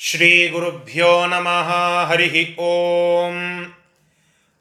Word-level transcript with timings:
श्रीगुरुभ्यो 0.00 1.26
नमः, 1.26 2.06
हरिः 2.06 2.54
ॐ 2.60 3.66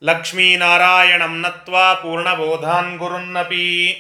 लक्ष्मीनारायणं 0.04 1.42
नत्वा 1.42 1.94
पूर्णबोधान् 1.94 2.98
गुरुन्नपि। 2.98 3.98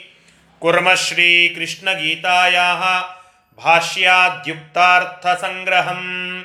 कुर्मः 0.61 0.95
श्रीकृष्णगीतायाः 0.95 3.05
भाष्याद्युक्तार्थसङ्ग्रहम्। 3.63 6.43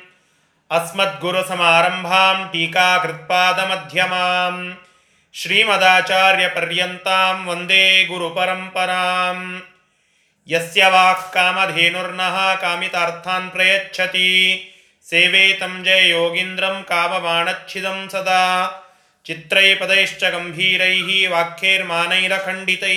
अस्मद्गुरुसमारम्भां 0.71 2.49
टीकाकृत्पादमध्यमां 2.49 4.75
श्रीमदाचार्यपर्यन्तां 5.35 7.45
वंदे 7.45 8.05
गुरुपरम्पराम्। 8.05 9.61
यस्य 10.49 10.91
वाक्कामधेनुर्नः 10.91 12.55
कामितार्थान् 12.55 13.51
प्रयच्छति। 13.51 14.69
ಸೇವೆ 15.13 15.53
ತಂಜೆ 15.53 16.09
ಯೋಗೀಂದ್ರಂ 16.09 16.85
ಕಾಮಮಾಣಚ್ಛಿದಂ 16.89 18.09
ಸದಾ 18.13 18.43
ಚಿತ್ರೈ 19.25 19.75
ಪದೈಶ್ಚ 19.75 20.25
ಗಂಭೀರೈ 20.25 21.27
ವಾಕ್ಯೈರ್ಮಾನೈರಖಂಡಿತೈ 21.27 22.97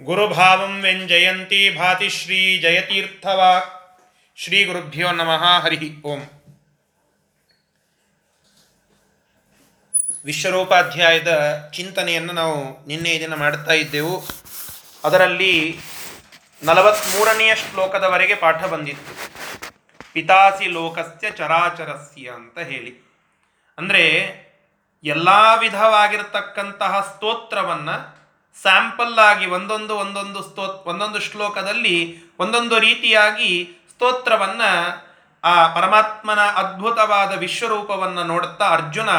ಗುರುಭಾವಂ 0.00 0.82
ವ್ಯಂಜಯಂತಿ 0.82 1.70
ಭಾತಿ 1.70 2.08
ಶ್ರೀ 2.08 2.58
ಜಯತೀರ್ಥವಾ 2.58 3.52
ಶ್ರೀ 4.36 4.64
ಗುರುಭ್ಯೋ 4.64 5.12
ನಮಃ 5.12 5.44
ಹರಿ 5.64 5.90
ಓಂ 6.02 6.22
ವಿಶ್ವರೂಪಾಧ್ಯಾಯದ 10.24 11.32
ಚಿಂತನೆಯನ್ನು 11.74 12.32
ನಾವು 12.32 12.58
ನಿನ್ನೆ 12.88 13.14
ದಿನ 13.20 13.34
ಮಾಡ್ತಾ 13.34 13.72
ಇದ್ದೆವು. 13.72 14.16
ಅದರಲ್ಲಿ 15.04 15.54
ನಲವತ್ತ್ಮೂರನೆಯ 16.62 17.54
ಶ್ಲೋಕದವರೆಗೆ 17.54 18.34
ಪಾಠ 18.34 18.64
ಬಂದಿತ್ತು. 18.64 19.43
ಪಿತಾಸಿ 20.14 20.66
ಲೋಕಸ್ಯ 20.66 21.30
ಚರಾಚರಸ್ಯ 21.30 22.30
ಅಂತ 22.30 22.58
ಹೇಳಿ. 22.58 22.92
ಅಂದರೆ 23.78 24.04
ಎಲ್ಲ 25.04 25.28
ವಿಧವಾಗಿರತಕ್ಕಂತಹ 25.60 27.12
ಸ್ತೋತ್ರವನ್ನು 27.14 27.96
ಸ್ಯಾಂಪಲ್ 28.62 29.18
ಆಗಿ 29.18 29.46
ಒಂದೊಂದು 29.46 29.96
ಒಂದೊಂದು 29.96 30.40
ಸ್ತೋ, 30.42 30.84
ಒಂದೊಂದು 30.86 31.20
ಶ್ಲೋಕದಲ್ಲಿ 31.20 31.96
ಒಂದೊಂದು 32.38 32.78
ರೀತಿಯಾಗಿ 32.78 33.50
ಸ್ತೋತ್ರವನ್ನು 33.90 34.70
ಆ 35.44 35.54
ಪರಮಾತ್ಮನ 35.74 36.40
ಅದ್ಭುತವಾದ 36.40 37.32
ವಿಶ್ವರೂಪವನ್ನು 37.38 38.22
ನೋಡುತ್ತಾ 38.24 38.66
ಅರ್ಜುನ 38.68 39.10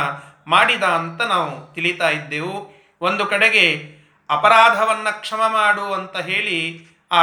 ಮಾಡಿದ 0.47 0.83
ಅಂತ 0.83 1.21
ನಾವು 1.21 1.73
ತಿಳಿತಾ 1.73 2.09
ಇದ್ದೆವು. 2.09 2.55
ಒಂದು 3.01 3.25
ಕಡೆಗೆ 3.25 3.65
ಅಪರಾಧವನ್ನು 4.29 5.21
ಕ್ಷಮ 5.21 5.41
ಮಾಡು 5.47 5.93
ಅಂತ 5.93 6.17
ಹೇಳಿ 6.17 6.59
ಆ 7.11 7.21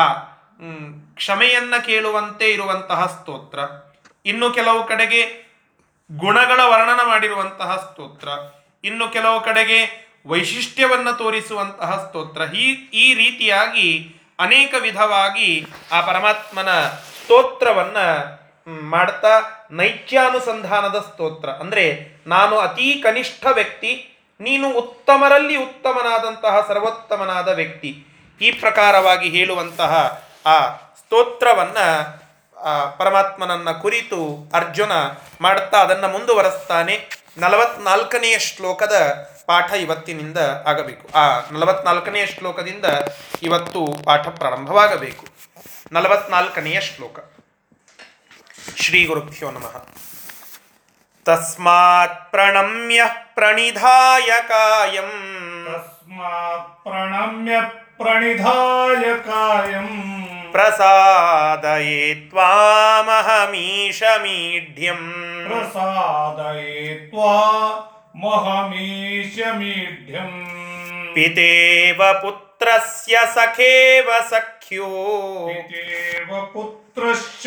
ಕ್ಷಮೆಯನ್ನು 1.14 1.86
ಕೇಳುವಂತೆ 1.86 2.50
ಇರುವಂತಹ 2.50 3.06
ಸ್ತೋತ್ರ. 3.06 3.58
ಇನ್ನು 4.26 4.50
ಕೆಲವು 4.50 4.84
ಕಡೆಗೆ 4.84 5.22
ಗುಣಗಳ 6.10 6.60
ವರ್ಣನ 6.64 7.00
ಮಾಡಿರುವಂತಹ 7.08 7.76
ಸ್ತೋತ್ರ. 7.76 8.28
ಇನ್ನು 8.84 9.08
ಕೆಲವು 9.08 9.40
ಕಡೆಗೆ 9.40 9.78
ವೈಶಿಷ್ಟ್ಯವನ್ನು 10.26 11.18
ತೋರಿಸುವಂತಹ 11.18 12.06
ಸ್ತೋತ್ರ. 12.06 12.42
ಈ 12.54 12.66
ಈ 13.04 13.14
ರೀತಿಯಾಗಿ 13.14 13.88
ಅನೇಕ 14.38 14.74
ವಿಧವಾಗಿ 14.80 15.66
ಆ 15.92 16.00
ಪರಮಾತ್ಮನ 16.00 16.70
ಸ್ತೋತ್ರವನ್ನ 16.88 17.96
ಮಾಡ್ತಾ 18.66 19.34
ನೈತ್ಯಾನುಸಂಧಾನದ 19.70 20.98
ಸ್ತೋತ್ರ. 20.98 21.48
ಅಂದರೆ 21.50 21.86
ನಾನು 22.26 22.58
ಅತೀ 22.58 22.94
ಕನಿಷ್ಠ 22.94 23.46
ವ್ಯಕ್ತಿ, 23.52 23.92
ನೀನು 24.40 24.70
ಉತ್ತಮರಲ್ಲಿ 24.70 25.56
ಉತ್ತಮನಾದಂತಹ 25.56 26.64
ಸರ್ವೋತ್ತಮನಾದ 26.68 27.48
ವ್ಯಕ್ತಿ. 27.48 27.90
ಈ 28.40 28.50
ಪ್ರಕಾರವಾಗಿ 28.50 29.28
ಹೇಳುವಂತಹ 29.28 29.92
ಆ 30.46 30.68
ಸ್ತೋತ್ರವನ್ನು 30.70 32.22
ಪರಮಾತ್ಮನನ್ನ 32.98 33.70
ಕುರಿತು 33.70 34.50
ಅರ್ಜುನ 34.54 34.92
ಮಾಡುತ್ತಾ 35.40 35.78
ಅದನ್ನು 35.78 36.08
ಮುಂದುವರೆಸ್ತಾನೆ. 36.08 37.08
ನಲವತ್ನಾಲ್ಕನೆಯ 37.38 38.38
ಶ್ಲೋಕದ 38.38 38.94
ಪಾಠ 39.46 39.72
ಇವತ್ತಿನಿಂದ 39.72 40.38
ಆಗಬೇಕು. 40.66 41.18
ಆ 41.18 41.40
ನಲವತ್ನಾಲ್ಕನೆಯ 41.50 42.26
ಶ್ಲೋಕದಿಂದ 42.26 42.84
ಇವತ್ತು 43.42 44.04
ಪಾಠ 44.04 44.28
ಪ್ರಾರಂಭವಾಗಬೇಕು. 44.28 45.26
ನಲವತ್ನಾಲ್ಕನೆಯ 45.92 46.80
ಶ್ಲೋಕ. 46.80 47.18
ಶ್ರೀ 48.76 49.06
ಗುರುಭ್ಯೋ 49.06 49.50
ನಮಃ. 49.50 49.84
ತಸ್ಮಾತ್ 51.24 52.30
ಪ್ರಣಮ್ಯ 52.30 53.02
ಪ್ರಣಿಧಾಯ 53.34 54.30
ಕಾಯಂ 54.48 55.10
ತಸ್ಮಾತ್ 55.72 56.84
ಪ್ರಣಮ್ಯ 56.84 57.56
प्रणिधाय 57.99 59.03
कायम् 59.27 59.95
प्रसादये 60.53 61.99
त्वामहमीशमीढ्यम् 62.31 63.47
प्रसादयित्वा 65.47 67.33
महमीशमीढ्यम् 68.23 69.57
पितेव 71.15 71.99
पुत्रस्य 72.21 73.15
सखेव 73.35 74.07
सख्यो 74.31 74.89
पितेव 75.47 76.29
पुत्रश्च 76.53 77.45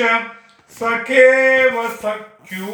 सखेव 0.80 1.74
सख्यू 2.02 2.72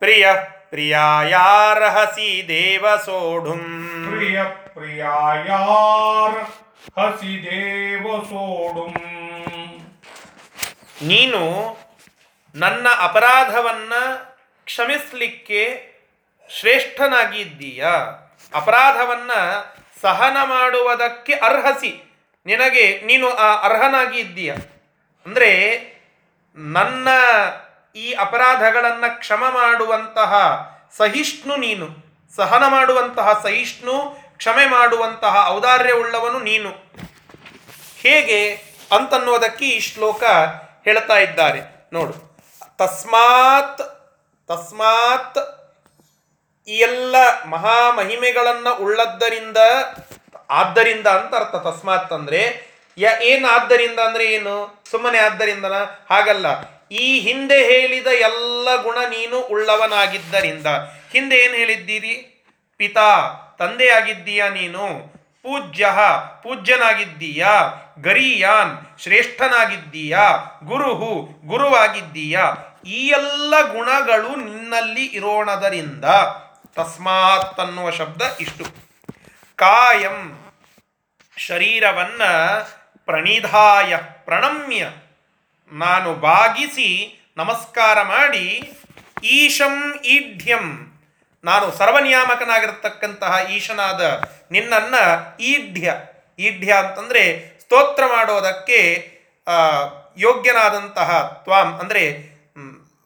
प्रियः 0.00 0.40
प्रियायार्हसि 0.72 2.30
देव 2.48 2.84
सोढुम् 3.06 3.68
प्रियप्रियायार् 4.08 5.40
ಹಸಿದೇವ 6.95 8.23
ಸೋಡುಂ. 8.23 8.93
ನೀನು 11.01 11.41
ನನ್ನ 12.55 12.87
ಅಪರಾಧವನ್ನ 13.01 13.93
ಕ್ಷಮಿಸಲಿಕ್ಕೆ 14.65 15.91
ಶ್ರೇಷ್ಠನಾಗಿದ್ದೀಯ. 16.49 17.85
ಅಪರಾಧವನ್ನ 18.53 19.31
ಸಹನ 20.01 20.37
ಮಾಡುವುದಕ್ಕೆ 20.43 21.33
ಅರ್ಹಸಿ. 21.33 22.03
ನಿನಗೆ 22.45 23.01
ನೀನು 23.01 23.29
ಆ 23.29 23.61
ಅರ್ಹನಾಗಿ 23.61 24.19
ಇದ್ದೀಯ 24.19 24.53
ಅಂದರೆ 25.25 25.51
ನನ್ನ 26.55 27.07
ಈ 27.95 28.13
ಅಪರಾಧಗಳನ್ನು 28.13 29.19
ಕ್ಷಮ 29.19 29.43
ಮಾಡುವಂತಹ 29.49 30.33
ಸಹಿಷ್ಣು 30.97 31.55
ನೀನು. 31.55 31.87
ಸಹನ 32.35 32.67
ಮಾಡುವಂತಹ 32.67 33.39
ಸಹಿಷ್ಣು 33.43 34.17
ಕ್ಷಮೆ 34.37 34.65
ಮಾಡುವಂತಹ 34.65 35.47
ಔದಾರ್ಯವುಳ್ಳವನು 35.49 36.39
ನೀನು. 36.39 36.69
ಹೇಗೆ 37.97 38.53
ಅಂತನ್ನುವುದಕ್ಕೆ 38.91 39.65
ಈ 39.65 39.79
ಶ್ಲೋಕ 39.79 40.23
ಹೇಳ್ತಾ 40.83 41.17
ಇದ್ದಾರೆ. 41.17 41.89
ನೋಡು. 41.93 42.37
ತಸ್ಮಾತ್ 42.77 43.81
ತಸ್ಮಾತ್ 44.47 45.37
ಈ 46.67 46.77
ಎಲ್ಲ 46.77 47.43
ಮಹಾಮಹಿಮೆಗಳನ್ನು 47.43 48.75
ಉಳ್ಳದ್ದರಿಂದ, 48.75 49.57
ಆದ್ದರಿಂದ 50.49 51.07
ಅಂತ 51.07 51.35
ಅರ್ಥ. 51.35 51.55
ತಸ್ಮಾತ್ 51.55 52.13
ಅಂದರೆ, 52.13 52.67
ಯ 52.97 53.07
ಏನು 53.21 53.47
ಆದ್ದರಿಂದ 53.47 53.99
ಅಂದರೆ 53.99 54.25
ಏನು? 54.25 54.83
ಸುಮ್ಮನೆ 54.91 55.17
ಆದ್ದರಿಂದನ? 55.17 55.73
ಹಾಗಲ್ಲ. 56.09 56.45
ಈ 56.87 57.19
ಹಿಂದೆ 57.19 57.65
ಹೇಳಿದ 57.65 58.07
ಎಲ್ಲ 58.07 58.81
ಗುಣ 58.81 58.97
ನೀನು 58.97 59.39
ಉಳ್ಳವನಾಗಿದ್ದರಿಂದ. 59.39 60.67
ಹಿಂದೆ 61.11 61.35
ಏನು 61.35 61.53
ಹೇಳಿದ್ದೀರಿ? 61.53 62.45
ಪಿತಾ. 62.77 63.43
ತಂದೆಯಾಗಿದ್ದೀಯ 63.59 64.49
ನೀನು? 64.49 65.13
ಪೂಜ್ಯ, 65.43 65.89
ಪೂಜ್ಯನಾಗಿದ್ದೀಯ? 66.43 67.47
ಗರಿಯಾನ್, 67.99 68.99
ಶ್ರೇಷ್ಠನಾಗಿದ್ದೀಯ? 68.99 70.17
ಗುರುಹು, 70.63 71.29
ಗುರುವಾಗಿದ್ದೀಯಾ? 71.45 72.55
ಈ 72.85 73.07
ಎಲ್ಲ 73.07 73.53
ಗುಣಗಳು 73.71 74.35
ನಿನ್ನಲ್ಲಿ 74.35 75.05
ಇರೋಣದರಿಂದ. 75.05 76.05
ತಸ್ಮಾತ್ 76.75 77.59
ಅನ್ನುವ 77.59 77.89
ಶಬ್ದ 77.89 78.21
ಇಷ್ಟು. 78.39 78.63
ಕಾಯಂ 79.55 80.39
ಶರೀರವನ್ನ 81.37 82.23
ಪ್ರಣಿಧಾಯ, 83.05 83.97
ಪ್ರಣಮ್ಯ. 83.97 84.89
ನಾನು 85.71 86.13
ಬಾಗಿಸಿ 86.13 87.13
ನಮಸ್ಕಾರ 87.37 88.01
ಮಾಡಿ, 88.01 88.73
ಈಶಂ 89.23 89.99
ಈಢ್ಯಂ. 90.05 90.86
ನಾನು 91.43 91.71
ಸರ್ವನಿಯಾಮಕನಾಗಿರತಕ್ಕಂತಹ 91.71 93.51
ಈಶನಾದ 93.51 94.01
ನಿನ್ನನ್ನ 94.51 94.95
ಈಢ್ಯ 95.39 95.93
ಈಢ್ಯ 96.39 96.73
ಅಂತಂದರೆ 96.73 97.23
ಸ್ತೋತ್ರ 97.61 98.03
ಮಾಡೋದಕ್ಕೆ 98.05 98.79
ಯೋಗ್ಯನಾದಂತಹ 100.17 101.41
ತ್ವಾಂ 101.43 101.79
ಅಂದರೆ 101.79 102.37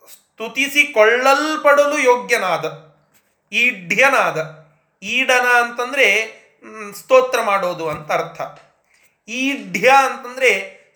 ಸ್ತುತಿಸಿಕೊಳ್ಳಲ್ಪಡಲು 0.09 1.97
ಯೋಗ್ಯನಾದ, 1.97 2.65
ಈಢ್ಯನಾದ, 3.51 4.37
ಈಡನ 5.03 5.47
ಅಂತಂದರೆ 5.63 6.07
ಸ್ತೋತ್ರ 6.97 7.41
ಮಾಡೋದು 7.41 7.89
ಅಂತ 7.89 8.11
ಅರ್ಥ. 8.11 8.41
ಈಢ್ಯ 9.27 9.89
ಅಂತಂದರೆ 9.89 10.51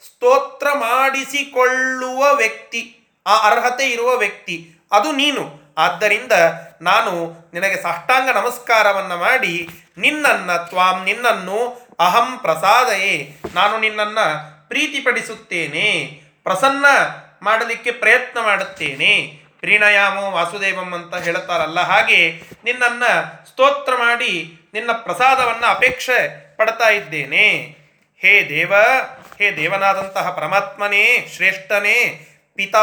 ಸ್ತೋತ್ರ 0.06 0.68
ಮಾಡಿಸಿಕೊಳ್ಳುವ 0.74 2.34
ವ್ಯಕ್ತಿ, 2.34 3.12
ಆ 3.28 3.38
ಅರ್ಹತೆ 3.50 3.90
ಇರುವ 3.90 4.18
ವ್ಯಕ್ತಿ, 4.18 4.72
ಅದು 4.92 5.12
ನೀನು. 5.12 5.65
ಆದ್ದರಿಂದ 5.78 6.32
ನಾನು 6.82 7.34
ನಿನಗೆ 7.54 7.82
ಸಾಷ್ಟಾಂಗ 7.82 8.30
ನಮಸ್ಕಾರವನ್ನು 8.30 9.18
ಮಾಡಿ 9.18 9.70
ನಿನ್ನನ್ನು 9.98 10.70
ತ್ವಾಂ 10.70 11.04
ನಿನ್ನನ್ನು 11.04 11.88
ಅಹಂ 12.00 12.38
ಪ್ರಸಾದಯೇ, 12.38 13.42
ನಾನು 13.54 13.80
ನಿನ್ನನ್ನು 13.80 14.26
ಪ್ರೀತಿಪಡಿಸುತ್ತೇನೆ, 14.68 16.22
ಪ್ರಸನ್ನ 16.44 16.86
ಮಾಡಲಿಕ್ಕೆ 17.42 17.92
ಪ್ರಯತ್ನ 17.92 18.42
ಮಾಡುತ್ತೇನೆ. 18.42 19.42
ಪ್ರೀಣಯಾಮೋ 19.60 20.32
ವಾಸುದೇವಂ 20.32 20.94
ಅಂತ 20.94 21.16
ಹೇಳುತ್ತಾರಲ್ಲ 21.16 21.80
ಹಾಗೆ 21.80 22.42
ನಿನ್ನನ್ನು 22.64 23.46
ಸ್ತೋತ್ರ 23.50 23.96
ಮಾಡಿ 23.96 24.60
ನಿನ್ನ 24.74 24.92
ಪ್ರಸಾದವನ್ನು 24.92 25.68
ಅಪೇಕ್ಷೆ 25.68 26.46
ಪಡ್ತಾ 26.56 26.90
ಇದ್ದೇನೆ. 26.90 27.78
ಹೇ 28.18 28.46
ದೇವ, 28.50 28.74
ಹೇ 29.40 29.56
ದೇವನಾದಂತಹ 29.56 30.30
ಪರಮಾತ್ಮನೇ, 30.30 31.28
ಶ್ರೇಷ್ಠನೇ, 31.36 32.28
ಪಿತಾ 32.56 32.82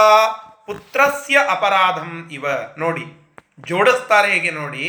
ಪುತ್ರಸ್ಯ 0.67 1.37
ಅಪರಾಧಂ 1.55 2.11
ಇವ. 2.33 2.47
ನೋಡಿ, 2.79 3.05
ಜೋಡಿಸ್ತಾರೆ 3.69 4.29
ಹೇಗೆ 4.31 4.51
ನೋಡಿ, 4.51 4.87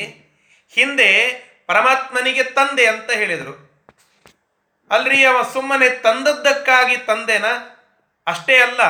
ಹಿಂದೆ 0.74 1.10
ಪರಮಾತ್ಮನಿಗೆ 1.68 2.44
ತಂದೆ 2.58 2.86
ಅಂತ 2.88 3.10
ಹೇಳಿದರು. 3.12 3.54
ಅಲ್ರಿ, 4.92 5.20
ಅವ 5.26 5.38
ಸುಮ್ಮನೆ 5.54 5.90
ತಂದದ್ದಕ್ಕಾಗಿ 6.06 6.98
ತಂದೆನ? 7.10 7.48
ಅಷ್ಟೇ 8.28 8.56
ಅಲ್ಲ, 8.58 8.82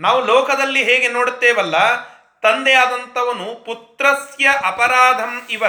ನಾವು 0.00 0.20
ಲೋಕದಲ್ಲಿ 0.26 0.82
ಹೇಗೆ 0.84 1.08
ನೋಡುತ್ತೇವಲ್ಲ, 1.08 1.76
ತಂದೆಯಾದಂಥವನು 2.42 3.48
ಪುತ್ರಸ್ಯ 3.66 4.46
ಅಪರಾಧಂ 4.70 5.34
ಇವ. 5.50 5.64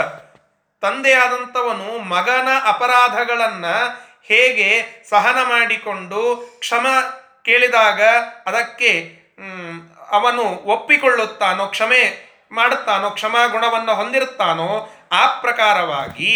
ತಂದೆಯಾದಂಥವನು 0.83 1.89
ಮಗನ 2.13 2.50
ಅಪರಾಧಗಳನ್ನು 2.65 3.75
ಹೇಗೆ 4.30 4.69
ಸಹನ 5.09 5.38
ಮಾಡಿಕೊಂಡು 5.44 6.21
ಕ್ಷಮ 6.59 6.88
ಕೇಳಿದಾಗ 7.45 8.01
ಅದಕ್ಕೆ 8.45 8.91
ಅವನು 10.13 10.44
ಒಪ್ಪಿಕೊಳ್ಳುತ್ತಾನೋ, 10.65 11.65
ಕ್ಷಮೆ 11.68 12.01
ಮಾಡುತ್ತಾನೋ, 12.51 13.07
ಕ್ಷಮಾ 13.12 13.48
ಗುಣವನ್ನು 13.48 13.94
ಹೊಂದಿರುತ್ತಾನೋ, 13.95 14.69
ಆ 15.12 15.24
ಪ್ರಕಾರವಾಗಿ 15.42 16.36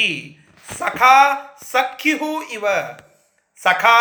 ಸಖಾ 0.79 1.15
ಸಖಿಹು 1.71 2.31
ಇವ. 2.50 2.65
ಸಖಾ 3.63 4.00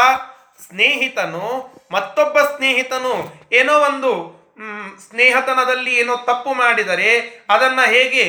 ಸ್ನೇಹಿತನು, 0.69 1.46
ಮತ್ತೊಬ್ಬ 1.93 2.38
ಸ್ನೇಹಿತನು 2.40 3.14
ಏನೋ 3.52 3.75
ಒಂದು 3.78 4.12
ಸ್ನೇಹತನದಲ್ಲಿ 5.08 5.93
ಏನೋ 5.94 6.17
ತಪ್ಪು 6.17 6.55
ಮಾಡಿದರೆ 6.55 7.11
ಅದನ್ನು 7.50 7.84
ಹೇಗೆ 7.90 8.25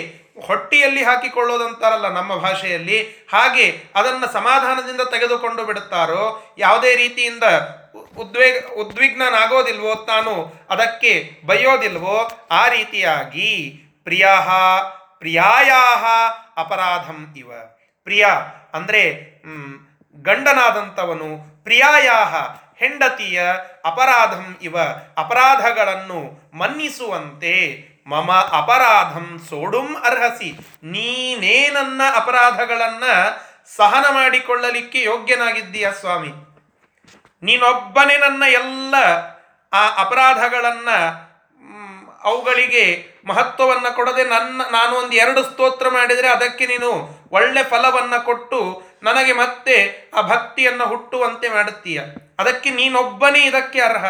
ಹೊಟ್ಟಿಯಲ್ಲಿ 0.47 1.03
ಹಾಕಿಕೊಳ್ಳೋದಂತಾರಲ್ಲ 1.03 2.07
ನಮ್ಮ 2.07 2.35
ಭಾಷೆಯಲ್ಲಿ, 2.35 2.97
ಹಾಗೆ 3.33 3.65
ಅದನ್ನು 3.95 4.27
ಸಮಾಧಾನದಿಂದ 4.33 5.01
ತೆಗೆದುಕೊಂಡು 5.11 5.63
ಬಿಡುತ್ತಾರೋ, 5.63 6.23
ಯಾವುದೇ 6.57 6.95
ರೀತಿಯಿಂದ 6.95 7.43
ಉದ್ವೇಗ, 8.19 8.55
ಉದ್ವಿಗ್ನನಾಗೋದಿಲ್ವೋ 8.77 9.95
ತಾನು? 9.95 10.35
ಅದಕ್ಕೆ 10.69 11.41
ಬಯ್ಯೋದಿಲ್ವೋ? 11.45 12.47
ಆ 12.51 12.67
ರೀತಿಯಾಗಿ 12.67 13.51
ಪ್ರಿಯ 14.03 14.25
ಪ್ರಿಯಾಯ 15.19 15.71
ಅಪರಾಧಂ 16.57 17.33
ಇವ. 17.37 17.51
ಪ್ರಿಯ 18.03 18.25
ಅಂದರೆ 18.73 19.03
ಗಂಡನಾದಂಥವನು 20.15 21.29
ಪ್ರಿಯಾಯ 21.63 22.09
ಹೆಂಡತಿಯ 22.79 23.43
ಅಪರಾಧಂ 23.85 24.57
ಇವ. 24.61 24.77
ಅಪರಾಧಗಳನ್ನು 25.17 26.19
ಮನ್ನಿಸುವಂತೆ 26.57 27.55
ಮಮ 28.07 28.31
ಅಪರಾಧಂ 28.31 29.27
ಸೋಡುಂ 29.49 29.95
ಅರ್ಹಸಿ. 30.03 30.49
ನೀನೇ 30.83 31.69
ನನ್ನ 31.69 32.01
ಅಪರಾಧಗಳನ್ನು 32.15 33.13
ಸಹನ 33.75 34.05
ಮಾಡಿಕೊಳ್ಳಲಿಕ್ಕೆ 34.13 34.99
ಯೋಗ್ಯನಾಗಿದ್ದೀಯ 35.01 35.87
ಸ್ವಾಮಿ? 35.99 36.31
ನೀನೊಬ್ಬನೇ 37.43 38.17
ನನ್ನ 38.17 38.43
ಎಲ್ಲ 38.53 38.95
ಆ 39.73 39.83
ಅಪರಾಧಗಳನ್ನ 40.03 40.89
ಅವುಗಳಿಗೆ 42.23 42.83
ಮಹತ್ವವನ್ನು 43.25 43.95
ಕೊಡದೆ 43.95 44.23
ನನ್ನ, 44.23 44.61
ನಾನು 44.71 44.93
ಒಂದು 44.95 45.13
ಎರಡು 45.13 45.43
ಸ್ತೋತ್ರ 45.43 45.89
ಮಾಡಿದರೆ 45.89 46.27
ಅದಕ್ಕೆ 46.27 46.65
ನೀನು 46.65 46.89
ಒಳ್ಳೆ 47.31 47.63
ಫಲವನ್ನು 47.63 48.25
ಕೊಟ್ಟು 48.25 48.59
ನನಗೆ 49.03 49.33
ಮತ್ತೆ 49.33 49.75
ಆ 50.13 50.21
ಭಕ್ತಿಯನ್ನು 50.21 50.85
ಹುಟ್ಟುವಂತೆ 50.85 51.49
ಮಾಡುತ್ತೀಯ. 51.49 52.01
ಅದಕ್ಕೆ 52.39 52.69
ನೀನೊಬ್ಬನೇ 52.69 53.41
ಇದಕ್ಕೆ 53.43 53.81
ಅರ್ಹ. 53.81 54.05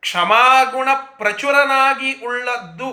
ಕ್ಷಮಾಗುಣ 0.00 0.88
ಪ್ರಚುರನಾಗಿ 0.94 2.12
ಉಳ್ಳದ್ದು, 2.26 2.90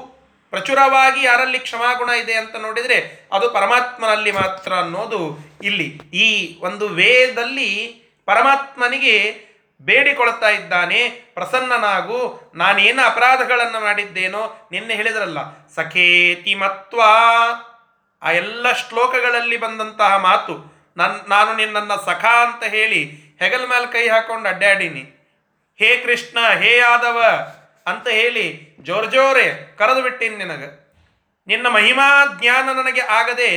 ಪ್ರಚುರವಾಗಿ 0.49 1.23
ಯಾರಲ್ಲಿ 1.23 1.59
ಕ್ಷಮಾಗುಣ 1.59 2.09
ಇದೆ 2.09 2.33
ಅಂತ 2.33 2.55
ನೋಡಿದರೆ 2.55 3.27
ಅದು 3.33 3.49
ಪರಮಾತ್ಮನಲ್ಲಿ 3.49 4.31
ಮಾತ್ರ 4.31 4.73
ಅನ್ನೋದು 4.73 5.21
ಇಲ್ಲಿ. 5.63 5.87
ಈ 6.13 6.27
ಒಂದು 6.61 6.87
ವೇದಲ್ಲಿ 6.87 7.71
ಪರಮಾತ್ಮನಿಗೆ 8.27 9.47
ಬೇಡಿಕೊಳ್ತಾ 9.81 10.49
ಇದ್ದಾನೆ, 10.49 11.09
ಪ್ರಸನ್ನನಾಗು, 11.09 12.51
ನಾನೇನು 12.55 13.05
ಅಪರಾಧಗಳನ್ನು 13.05 13.79
ಮಾಡಿದ್ದೇನೋ 13.79 14.69
ನಿನ್ನೆ 14.71 14.95
ಹೇಳಿದ್ರಲ್ಲ. 14.95 15.67
ಸಖೇತಿ 15.67 16.55
ಮತ್ವ. 16.55 17.01
ಆ 18.21 18.31
ಎಲ್ಲ 18.31 18.71
ಶ್ಲೋಕಗಳಲ್ಲಿ 18.71 19.57
ಬಂದಂತಹ 19.57 20.17
ಮಾತು, 20.17 20.77
ನನ್, 20.97 21.29
ನಾನು 21.29 21.55
ನಿನ್ನನ್ನು 21.55 22.05
ಸಖ 22.05 22.25
ಅಂತ 22.25 22.63
ಹೇಳಿ 22.63 23.03
ಹೆಗಲ 23.39 23.65
ಮೇಲೆ 23.65 23.85
ಕೈ 23.91 24.07
ಹಾಕೊಂಡು 24.09 24.49
ಅಡ್ಡಾಡೀನಿ. 24.49 24.99
ಹೇ 25.79 25.97
ಕೃಷ್ಣ, 25.97 26.37
ಹೇ 26.47 26.77
ಯಾದವ 26.77 27.23
ಅಂತ 27.87 28.07
ಹೇಳಿ 28.07 28.75
ಜೋರ್ 28.79 29.11
ಜೋರೆ 29.11 29.75
ಕರೆದು 29.77 30.01
ಬಿಟ್ಟಿನಿ 30.01 30.35
ನಿನಗೆ. 30.35 30.87
ನಿನ್ನ 31.47 31.67
ಮಹಿಮಾ 31.67 32.25
ಜ್ಞಾನ 32.41 32.69
ನನಗೆ 32.69 33.01
ಆಗದೆ 33.01 33.51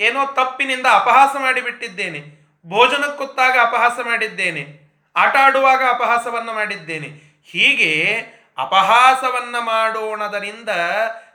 ಏನೋ 0.00 0.26
ತಪ್ಪಿನಿಂದ 0.26 0.86
ಅಪಹಾಸ 0.92 1.30
ಮಾಡಿಬಿಟ್ಟಿದ್ದೇನೆ. 1.38 2.41
ಭೋಜನಕ್ಕೆ 2.66 3.16
ಕೂತಾಗ 3.16 3.58
ಅಪಹಾಸ 3.62 3.92
ಮಾಡಿದ್ದೇನೆ 4.04 4.82
ಆಟ 5.16 5.36
ಆಡುವಾಗ 5.36 5.82
ಅಪಹಾಸವನ್ನು 5.88 6.52
ಮಾಡಿದ್ದೇನೆ. 6.52 7.06
ಹೀಗೆ 7.44 8.18
ಅಪಹಾಸವನ್ನು 8.58 9.60
ಮಾಡೋಣದರಿಂದ 9.60 10.68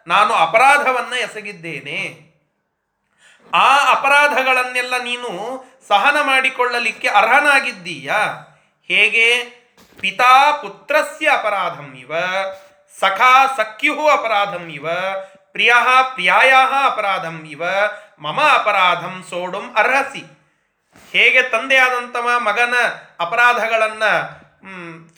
ನಾನು 0.07 0.33
ಅಪರಾಧವನ್ನು 0.33 1.15
ಎಸಗಿದ್ದೇನೆ. 1.15 2.27
ಆ 3.53 3.91
ಅಪರಾಧಗಳನ್ನೆಲ್ಲ 3.91 4.97
ನೀನು 4.97 5.63
ಸಹನ 5.87 6.17
ಮಾಡಿಕೊಳ್ಳಲಿಕ್ಕೆ 6.21 7.07
ಅರ್ಹನಾಗಿದ್ದೀಯಾ. 7.07 8.23
ಹೇಗೆ? 8.87 9.43
ಪಿತಾ 9.99 10.51
ಪುತ್ರಸ್ಯ 10.51 11.29
ಅಪರಾಧಂ 11.29 11.95
ಇವ, 11.99 12.13
ಸಖಾ 12.99 13.47
ಸಖ್ಯು 13.47 14.07
ಅಪರಾಧಂ 14.07 14.69
ಇವ, 14.69 14.87
ಪ್ರಿಯ 15.51 15.73
ಪ್ರಿಯಾಯ 16.13 16.53
ಅಪರಾಧಂ 16.85 17.45
ಇವ, 17.45 17.63
ಮಮ 18.19 18.41
ಅಪರಾಧಂ 18.41 19.25
ಸೋಡುಂ 19.29 19.73
ಅರ್ಹಸಿ. 19.75 20.36
ಹೇಗೆ 21.11 21.41
ತಂದೆಯಾದಂಥವ 21.41 22.39
ಮಗನ 22.39 22.73
ಅಪರಾಧಗಳನ್ನು 23.19 24.11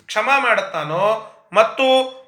ಕ್ಷಮ 0.05 0.29
ಮಾಡುತ್ತಾನೋ 0.37 1.35
ಮತ್ತು 1.53 2.19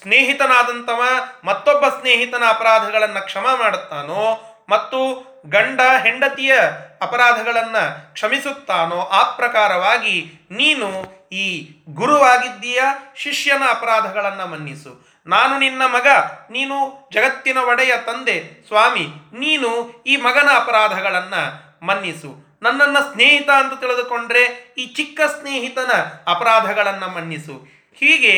ಸ್ನೇಹಿತನಾದಂಥವ 0.00 1.02
ಮತ್ತೊಬ್ಬ 1.44 1.88
ಸ್ನೇಹಿತನ 1.88 2.42
ಅಪರಾಧಗಳನ್ನು 2.48 3.24
ಕ್ಷಮ 3.24 3.46
ಮಾಡುತ್ತಾನೋ 3.58 4.48
ಮತ್ತು 4.68 5.32
ಗಂಡ 5.46 5.80
ಹೆಂಡತಿಯ 6.02 6.54
ಅಪರಾಧಗಳನ್ನು 7.00 8.12
ಕ್ಷಮಿಸುತ್ತಾನೋ, 8.12 8.98
ಆ 9.00 9.22
ಪ್ರಕಾರವಾಗಿ 9.22 10.32
ನೀನು 10.50 10.88
ಈ 11.32 11.70
ಗುರುವಾಗಿದ್ದೀಯ, 11.90 12.82
ಶಿಷ್ಯನ 13.16 13.62
ಅಪರಾಧಗಳನ್ನು 13.70 14.46
ಮನ್ನಿಸು. 14.46 15.22
ನಾನು 15.26 15.58
ನಿನ್ನ 15.58 15.82
ಮಗ, 15.82 16.06
ನೀನು 16.50 17.08
ಜಗತ್ತಿನ 17.12 17.58
ಒಡೆಯ 17.58 17.92
ತಂದೆ, 18.06 18.64
ಸ್ವಾಮಿ, 18.68 19.06
ನೀನು 19.38 20.02
ಈ 20.06 20.16
ಮಗನ 20.16 20.48
ಅಪರಾಧಗಳನ್ನು 20.54 21.61
ಮನ್ನಿಸು. 21.82 22.58
ನನ್ನನ್ನು 22.62 23.12
ಸ್ನೇಹಿತ 23.12 23.48
ಅಂತ 23.48 23.80
ತಿಳಿದುಕೊಂಡ್ರೆ 23.80 24.74
ಈ 24.78 24.86
ಚಿಕ್ಕ 24.86 25.20
ಸ್ನೇಹಿತನ 25.40 25.92
ಅಪರಾಧಗಳನ್ನು 26.26 27.08
ಮನ್ನಿಸು. 27.08 27.68
ಹೀಗೆ 27.94 28.32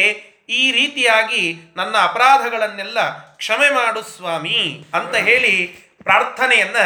ಈ 0.49 0.73
ರೀತಿಯಾಗಿ 0.73 1.75
ನನ್ನ 1.77 1.97
ಅಪರಾಧಗಳನ್ನೆಲ್ಲ 2.03 2.99
ಕ್ಷಮೆ 3.37 3.71
ಮಾಡು 3.71 4.03
ಸ್ವಾಮಿ 4.03 4.87
ಅಂತ 4.95 5.17
ಹೇಳಿ 5.17 5.67
ಪ್ರಾರ್ಥನೆಯನ್ನು 6.03 6.85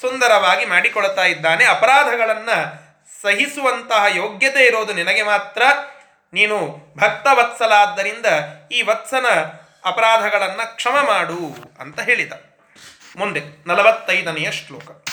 ಸುಂದರವಾಗಿ 0.00 0.64
ಮಾಡಿಕೊಳ್ತಾ 0.64 1.24
ಇದ್ದಾನೆ. 1.24 1.64
ಅಪರಾಧಗಳನ್ನು 1.64 2.58
ಸಹಿಸುವಂತಹ 3.22 4.04
ಯೋಗ್ಯತೆ 4.16 4.66
ಇರೋದು 4.66 4.92
ನಿನಗೆ 4.92 5.22
ಮಾತ್ರ. 5.22 5.62
ನೀನು 6.32 6.56
ಭಕ್ತ 6.96 7.26
ವತ್ಸಲಾದ್ದರಿಂದ 7.32 8.26
ಈ 8.72 8.82
ವತ್ಸನ 8.82 9.26
ಅಪರಾಧಗಳನ್ನು 9.84 10.76
ಕ್ಷಮ 10.76 10.96
ಮಾಡು 11.06 11.72
ಅಂತ 11.80 12.00
ಹೇಳಿದ. 12.00 12.32
ಮುಂದೆ 13.16 13.40
ನಲವತ್ತೈದನೆಯ 13.66 14.52
ಶ್ಲೋಕ. 14.52 15.09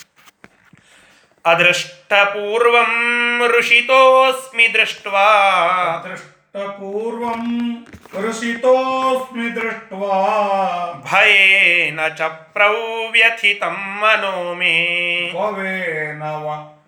अदृष्टपूर्वं 1.47 2.91
ऋषितोऽस्मि 3.47 4.67
दृष्ट्वा। 4.67 5.27
दृष्टपूर्वं 6.07 7.75
ऋषितोऽस्मि 8.29 9.49
दृष्ट्वा। 9.49 10.25
भयेन 11.11 12.09
च 12.09 12.21
प्रव्यथितं 12.21 13.75
मनो 13.97 14.55
मे। 14.55 14.75
भवेन 15.31 16.19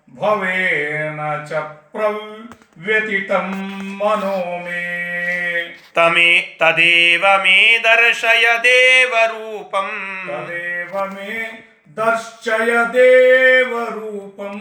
भवेन 0.10 1.46
च 1.50 1.54
प्रव्यथितं 1.96 3.48
मनो 3.96 4.58
मे। 4.58 5.00
तमे 5.96 6.40
तदेव 6.40 7.22
मे 7.26 7.78
दर्शय 7.80 8.58
देवरूपम् 8.58 10.28
तदेव 10.28 11.06
मे 11.06 11.69
ದರ್ಶಯ 12.00 12.72
ದೇವರೂಪಂ 12.94 14.60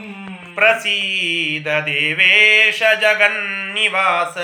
ಪ್ರಸೀದ 0.54 1.66
ದೇವೇಶ 1.66 2.83
ಜಗನ್ನಿವಾಸ 3.00 4.37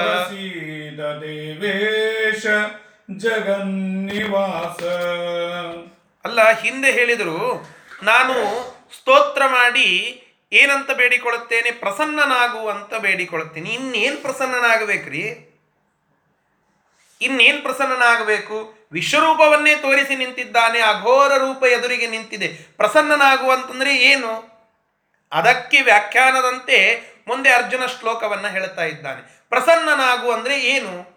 ಪ್ರಸೀದ 0.00 1.00
ದೇವೇಶ 1.00 2.46
ಜಗನ್ನಿವಾಸ 3.16 4.82
ಅಲ್ಲ 6.24 6.50
ಹಿಂದೆ 6.60 6.90
ಹೇಳಿದರು 6.92 7.68
ನಾನು 8.02 8.34
ಸ್ತೋತ್ರ 8.98 9.42
ಮಾಡಿ 9.46 9.88
ಏನಂತ 10.52 10.90
ಬೇಡಿಕೊಳ್ಳುತ್ತೇನೆ 10.90 11.70
ಪ್ರಸನ್ನನಾಗು 11.70 12.68
ಅಂತ 12.68 12.94
ಬೇಡಿಕೊಳ್ಳುತ್ತೇನೆ. 12.94 13.70
ಇನ್ನೇನು 13.70 14.16
ಪ್ರಸನ್ನನಾಗಬೇಕ್ರಿ? 14.16 15.24
ಇನ್ನೇನು 17.20 17.62
ಪ್ರಸನ್ನನಾಗಬೇಕು? 17.62 18.81
ವಿಶ್ವರೂಪವನ್ನೇ 18.92 19.74
ತೋರಿಸಿ 19.74 20.16
ನಿಂತಿದ್ದಾನೆ 20.16 20.80
ಅಘೋರ 20.80 21.36
ರೂಪ 21.36 21.64
ಎದುರಿಗೆ 21.64 22.06
ನಿಂತಿದೆ. 22.06 22.48
ಪ್ರಸನ್ನನಾಗುವಂತಂದ್ರೆ 22.48 23.96
ಏನು? 23.96 24.52
ಅದಕ್ಕೆ 25.32 25.80
ವ್ಯಾಖ್ಯಾನದಂತೆ 25.80 27.02
ಮುಂದೆ 27.26 27.50
ಅರ್ಜುನ 27.50 27.86
ಶ್ಲೋಕವನ್ನು 27.86 28.48
ಹೇಳ್ತಾ 28.48 28.84
ಇದ್ದಾನೆ. 28.84 29.46
ಪ್ರಸನ್ನನಾಗು 29.48 30.32
ಅಂದ್ರೆ 30.32 30.60
ಏನು? 30.60 31.12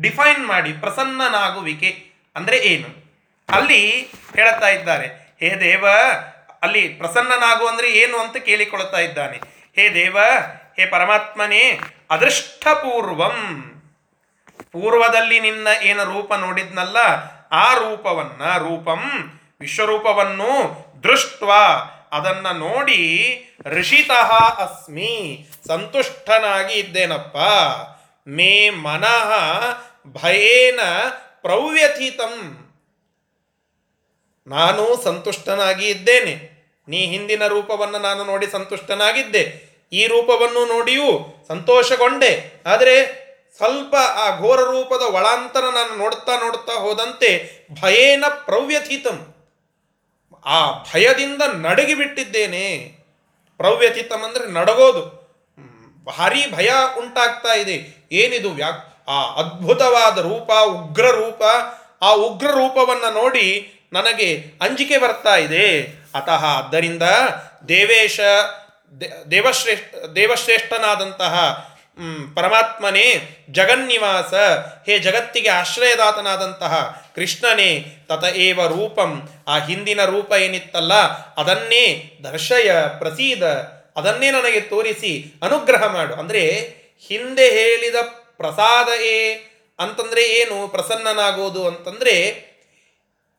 ಡಿಫೈನ್ 0.00 0.46
ಮಾಡಿ, 0.46 0.72
ಪ್ರಸನ್ನನಾಗುವಿಕೆ 0.72 2.12
ಅಂದ್ರೆ 2.36 2.56
ಏನು? 2.56 3.04
ಅಲ್ಲಿ 3.48 4.00
ಹೇಳ್ತಾ 4.36 4.68
ಇದ್ದಾರೆ, 4.68 5.36
ಹೇ 5.40 5.60
ದೇವ, 5.60 5.86
ಅಲ್ಲಿ 6.62 6.88
ಪ್ರಸನ್ನನಾಗು 6.88 7.66
ಅಂದ್ರೆ 7.66 7.92
ಏನು 7.92 8.18
ಅಂತ 8.18 8.36
ಕೇಳಿಕೊಳ್ತಾ 8.36 8.98
ಇದ್ದಾನೆ. 8.98 9.36
ಹೇ 9.76 9.94
ದೇವ, 9.94 10.18
ಹೇ 10.76 10.86
ಪರಮಾತ್ಮನೇ, 10.86 11.80
ಅದೃಷ್ಟಪೂರ್ವಂ 12.10 13.70
ಪೂರ್ವದಲ್ಲಿ 14.74 15.40
ನಿನ್ನ 15.40 15.68
ಏನು 15.82 16.04
ರೂಪ 16.04 16.34
ನೋಡಿದ್ನಲ್ಲ, 16.34 16.96
ಆ 17.52 17.74
ರೂಪವನ್ನ, 17.74 18.58
ರೂಪಂ 18.58 19.00
ವಿಶ್ವರೂಪವನ್ನು 19.60 20.76
ದೃಷ್ಟ 21.02 21.42
ಅದನ್ನ 22.12 22.46
ನೋಡಿ 22.48 23.40
ಋಷಿತಃ 23.64 24.32
ಅಸ್ಮಿ, 24.60 25.46
ಸಂತುಷ್ಟನಾಗಿ 25.66 26.74
ಇದ್ದೇನಪ್ಪ. 26.74 27.36
ಮೇ 28.28 28.70
ಮನಃ 28.70 29.32
ಭಯೇನ 30.06 30.80
ಪ್ರವ್ಯಥಿತಂ. 31.42 32.58
ನಾನು 34.46 35.04
ಸಂತುಷ್ಟನಾಗಿ 35.04 35.86
ಇದ್ದೇನೆ. 35.86 36.54
ನೀ 36.88 37.06
ಹಿಂದಿನ 37.06 37.46
ರೂಪವನ್ನು 37.46 37.98
ನಾನು 37.98 38.24
ನೋಡಿ 38.24 38.46
ಸಂತುಷ್ಟನಾಗಿದ್ದೆ. 38.46 39.74
ಈ 39.92 40.06
ರೂಪವನ್ನು 40.06 40.66
ನೋಡಿಯೂ 40.66 41.34
ಸಂತೋಷಗೊಂಡೆ. 41.48 42.62
ಆದರೆ 42.66 43.23
ಸ್ವಲ್ಪ 43.56 43.94
ಆ 43.94 44.38
ಘೋರ 44.38 44.60
ರೂಪದ 44.60 45.02
ಒಳಾಂತರ 45.02 45.60
ನಾನು 45.60 45.98
ನೋಡ್ತಾ 45.98 46.36
ನೋಡ್ತಾ 46.36 46.72
ಹೋದಂತೆ 46.72 47.50
ಭಯೇನ 47.82 48.24
ಪ್ರವ್ಯಥಿತಂ. 48.44 49.34
ಆ 50.46 50.72
ಭಯದಿಂದ 50.72 51.42
ನಡಗಿ 51.42 51.94
ಬಿಟ್ಟಿದ್ದೇನೆ. 51.94 52.98
ಪ್ರವ್ಯಥಿತಂ 53.56 54.22
ಅಂದರೆ 54.22 54.52
ನಡಗೋದು. 54.52 55.24
ಭಾರಿ 56.04 56.50
ಭಯ 56.50 56.70
ಉಂಟಾಗ್ತಾ 56.98 57.54
ಇದೆ. 57.54 58.08
ಏನಿದು 58.12 58.50
ವ್ಯಾ, 58.50 58.68
ಆ 59.08 59.34
ಅದ್ಭುತವಾದ 59.34 60.18
ರೂಪ, 60.18 60.52
ಉಗ್ರ 60.64 61.06
ರೂಪ, 61.10 61.42
ಆ 62.02 62.12
ಉಗ್ರ 62.12 62.46
ರೂಪವನ್ನು 62.46 63.14
ನೋಡಿ 63.14 63.72
ನನಗೆ 63.92 64.44
ಅಂಜಿಕೆ 64.60 64.98
ಬರ್ತಾ 64.98 65.36
ಇದೆ. 65.36 65.82
ಅತಃ 66.14 66.44
ಆದ್ದರಿಂದ 66.44 67.02
ದೇವೇಶ 67.68 68.20
ದೇವಶ್ರೇಷ್ಠ, 69.30 69.94
ದೇವಶ್ರೇಷ್ಠನಾದಂತಹ 70.04 71.68
ಪರಮಾತ್ಮನೇ, 72.34 73.28
ಜಗನ್ನಿವಾಸ, 73.50 74.34
ಹೇ 74.86 74.98
ಜಗತ್ತಿಗೆ 74.98 75.48
ಆಶ್ರಯದಾತನಾದಂತಹ 75.48 77.02
ಕೃಷ್ಣನೇ, 77.14 77.86
ತತ 78.08 78.24
ಏವ 78.36 78.66
ರೂಪಂ. 78.66 79.28
ಆ 79.48 79.58
ಹಿಂದಿನ 79.58 80.04
ರೂಪ 80.04 80.32
ಏನಿತ್ತಲ್ಲ, 80.32 80.92
ಅದನ್ನೇ 81.34 82.12
ದರ್ಶಯ, 82.24 82.72
ಪ್ರಸೀದ, 82.98 83.42
ಅದನ್ನೇ 83.96 84.30
ನನಗೆ 84.30 84.60
ತೋರಿಸಿ 84.60 85.40
ಅನುಗ್ರಹ 85.42 85.84
ಮಾಡು. 85.86 86.14
ಅಂದರೆ 86.14 86.58
ಹಿಂದೆ 87.08 87.50
ಹೇಳಿದ 87.50 87.94
ಪ್ರಸಾದ 88.36 88.88
ಏ, 89.00 89.34
ಅಂತಂದರೆ 89.78 90.22
ಏನು, 90.22 90.68
ಪ್ರಸನ್ನನಾಗೋದು 90.68 91.66
ಅಂತಂದರೆ, 91.66 92.16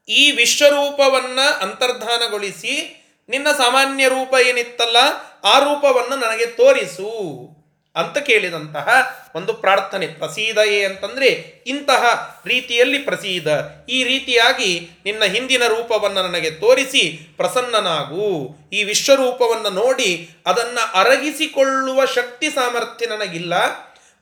ಈ 0.10 0.32
ವಿಶ್ವರೂಪವನ್ನು 0.32 1.60
ಅಂತರ್ಧಾನಗೊಳಿಸಿ, 1.60 3.02
ನಿನ್ನ 3.30 3.48
ಸಾಮಾನ್ಯ 3.52 4.08
ರೂಪ 4.08 4.36
ಏನಿತ್ತಲ್ಲ, 4.48 4.98
ಆ 5.44 5.60
ರೂಪವನ್ನು 5.60 6.16
ನನಗೆ 6.16 6.46
ತೋರಿಸು. 6.46 7.65
ಅಂತ 7.96 8.18
ಕೇಳಿದಂತಹ 8.18 8.88
ಒಂದು 9.36 9.54
ಪ್ರಾರ್ಥನೆ, 9.54 10.08
ಪ್ರಸೀದಯೇ 10.08 10.86
ಅಂತಂದ್ರೆ 10.86 11.28
ಇಂತಹ 11.68 12.04
ರೀತಿಯಲ್ಲಿ 12.46 12.98
ಪ್ರಸೀದ. 12.98 13.48
ಈ 13.90 14.04
ರೀತಿಯಾಗಿ 14.04 14.90
ನಿನ್ನ 15.06 15.24
ಹಿಂದಿನ 15.24 15.64
ರೂಪವನ್ನು 15.68 16.22
ನನಗೆ 16.22 16.52
ತೋರಿಸಿ, 16.52 17.34
ಪ್ರಸನ್ನನಾಗು. 17.38 18.56
ಈ 18.74 18.84
ವಿಶ್ವರೂಪವನ್ನು 18.84 19.70
ನೋಡಿ 19.70 20.30
ಅದನ್ನು 20.46 21.00
ಅರಗಿಸಿಕೊಳ್ಳುವ 21.00 22.06
ಶಕ್ತಿ 22.06 22.50
ಸಾಮರ್ಥ್ಯ 22.50 23.06
ನನಗಿಲ್ಲ. 23.06 23.54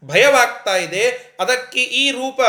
ಭಯವಾಗ್ತಾ 0.03 0.75
ಇದೆ. 0.75 1.35
ಅದಕ್ಕೆ 1.39 1.83
ಈ 1.83 2.11
ರೂಪ, 2.11 2.41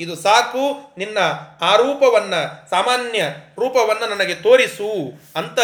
ಇದು 0.00 0.16
ಸಾಕು. 0.16 0.94
ನಿನ್ನ 0.98 1.18
ಆ 1.60 1.76
ರೂಪವನ್ನು, 1.76 2.70
ಸಾಮಾನ್ಯ 2.70 3.22
ರೂಪವನ್ನು 3.58 4.06
ನನಗೆ 4.06 4.34
ತೋರಿಸು 4.34 5.20
ಅಂತ 5.36 5.58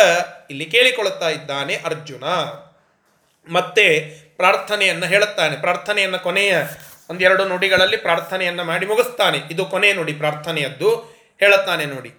ಇಲ್ಲಿ 0.50 0.64
ಕೇಳಿಕೊಳ್ಳುತ್ತಾ 0.64 1.28
ಇದ್ದಾನೆ 1.28 1.76
ಅರ್ಜುನ. 1.84 2.24
ಮತ್ತೆ 3.48 4.00
ಪ್ರಾರ್ಥನೆಯನ್ನು 4.36 5.06
ಹೇಳುತ್ತಾನೆ. 5.06 5.56
ಪ್ರಾರ್ಥನೆಯನ್ನು 5.56 6.18
ಕೊನೆಯ 6.18 6.58
ಒಂದೆರಡು 7.10 7.44
ನುಡಿಗಳಲ್ಲಿ 7.44 7.96
ಪ್ರಾರ್ಥನೆಯನ್ನು 7.96 8.64
ಮಾಡಿ 8.64 8.86
ಮುಗಿಸ್ತಾನೆ. 8.86 9.38
ಇದು 9.50 9.64
ಕೊನೆಯ 9.64 9.92
ನುಡಿ 9.92 10.12
ಪ್ರಾರ್ಥನೆಯದ್ದು. 10.12 10.96
ಹೇಳುತ್ತಾನೆ 11.40 11.84
ನೋಡಿ. 11.84 12.10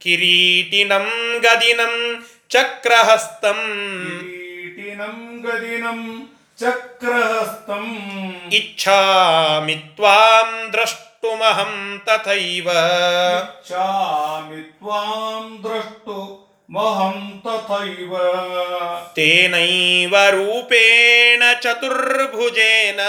ಕಿರೀಟಿನಂ 0.00 1.38
ಗದಿನಂ 1.42 2.26
ಚಕ್ರಹಸ್ತಂ. 2.48 3.56
ಕಿರೀಟಿನಂ 4.20 5.44
ಗದಿನಂ 5.46 6.30
ಚಕ್ರಹಸ್ತಂ. 6.60 7.96
ಇಚ್ಛಾಮಿ 8.52 9.74
ತ್ವಾಂ 9.74 10.72
ದ್ರಷ್ಟುಮಹಂ 10.72 12.02
ತಥೈವ. 12.06 12.68
ಇಚ್ಛಾಮಿ 13.42 14.62
ತ್ವಾಂ 14.62 15.64
ದ್ರಷ್ಟು 15.64 16.45
ಮಹಂ 16.70 17.42
ತೇನೈವ 19.14 20.16
ರೂಪೇಣ 20.30 21.42
ಚತುರ್ಭುಜೇನ. 21.60 23.00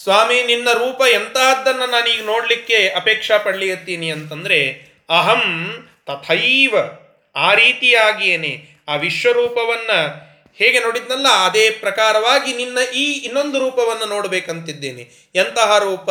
ಸ್ವಾಮಿ 0.04 0.44
ನಿನ್ನ 0.44 0.68
ರೂಪ 0.74 1.02
ಎಂತಹದ್ದನ್ನು 1.02 1.86
ನಾನೀಗ 1.92 2.26
ನೋಡಲಿಕ್ಕೆ 2.26 2.90
ಅಪೇಕ್ಷಾ 2.90 3.38
ಪಡ್ಲಿಯತ್ತೀನಿ 3.38 4.12
ಅಂತಂದರೆ 4.12 4.90
ಅಹಂ 5.10 5.76
ತಥೈವ 6.10 6.76
ಆ 7.36 7.54
ರೀತಿಯಾಗಿಯೇನೆ 7.54 8.68
ಆ 8.88 8.96
ವಿಶ್ವರೂಪವನ್ನು 8.96 10.30
ಹೇಗೆ 10.56 10.80
ನೋಡಿದ್ನಲ್ಲ, 10.80 11.28
ಅದೇ 11.28 11.70
ಪ್ರಕಾರವಾಗಿ 11.70 12.54
ನಿನ್ನ 12.54 12.78
ಈ 12.94 13.12
ಇನ್ನೊಂದು 13.12 13.60
ರೂಪವನ್ನು 13.60 14.06
ನೋಡಬೇಕಂತಿದ್ದೇನೆ. 14.06 15.30
ಎಂತಹ 15.36 15.78
ರೂಪ? 15.78 16.10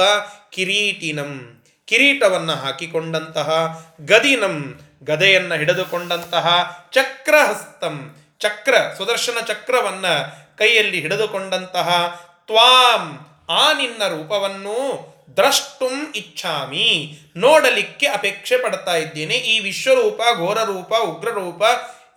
ಕಿರೀಟಿನಂ. 0.51 1.63
ಕಿರೀಟವನ್ನು 1.85 2.53
ಹಾಕಿಕೊಂಡಂತಹ, 2.53 3.81
ಗದಿನಂ. 4.01 4.81
ಗದೆಯನ್ನು 5.05 5.55
ಹಿಡಿದುಕೊಂಡಂತಹ 5.55 6.79
ಚಕ್ರಹಸ್ತಂ. 6.93 8.17
ಚಕ್ರ, 8.39 8.75
ಸುದರ್ಶನ 8.99 9.45
ಚಕ್ರವನ್ನು 9.47 10.33
ಕೈಯಲ್ಲಿ 10.59 11.01
ಹಿಡಿದುಕೊಂಡಂತಹ 11.01 12.21
ತ್ವಾಂ. 12.47 13.19
ಆ 13.49 13.73
ನಿನ್ನ 13.73 14.09
ರೂಪವನ್ನು 14.09 15.18
ದ್ರಷ್ಟುಂ 15.37 16.13
ಇಚ್ಛಾಮಿ. 16.15 17.19
ನೋಡಲಿಕ್ಕೆ 17.37 18.07
ಅಪೇಕ್ಷೆ 18.07 18.59
ಪಡ್ತಾ 18.59 18.97
ಇದ್ದೇನೆ. 18.97 19.35
ಈ 19.35 19.61
ವಿಶ್ವರೂಪ, 19.61 20.21
ಘೋರರೂಪ, 20.37 20.95
ಉಗ್ರರೂಪ 20.95 20.95
ಉಗ್ರ 20.95 21.29
ರೂಪ 21.29 21.63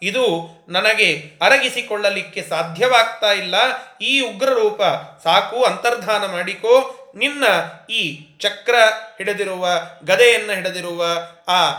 ಇದು 0.01 0.49
ನನಗೆ 0.69 1.31
ಅರಗಿಸಿಕೊಳ್ಳಲಿಕ್ಕೆ 1.41 2.41
ಸಾಧ್ಯವಾಗ್ತಾ 2.41 3.31
ಇಲ್ಲ. 3.31 3.55
ಈ 4.01 4.21
ಉಗ್ರರೂಪ 4.21 4.81
ಸಾಕು, 5.23 5.63
ಅಂತರ್ಧಾನ 5.63 6.25
ಮಾಡಿಕೋ. 6.25 6.97
ನಿನ್ನ 7.15 7.43
ಈ 7.89 8.19
ಚಕ್ರ 8.39 8.75
ಹಿಡಿದಿರುವ, 9.17 9.67
ಗದೆಯನ್ನು 10.03 10.53
ಹಿಡಿದಿರುವ, 10.53 11.05
ಆ 11.47 11.71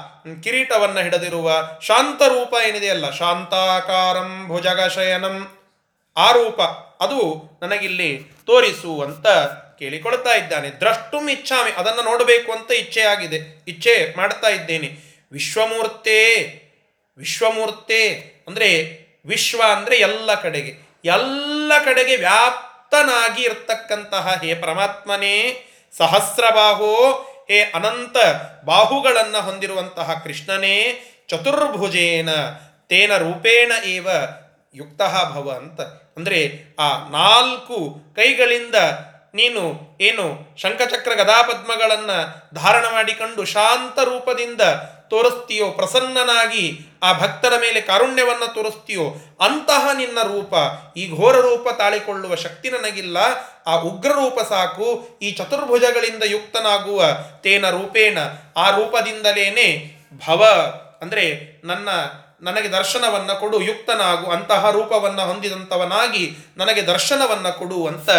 ಕಿರೀಟವನ್ನು 0.43 1.01
ಹಿಡಿದಿರುವ 1.01 1.53
ಶಾಂತ 1.83 2.23
ರೂಪ 2.23 2.55
ಏನಿದೆಯಲ್ಲ? 2.69 3.11
ಶಾಂತಾಕಾರಂ 3.11 4.49
ಭುಜಗಶಯನಂ. 4.49 5.59
ಆ 6.17 6.33
ರೂಪ 6.33 6.61
ಅದು 7.03 7.43
ನನಗಿಲ್ಲಿ 7.62 8.19
ತೋರಿಸು 8.47 9.03
ಅಂತ 9.03 9.27
ಕೇಳಿಕೊಳ್ತಾ 9.83 10.33
ಇದ್ದಾನೆ. 10.35 10.69
ದ್ರಷ್ಟುಂ 10.81 11.25
ಇಚ್ಛಾಮಿ. 11.31 11.71
ಅದನ್ನು 11.71 12.03
ನೋಡಬೇಕು 12.03 12.51
ಅಂತ 12.53 12.71
ಇಚ್ಛೆ 12.73 13.03
ಆಗಿದೆ 13.12 13.39
ಇಚ್ಛೆ 13.69 13.95
ಮಾಡ್ತಾ 14.17 14.49
ಇದ್ದೇನೆ. 14.49 14.89
ವಿಶ್ವಮೂರ್ತೆ 15.33 16.19
ವಿಶ್ವಮೂರ್ತೆ 17.19 18.03
ಅಂದರೆ 18.49 18.69
ವಿಶ್ವ 19.27 19.62
ಅಂದರೆ 19.71 19.97
ಎಲ್ಲ 19.99 20.31
ಕಡೆಗೆ. 20.35 20.73
ಎಲ್ಲ 21.05 21.73
ಕಡೆಗೆ 21.85 22.15
ವ್ಯಾಪ್ತನಾಗಿ 22.17 23.43
ಇರ್ತಕ್ಕಂತಹ 23.43 24.27
ಹೇ 24.43 24.55
ಪರಮಾತ್ಮನೇ, 24.55 25.37
ಸಹಸ್ರಬಾಹೋ, 25.97 26.95
ಹೇ 27.49 27.59
ಅನಂತ 27.75 28.17
ಬಾಹುಗಳನ್ನು 28.65 29.41
ಹೊಂದಿರುವಂತಹ 29.43 30.09
ಕೃಷ್ಣನೇ, 30.25 30.77
ಚತುರ್ಭುಜೇನ, 31.29 32.31
ತೇನ 32.89 33.12
ರೂಪೇಣ 33.17 33.73
ಏವ 33.87 34.09
ಯುಕ್ತ 34.75 35.03
ಭವ 35.33 35.49
ಅಂತ. 35.57 35.81
ಅಂದರೆ 36.17 36.41
ಆ 36.79 36.89
ನಾಲ್ಕು 37.09 37.77
ಕೈಗಳಿಂದ 38.17 38.77
ನೀನು, 39.35 39.81
ಏನು, 40.01 40.57
ಶಂಖಚಕ್ರ 40.57 41.15
ಗದಾಪದ್ಮಗಳನ್ನು 41.15 42.19
ಧಾರಣ 42.55 42.85
ಮಾಡಿಕೊಂಡು 42.93 43.45
ಶಾಂತ 43.45 43.99
ರೂಪದಿಂದ 43.99 44.61
ತೋರಿಸ್ತೀಯೋ, 45.11 45.71
ಪ್ರಸನ್ನನಾಗಿ 45.71 46.81
ಆ 47.03 47.12
ಭಕ್ತರ 47.12 47.53
ಮೇಲೆ 47.61 47.81
ಕಾರುಣ್ಯವನ್ನು 47.81 48.55
ತೋರಿಸ್ತೀಯೋ, 48.55 49.15
ಅಂತಹ 49.41 49.89
ನಿನ್ನ 49.93 50.19
ರೂಪ, 50.23 50.55
ಈ 50.97 51.17
ಘೋರ 51.17 51.41
ರೂಪ 51.41 51.69
ತಾಳಿಕೊಳ್ಳುವ 51.79 52.35
ಶಕ್ತಿ 52.35 52.71
ನನಗಿಲ್ಲ, 52.71 53.19
ಆ 53.67 53.77
ಉಗ್ರ 53.77 54.09
ರೂಪ 54.09 54.41
ಸಾಕು, 54.41 55.19
ಈ 55.23 55.33
ಚತುರ್ಭುಜಗಳಿಂದ 55.33 56.23
ಯುಕ್ತನಾಗುವ 56.27 57.03
ತೇನ 57.43 57.71
ರೂಪೇಣ, 57.71 58.19
ಆ 58.57 58.71
ರೂಪದಿಂದಲೇನೆ 58.71 59.99
ಭವ, 60.27 60.45
ಅಂದರೆ 61.03 61.25
ನನ್ನ, 61.65 61.89
ನನಗೆ 62.43 62.69
ದರ್ಶನವನ್ನು 62.69 63.41
ಕೊಡು, 63.41 63.61
ಯುಕ್ತನಾಗು, 63.61 64.31
ಅಂತಹ 64.31 64.71
ರೂಪವನ್ನು 64.71 65.23
ಹೊಂದಿದಂಥವನಾಗಿ 65.27 66.37
ನನಗೆ 66.57 66.83
ದರ್ಶನವನ್ನು 66.83 67.59
ಕೊಡು 67.59 67.87
ಅಂತ 67.87 68.11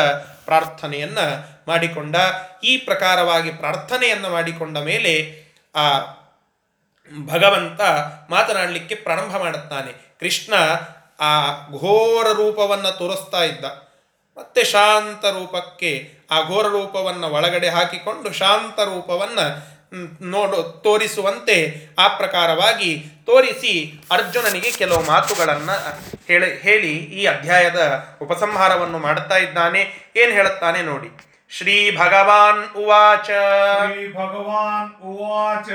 ಪ್ರಾರ್ಥನೆಯನ್ನು 0.45 1.53
ಮಾಡಿಕೊಂಡ, 1.67 2.15
ಈ 2.63 2.77
ಪ್ರಕಾರವಾಗಿ 2.77 3.51
ಪ್ರಾರ್ಥನೆಯನ್ನು 3.51 4.29
ಮಾಡಿಕೊಂಡ 4.29 4.77
ಮೇಲೆ 4.77 5.43
ಆ 5.75 5.99
ಭಗವಂತ 7.25 7.81
ಮಾತನಾಡಲಿಕ್ಕೆ 8.29 8.95
ಪ್ರಾರಂಭ 8.95 9.37
ಮಾಡುತ್ತಾನೆ. 9.37 10.17
ಕೃಷ್ಣ 10.19 10.53
ಆ 11.19 11.51
ಘೋರ 11.67 12.27
ರೂಪವನ್ನು 12.31 12.97
ತೋರಿಸ್ತಾ 12.97 13.43
ಇದ್ದ. 13.43 13.65
ಮತ್ತೆ 14.37 14.63
ಶಾಂತ 14.63 15.25
ರೂಪಕ್ಕೆ 15.25 16.13
ಆ 16.31 16.41
ಘೋರ 16.41 16.67
ರೂಪವನ್ನು 16.67 17.29
ಒಳಗಡೆ 17.29 17.69
ಹಾಕಿಕೊಂಡು 17.69 18.33
ಶಾಂತ 18.33 18.79
ರೂಪವನ್ನು 18.79 19.72
ನೋಡು 20.21 20.81
ತೋರಿಸುವಂತೆ 20.83 21.87
ಆ 21.99 22.07
ಪ್ರಕಾರವಾಗಿ 22.07 23.05
ತೋರಿಸಿ 23.25 24.01
ಅರ್ಜುನನಿಗೆ 24.11 24.71
ಕೆಲವು 24.71 25.05
ಮಾತುಗಳನ್ನು 25.05 25.73
ಹೇಳಿ 26.27 26.61
ಹೇಳಿ 26.61 26.93
ಈ 26.93 27.25
ಅಧ್ಯಾಯದ 27.25 28.07
ಉಪಸಂಹಾರವನ್ನು 28.21 28.97
ಮಾಡುತ್ತಾ 28.97 29.37
ಇದ್ದಾನೆ. 29.37 30.11
ಏನು 30.15 30.31
ಹೇಳುತ್ತಾನೆ 30.31 30.81
ನೋಡಿ. 30.81 31.17
ಶ್ರೀ 31.49 31.97
ಭಗವಾನ್ 31.97 32.75
ಉವಾಚ. 32.75 33.25
ಶ್ರೀ 33.25 34.13
ಭಗವಾನ್ 34.13 35.03
ಉವಾಚ. 35.03 35.69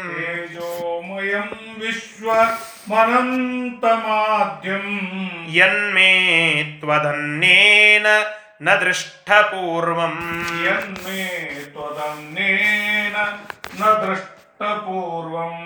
तेजोमयं 0.09 1.49
विश्वमनन्तमाद्यं 1.81 2.59
यन्मे 5.59 6.11
त्वदन्नेन 6.81 8.07
न 8.63 8.67
दृष्टपूर्वम् 8.81 10.21
यन्मे 10.67 11.23
त्वदन्नेन 11.75 13.17
न 13.81 13.83
दृष्टपूर्वम् 14.03 15.63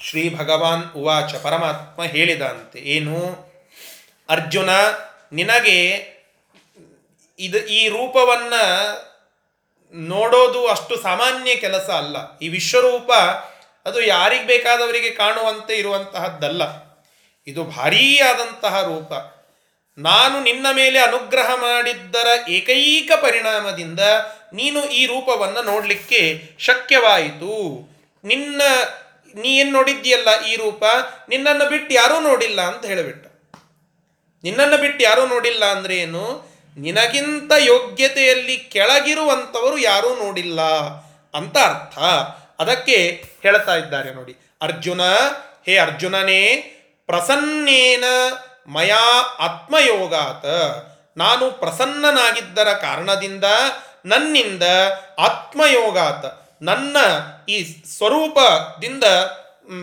ಶ್ರೀ 0.00 0.36
ಭಗವಾನ್ 0.36 0.92
ಉವಾಚ 0.96 1.34
ಪರಮಾತ್ಮ 1.34 2.04
ಹೇಳಿದಂತೆ 2.04 2.78
ಏನು? 2.78 3.16
ಅರ್ಜುನ, 4.28 4.70
ನಿನಗೆ 5.32 6.08
ಇದು 7.38 7.58
ಈ 7.58 7.88
ರೂಪವನ್ನು 7.88 8.62
ನೋಡೋದು 9.94 10.66
ಅಷ್ಟು 10.66 11.02
ಸಾಮಾನ್ಯ 11.02 11.54
ಕೆಲಸ 11.54 11.90
ಅಲ್ಲ. 11.90 12.38
ಈ 12.38 12.48
ವಿಶ್ವರೂಪ 12.48 13.12
ಅದು 13.86 14.02
ಯಾರಿಗೆ 14.02 14.46
ಬೇಕಾದವರಿಗೆ 14.46 15.10
ಕಾಣುವಂತೆ 15.10 15.76
ಇರುವಂತಹದ್ದಲ್ಲ. 15.76 16.62
ಇದು 17.46 17.64
ಭಾರೀ 17.64 18.18
ಆದಂತಹ 18.18 18.82
ರೂಪ. 18.82 19.12
ನಾನು 19.98 20.42
ನಿನ್ನ 20.42 20.66
ಮೇಲೆ 20.72 20.98
ಅನುಗ್ರಹ 20.98 21.50
ಮಾಡಿದ್ದರ 21.54 22.26
ಏಕೈಕ 22.48 23.10
ಪರಿಣಾಮದಿಂದ 23.22 24.00
ನೀನು 24.52 24.84
ಈ 24.84 25.06
ರೂಪವನ್ನು 25.06 25.62
ನೋಡಲಿಕ್ಕೆ 25.62 26.50
ಶಕ್ಯವಾಯಿತು. 26.58 27.78
ನಿನ್ನ 28.24 28.62
ನೀ 29.38 29.48
ಏನು 29.48 29.72
ನೋಡಿದ್ಯಲ್ಲ 29.72 30.42
ಈ 30.42 30.56
ರೂಪ? 30.56 30.84
ನಿನ್ನನ್ನು 31.28 31.68
ಬಿಟ್ಟು 31.68 31.94
ಯಾರೂ 31.94 32.20
ನೋಡಿಲ್ಲ 32.20 32.60
ಅಂತ 32.60 32.84
ಹೇಳಿಬಿಟ್ಟ. 32.84 33.26
ನಿನ್ನನ್ನು 34.44 34.76
ಬಿಟ್ಟು 34.76 35.04
ಯಾರೂ 35.04 35.26
ನೋಡಿಲ್ಲ 35.26 35.64
ಅಂದ್ರೆ 35.64 35.96
ಏನು? 35.96 36.48
ನಿನಗಿಂತ 36.78 37.52
ಯೋಗ್ಯತೆಯಲ್ಲಿ 37.58 38.56
ಕೆಳಗಿರುವಂಥವರು 38.56 39.78
ಯಾರೂ 39.78 40.14
ನೋಡಿಲ್ಲ 40.14 40.60
ಅಂತ 41.34 41.58
ಅರ್ಥ. 41.58 41.98
ಅದಕ್ಕೆ 42.60 43.24
ಹೇಳ್ತಾ 43.42 43.76
ಇದ್ದಾರೆ 43.76 44.14
ನೋಡಿ. 44.14 44.56
ಅರ್ಜುನ, 44.62 45.00
ಹೇ 45.66 45.78
ಅರ್ಜುನನೇ, 45.78 46.56
ಪ್ರಸನ್ನೇನ 47.06 48.04
ಮಯಾ 48.66 49.20
ಆತ್ಮಯೋಗಾತ. 49.40 50.46
ನಾನು 51.18 51.50
ಪ್ರಸನ್ನನಾಗಿದ್ದರ 51.50 52.72
ಕಾರಣದಿಂದ 52.72 53.44
ನನ್ನಿಂದ 54.04 54.62
ಆತ್ಮಯೋಗಾತ. 55.18 56.47
ನನ್ನ 56.62 56.96
ಈ 57.48 57.64
ಸ್ವರೂಪದಿಂದ 57.96 59.04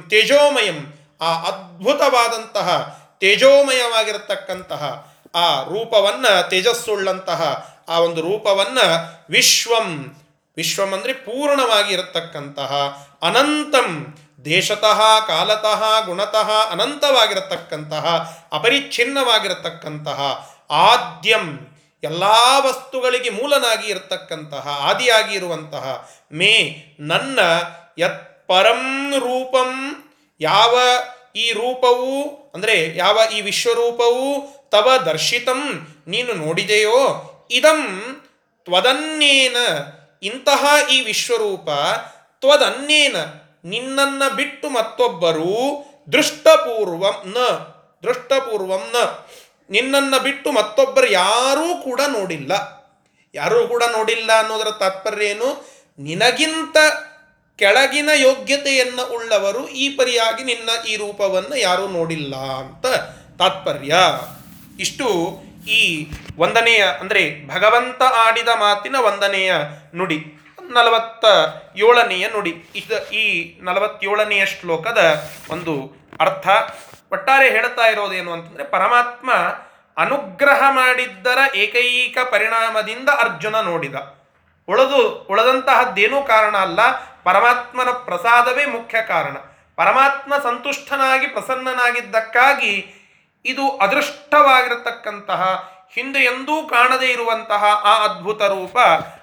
ತೇಜೋಮಯಂ, 0.10 0.94
ಆ 1.22 1.34
ಅದ್ಭುತವಾದಂತಹ 1.44 3.00
ತೇಜೋಮಯವಾಗಿರತಕ್ಕಂತಹ 3.20 5.14
ಆ 5.36 5.64
ರೂಪವನ್ನು, 5.64 6.50
ತೇಜಸ್ಸುಳ್ಳಂತಹ 6.50 7.42
ಆ 7.88 8.00
ಒಂದು 8.00 8.22
ರೂಪವನ್ನು 8.22 8.86
ವಿಶ್ವಂ 9.30 10.16
ವಿಶ್ವಂ 10.58 10.94
ಅಂದರೆ 10.94 11.14
ಪೂರ್ಣವಾಗಿ 11.14 11.94
ಇರತಕ್ಕಂತಹ 11.94 12.72
ಅನಂತಂ, 13.22 14.16
ದೇಶತಃ, 14.46 15.26
ಕಾಲತಃ, 15.28 16.06
ಗುಣತಃ, 16.06 16.50
ಅನಂತವಾಗಿರತಕ್ಕಂತಹ, 16.72 18.06
ಅಪರಿಚ್ಛಿನ್ನವಾಗಿರತಕ್ಕಂತಹ, 18.52 20.20
ಆದ್ಯಂ. 20.70 21.75
ಎಲ್ಲ 22.06 22.24
ವಸ್ತುಗಳಿಗೆ 22.65 23.32
ಮೂಲನಾಗಿ 23.38 23.88
ಇರತಕ್ಕಂತಹ, 23.94 24.65
ಆದಿಯಾಗಿ 24.89 25.34
ಇರುವಂತಹ 25.36 25.86
ಮೇ 26.32 26.54
ನನ್ನ 27.12 27.39
ಯತ್ 27.98 28.24
ಪರಂ 28.50 28.84
ರೂಪಂ, 29.20 29.72
ಯಾವ 30.41 30.74
ಈ 31.36 31.46
ರೂಪವು, 31.52 32.12
ಅಂದರೆ 32.56 32.76
ಯಾವ 32.96 33.18
ಈ 33.36 33.39
ವಿಶ್ವರೂಪವು 33.41 34.28
ತವ 34.74 34.89
ದರ್ಶಿತಂ, 35.06 35.62
ನೀನು 36.08 36.34
ನೋಡಿದೆಯೋ, 36.44 37.00
ಇದಂ 37.52 37.82
ತ್ವದನ್ನೇನ 38.68 39.58
ಇಂತಹ 40.24 40.63
ಈ 40.91 40.98
ವಿಶ್ವರೂಪ, 41.10 41.70
ತ್ವದನ್ನೇನ 42.44 43.18
ನಿನ್ನನ್ನು 43.65 44.28
ಬಿಟ್ಟು 44.36 44.68
ಮತ್ತೊಬ್ಬರು 44.70 45.54
ದೃಷ್ಟಪೂರ್ವಂ 46.13 47.20
ನ 47.36 47.38
ದೃಷ್ಟಪೂರ್ವಂ 48.04 48.84
ನ. 48.94 48.98
ನಿನ್ನನ್ನು 49.69 50.17
ಬಿಟ್ಟು 50.23 50.49
ಮತ್ತೊಬ್ಬರು 50.51 51.08
ಯಾರೂ 51.12 51.67
ಕೂಡ 51.86 52.01
ನೋಡಿಲ್ಲ. 52.17 52.51
ಯಾರೂ 53.36 53.60
ಕೂಡ 53.67 53.84
ನೋಡಿಲ್ಲ 53.97 54.30
ಅನ್ನೋದರ 54.41 54.71
ತಾತ್ಪರ್ಯ 54.82 55.32
ಏನು? 55.34 55.49
ನಿನಗಿಂತ 55.99 56.78
ಕೆಳಗಿನ 57.60 58.10
ಯೋಗ್ಯತೆಯನ್ನು 58.28 59.04
ಉಳ್ಳವರು 59.15 59.62
ಈ 59.84 59.86
ಪರಿಯಾಗಿ 59.97 60.43
ನಿನ್ನ 60.43 60.69
ಈ 60.91 60.95
ರೂಪವನ್ನು 60.95 61.56
ಯಾರೂ 61.58 61.86
ನೋಡಿಲ್ಲ 61.88 62.36
ಅಂತ 62.36 62.86
ತಾತ್ಪರ್ಯ. 63.41 63.95
ಇಷ್ಟು 64.80 65.08
ಈ 65.80 65.82
ಒಂದನೆಯ, 66.38 66.82
ಅಂದರೆ 67.01 67.21
ಭಗವಂತ 67.47 68.01
ಆಡಿದ 68.25 68.49
ಮಾತಿನ 68.63 68.95
ಒಂದನೆಯ 69.10 69.51
ನುಡಿ, 69.95 70.19
ನಲವತ್ತ 70.75 71.25
ಏಳನೆಯ 71.86 72.25
ನುಡಿ. 72.28 72.54
ಇದು 72.75 72.97
ಈ 73.21 73.25
ನಲವತ್ತೇಳನೆಯ 73.67 74.43
ಶ್ಲೋಕದ 74.45 75.01
ಒಂದು 75.49 75.75
ಅರ್ಥ. 76.19 76.47
ಒಟ್ಟಾರೆ 77.12 77.50
ಹೇಳ್ತಾ 77.50 77.86
ಇರೋದೇನು 77.88 78.32
ಅಂತಂದ್ರೆ 78.34 78.63
ಪರಮಾತ್ಮ 78.63 79.32
ಅನುಗ್ರಹ 79.98 80.62
ಮಾಡಿದ್ದರ 80.70 81.56
ಏಕೈಕ 81.56 82.18
ಪರಿಣಾಮದಿಂದ 82.32 83.10
ಅರ್ಜುನ 83.10 83.56
ನೋಡಿದ. 83.60 83.96
ಉಳದು, 84.68 85.28
ಉಳದಂತಹದ್ದೇನೂ 85.30 86.22
ಕಾರಣ 86.22 86.56
ಅಲ್ಲ, 86.58 86.80
ಪರಮಾತ್ಮನ 87.24 87.91
ಪ್ರಸಾದವೇ 87.91 88.65
ಮುಖ್ಯ 88.65 88.98
ಕಾರಣ. 89.02 89.38
ಪರಮಾತ್ಮ 89.76 90.34
ಸಂತುಷ್ಟನಾಗಿ 90.44 91.28
ಪ್ರಸನ್ನನಾಗಿದ್ದಕ್ಕಾಗಿ 91.28 92.74
ಇದು 93.46 93.78
ಅದೃಷ್ಟವಾಗಿರತಕ್ಕಂತಹ, 93.78 95.41
ಹಿಂದೆ 95.94 96.20
ಎಂದೂ 96.20 96.68
ಕಾಣದೇ 96.68 97.06
ಇರುವಂತಹ 97.06 97.63
ಆ 97.63 97.94
ಅದ್ಭುತ 98.04 98.41
ರೂಪ 98.41 98.78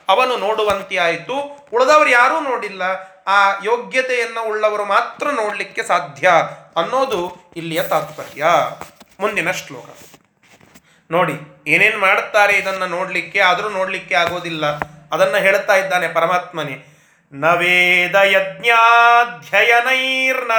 ಅವನು 0.08 0.36
ನೋಡುವಂತೆ 0.36 0.96
ಆಯಿತು 0.96 1.36
ಉಳಿದವರು 1.72 2.10
ಯಾರೂ 2.10 2.40
ನೋಡಿಲ್ಲ, 2.40 2.82
ಆ 3.26 3.38
ಯೋಗ್ಯತೆಯನ್ನು 3.64 4.42
ಉಳ್ಳವರು 4.42 4.84
ಮಾತ್ರ 4.84 5.26
ನೋಡಲಿಕ್ಕೆ 5.30 5.82
ಸಾಧ್ಯ. 5.82 6.28
ಅನ್ನೋದು 6.76 7.52
ಇಲ್ಲಿಯ 7.56 7.82
ತಾತ್ಪರ್ಯ. 7.82 8.44
ಮುಂದಿನ 9.20 9.50
ಶ್ಲೋಕ. 9.50 9.84
ನೋಡಿ 11.10 11.64
ಏನೇನು 11.66 11.98
ಮಾಡುತ್ತಾರೆ 11.98 12.52
ಇದನ್ನು 12.52 12.86
ನೋಡಲಿಕ್ಕೆ? 12.86 13.40
ಆದರೂ 13.40 13.68
ನೋಡಲಿಕ್ಕೆ 13.68 14.14
ಆಗೋದಿಲ್ಲ. 14.14 14.80
ಅದನ್ನು 15.12 15.36
ಹೇಳ್ತಾ 15.36 15.76
ಇದ್ದಾನೆ 15.76 16.08
ಪರಮಾತ್ಮನೇ. 16.08 16.88
ನ 17.34 17.52
ವೇದಯಜ್ಞಾಧ್ಯಯನೈರ್ನ 17.52 20.50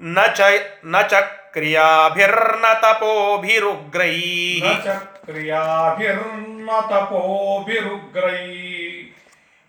ನ 0.00 0.26
ಚ 0.26 0.40
ನ 0.84 1.00
ಚಕ್ರಿಯಾಭಿರ್ನ 1.00 2.64
ತಪೋಭಿರುಗ್ರೈ 2.74 4.60
ಚಕ್ರಿಯಾಭಿರ್ನ 4.60 6.70
ತಪೋಭಿರುಗ್ರೈ 6.80 8.62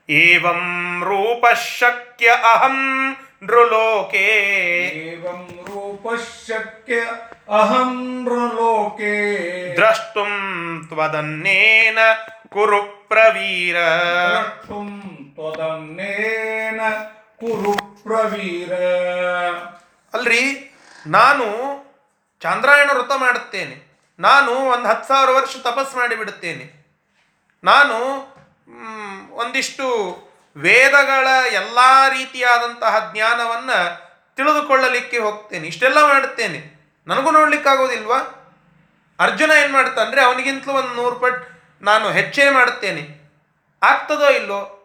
क्रियाभिर्न 0.08 0.18
तपोभिरुग्रैः 0.18 0.24
ಏವಂ 0.24 0.62
ರೂಪ 1.08 1.44
ಶಕ್ಯ 1.74 2.26
ಅಹಂ 2.52 2.76
ನೃಲೋಕೆ 3.42 4.28
एवं 5.08 5.40
रूपशक्य 5.68 7.00
अहं 7.54 7.90
नृलोके 8.24 9.14
ದ್ರಷ್ಟುಂ 9.78 10.32
ತ್ವದನ್ನೇನ 10.88 11.98
ಕುರು 12.54 12.80
ಪ್ರವೀರ 13.10 13.76
द्रष्टुं 14.30 14.88
त्वदन्नेन 15.36 16.80
कुरु 17.40 17.72
प्रवीर 18.02 18.72
ಅಲ್ರಿ 20.14 20.42
ನಾನು 21.10 21.46
ಚಾಂದ್ರಾಯಣ 22.42 22.88
ವ್ರತ 22.94 23.12
ಮಾಡುತ್ತೇನೆ 23.22 23.76
ನಾನು 24.18 24.52
ಒಂದು 24.72 24.86
ಹತ್ತು 24.90 25.06
ಸಾವಿರ 25.10 25.30
ವರ್ಷ 25.36 25.54
ತಪಸ್ 25.64 25.92
ಮಾಡಿಬಿಡುತ್ತೇನೆ 25.96 26.66
ನಾನು 27.64 27.96
ಮ್, 28.16 28.31
ಒಂದಿಷ್ಟು 29.31 30.17
ವೇದಗಳ 30.57 31.27
ಎಲ್ಲ 31.53 31.77
ರೀತಿಯಾದಂತಹ 32.09 33.11
ಜ್ಞಾನವನ್ನು 33.13 34.03
ತಿಳಿದುಕೊಳ್ಳಲಿಕ್ಕೆ 34.35 35.17
ಹೋಗ್ತೇನೆ. 35.17 35.67
ಇಷ್ಟೆಲ್ಲ 35.67 36.07
ಮಾಡುತ್ತೇನೆ. 36.07 36.73
ನನಗೂ 37.07 37.31
ನೋಡ್ಲಿಕ್ಕಾಗೋದಿಲ್ವಾ? 37.31 38.39
ಅರ್ಜುನ 39.19 39.51
ಏನು 39.51 39.73
ಮಾಡ್ತಾನೆ 39.73 40.21
ಅವನಿಗಿಂತಲೂ 40.21 40.73
ಒಂದು 40.73 40.93
ನೂರು 40.93 41.15
ಪಟ್ಟು 41.15 41.53
ನಾನು 41.81 42.11
ಹೆಚ್ಚೇ 42.11 42.49
ಮಾಡುತ್ತೇನೆ. 42.49 43.31
ಆಗ್ತದೋ 43.83 44.29
ಇಲ್ಲೋ? 44.29 44.79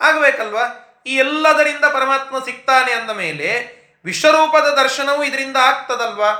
ಆಗಬೇಕಲ್ವಾ? 0.00 0.88
ಈ 1.06 1.14
ಎಲ್ಲದರಿಂದ 1.14 1.84
ಪರಮಾತ್ಮ 1.84 2.44
ಸಿಗ್ತಾನೆ 2.44 2.92
ಅಂದ 2.92 3.10
ಮೇಲೆ 3.10 3.82
ವಿಶ್ವರೂಪದ 4.04 4.68
ದರ್ಶನವೂ 4.82 5.24
ಇದರಿಂದ 5.24 5.56
ಆಗ್ತದಲ್ವಾ? 5.56 6.30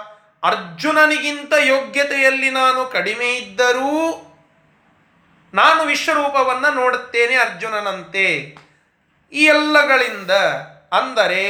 ಅರ್ಜುನನಿಗಿಂತ 0.43 1.53
ಯೋಗ್ಯತೆಯಲ್ಲಿ 1.65 2.51
ನಾನು 2.51 2.87
ಕಡಿಮೆ 2.87 3.35
ಇದ್ದರೂ 3.35 4.29
ನಾನು 5.55 5.85
ವಿಶ್ವರೂಪವನ್ನು 5.85 6.75
ನೋಡುತ್ತೇನೆ 6.75 7.37
ಅರ್ಜುನನಂತೆ. 7.37 8.57
ಈ 9.33 9.45
ಎಲ್ಲಗಳಿಂದ 9.45 10.31
ಅಂದರೆ 10.93 11.43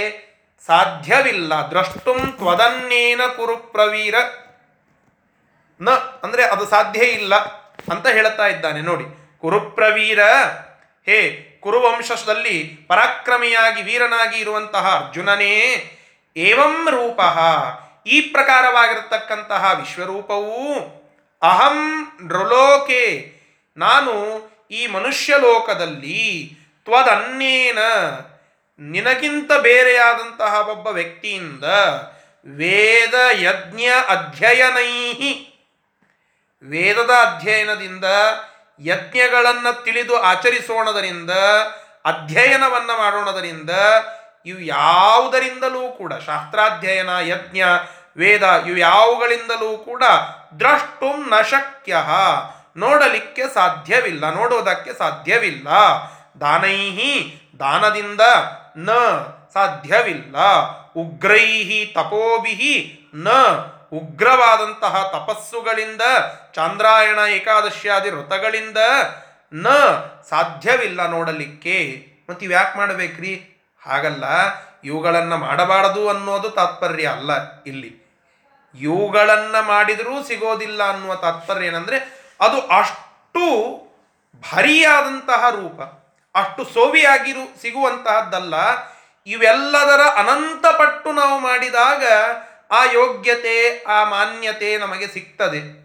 ಸಾಧ್ಯವಿಲ್ಲ. 0.66 1.54
ದ್ರಷ್ಟುಂ 1.54 2.32
ತ್ವದನ್ನೇನ 2.32 3.20
ಕುರು 3.36 3.56
ಪ್ರವೀರ 3.56 4.14
ನ 5.80 5.90
ಅಂದರೆ 6.22 6.44
ಅದು 6.44 6.66
ಸಾಧ್ಯ 6.66 7.04
ಇಲ್ಲ 7.04 7.34
ಅಂತ 7.90 8.06
ಹೇಳ್ತಾ 8.06 8.46
ಇದ್ದಾನೆ. 8.46 8.80
ನೋಡಿ, 8.80 9.04
ಕುರುಪ್ರವೀರ, 9.40 10.24
ಹೇ, 11.06 11.48
ಕುರುವಂಶದಲ್ಲಿ 11.62 12.86
ಪರಾಕ್ರಮಿಯಾಗಿ 12.88 13.82
ವೀರನಾಗಿ 13.82 14.40
ಇರುವಂತಹ 14.40 15.04
ಅರ್ಜುನನೇ, 15.04 15.84
ಏವಂ 16.36 16.90
ರೂಪ. 16.90 17.20
ಈ 18.06 18.20
ಪ್ರಕಾರವಾಗಿರತಕ್ಕಂತಹ 18.20 19.72
ವಿಶ್ವರೂಪವು 19.78 20.74
ಅಹಂ 21.42 22.06
ನೃಲೋಕೆ 22.22 23.41
ನಾನು 23.76 24.42
ಈ 24.70 24.86
ಮನುಷ್ಯ 24.86 25.38
ಲೋಕದಲ್ಲಿ 25.38 26.56
ತ್ವದನ್ನೇನ 26.84 27.78
ನಿನಗಿಂತ 28.78 29.52
ಬೇರೆಯಾದಂತಹ 29.52 30.68
ಒಬ್ಬ 30.68 30.86
ವ್ಯಕ್ತಿಯಿಂದ 30.86 31.64
ವೇದ 32.56 33.14
ಯಜ್ಞ 33.32 33.84
ಅಧ್ಯಯನೈಹಿ. 34.08 35.48
ವೇದದ 36.62 37.10
ಅಧ್ಯಯನದಿಂದ 37.10 38.04
ಯಜ್ಞಗಳನ್ನು 38.80 39.84
ತಿಳಿದು 39.84 40.20
ಆಚರಿಸೋಣದರಿಂದ, 40.20 41.30
ಅಧ್ಯಯನವನ್ನು 42.04 42.98
ಮಾಡೋಣದರಿಂದ 42.98 43.70
ಇವು 44.46 44.60
ಯಾವುದರಿಂದಲೂ 44.60 45.92
ಕೂಡ 45.92 46.12
ಶಾಸ್ತ್ರಾಧ್ಯಯನ, 46.12 47.10
ಯಜ್ಞ, 47.20 47.62
ವೇದ 48.16 48.42
ಇವು 48.42 48.76
ಯಾವುಗಳಿಂದಲೂ 48.76 49.78
ಕೂಡ 49.78 50.02
ದ್ರಷ್ಟುಂ 50.58 51.30
ನ 51.30 51.40
ಶಕ್ಯ 51.40 51.96
ನೋಡಲಿಕ್ಕೆ 52.76 53.42
ಸಾಧ್ಯವಿಲ್ಲ, 53.54 54.34
ನೋಡೋದಕ್ಕೆ 54.34 54.92
ಸಾಧ್ಯವಿಲ್ಲ. 54.92 55.68
ದಾನೈಹಿ, 56.40 57.42
ದಾನದಿಂದ 57.58 58.20
ನ 58.76 58.90
ಸಾಧ್ಯವಿಲ್ಲ. 59.54 60.36
ಉಗ್ರೈಹಿ, 60.94 61.92
ತಪೋಭಿಹಿ, 61.94 63.00
ನ 63.14 63.28
ಉಗ್ರವಾದಂತಹ 63.92 65.10
ತಪಸ್ಸುಗಳಿಂದ, 65.12 66.00
ಚಾಂದ್ರಾಯಣ 66.54 67.18
ಏಕಾದಶಿಯಾದಿ 67.30 68.10
ವ್ರತಗಳಿಂದ 68.10 68.76
ನ 69.52 69.68
ಸಾಧ್ಯವಿಲ್ಲ 70.30 71.06
ನೋಡಲಿಕ್ಕೆ. 71.06 72.06
ಮತ್ತು 72.30 72.44
ಇವ್ಯಾಕೆ 72.44 72.78
ಮಾಡಬೇಕ್ರಿ? 72.78 73.34
ಹಾಗಲ್ಲ, 73.86 74.24
ಇವುಗಳನ್ನು 74.84 75.36
ಮಾಡಬಾರದು 75.36 76.08
ಅನ್ನೋದು 76.08 76.50
ತಾತ್ಪರ್ಯ 76.50 77.06
ಅಲ್ಲ 77.06 77.62
ಇಲ್ಲಿ. 77.62 78.02
ಇವುಗಳನ್ನು 78.80 79.66
ಮಾಡಿದರೂ 79.66 80.22
ಸಿಗೋದಿಲ್ಲ 80.22 80.90
ಅನ್ನುವ 80.90 81.14
ತಾತ್ಪರ್ಯ 81.14 81.66
ಏನಂದ್ರೆ 81.66 82.21
ಅದು 82.40 82.60
ಅಷ್ಟು 82.60 83.42
ಭಾರಿಯಾದಂತಹ 84.52 85.50
ರೂಪ, 85.50 85.82
ಅಷ್ಟು 86.34 86.64
ಸೋವಿಯಾಗಿರು, 86.64 87.62
ಸಿಗುವಂತಹದ್ದಲ್ಲ. 87.62 88.54
ಇವೆಲ್ಲದರ 89.26 90.00
ಅನಂತ 90.00 90.66
ಪಟ್ಟು 90.66 91.12
ನಾವು 91.12 91.40
ಮಾಡಿದಾಗ 91.40 92.04
ಆ 92.70 92.84
ಯೋಗ್ಯತೆ, 92.84 93.82
ಆ 93.82 94.04
ಮಾನ್ಯತೆ 94.04 94.78
ನಮಗೆ 94.78 95.06
ಸಿಗ್ತದೆ. 95.06 95.84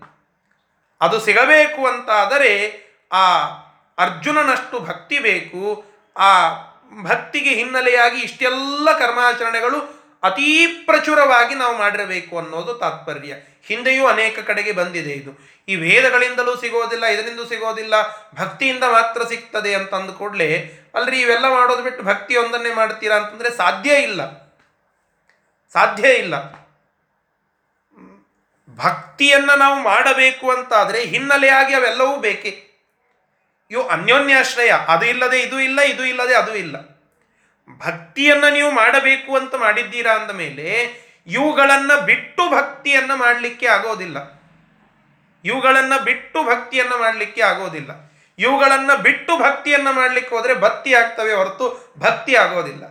ಅದು 1.01 1.19
ಸಿಗಬೇಕು 1.19 1.87
ಅಂತಾದರೆ 1.87 2.81
ಆ 3.11 3.37
ಅರ್ಜುನನಷ್ಟು 3.97 4.79
ಭಕ್ತಿ 4.79 5.19
ಬೇಕು. 5.19 5.85
ಆ 6.17 6.49
ಭಕ್ತಿಗೆ 7.03 7.49
ಹಿನ್ನೆಲೆಯಾಗಿ 7.49 8.21
ಇಷ್ಟೆಲ್ಲ 8.21 8.99
ಕರ್ಮಾಚರಣೆಗಳು 8.99 9.96
ಅತೀ 10.23 10.67
ಪ್ರಚುರವಾಗಿ 10.67 11.55
ನಾವು 11.55 11.77
ಮಾಡಿರಬೇಕು 11.77 12.37
ಅನ್ನೋದು 12.37 12.73
ತಾತ್ಪರ್ಯ. 12.73 13.33
ಹಿಂದೆಯೂ 13.67 14.07
ಅನೇಕ 14.07 14.39
ಕಡೆಗೆ 14.39 14.71
ಬಂದಿದೆ 14.71 15.11
ಇದು. 15.11 15.31
ಈ 15.67 15.75
ವೇದಗಳಿಂದಲೂ 15.75 16.57
ಸಿಗೋದಿಲ್ಲ, 16.57 17.05
ಇದರಿಂದ 17.05 17.39
ಸಿಗೋದಿಲ್ಲ, 17.49 17.93
ಭಕ್ತಿಯಿಂದ 18.35 18.83
ಮಾತ್ರ 18.83 19.23
ಸಿಗ್ತದೆ 19.23 19.75
ಅಂತ 19.75 19.95
ಕೂಡಲೇ 20.11 20.79
ಅಲ್ರಿ 20.95 21.21
ಇವೆಲ್ಲ 21.21 21.49
ಮಾಡೋದು 21.49 21.83
ಬಿಟ್ಟು 21.83 22.03
ಭಕ್ತಿ 22.03 22.35
ಒಂದನ್ನೇ 22.35 22.73
ಮಾಡ್ತೀರಾ 22.73 23.15
ಅಂತಂದ್ರೆ 23.15 23.57
ಸಾಧ್ಯ 23.57 23.93
ಇಲ್ಲ. 23.93 24.31
ಸಾಧ್ಯ 25.73 26.09
ಇಲ್ಲ. 26.09 26.67
ಭಕ್ತಿಯನ್ನ 28.75 29.51
ನಾವು 29.57 29.79
ಮಾಡಬೇಕು 29.79 30.51
ಅಂತಾದ್ರೆ 30.51 31.03
ಹಿನ್ನೆಲೆಯಾಗಿ 31.03 31.73
ಅವೆಲ್ಲವೂ 31.75 32.15
ಬೇಕೇ. 32.15 32.63
ಇವು 33.71 33.87
ಅನ್ಯೋನ್ಯಾಶ್ರಯ, 33.87 34.71
ಅದು 34.87 35.05
ಇಲ್ಲದೆ 35.05 35.41
ಇದು 35.41 35.59
ಇಲ್ಲ, 35.59 35.79
ಇದು 35.81 36.05
ಇಲ್ಲದೆ 36.05 36.35
ಅದು 36.35 36.55
ಇಲ್ಲ. 36.55 36.96
ಭಕ್ತಿಯನ್ನ 37.75 38.45
ನೀವು 38.51 38.71
ಮಾಡಬೇಕು 38.71 39.37
ಅಂತ 39.37 39.55
ಮಾಡಿದ್ದೀರಾ 39.55 40.13
ಅಂದ 40.13 40.31
ಮೇಲೆ 40.31 40.97
ಇವುಗಳನ್ನು 41.27 42.05
ಬಿಟ್ಟು 42.05 42.49
ಭಕ್ತಿಯನ್ನ 42.49 43.13
ಮಾಡಲಿಕ್ಕೆ 43.13 43.67
ಆಗೋದಿಲ್ಲ. 43.67 44.17
ಇವುಗಳನ್ನು 45.45 46.03
ಬಿಟ್ಟು 46.03 46.43
ಭಕ್ತಿಯನ್ನ 46.43 46.93
ಮಾಡಲಿಕ್ಕೆ 46.99 47.41
ಆಗೋದಿಲ್ಲ. 47.41 48.11
ಇವುಗಳನ್ನು 48.39 49.01
ಬಿಟ್ಟು 49.01 49.37
ಭಕ್ತಿಯನ್ನ 49.37 49.87
ಮಾಡಲಿಕ್ಕೆ 49.91 50.35
ಹೋದ್ರೆ 50.35 50.55
ಭಕ್ತಿ 50.55 50.93
ಆಗ್ತವೆ 50.93 51.33
ಹೊರತು 51.33 51.93
ಭಕ್ತಿ 51.99 52.35
ಆಗೋದಿಲ್ಲ. 52.35 52.83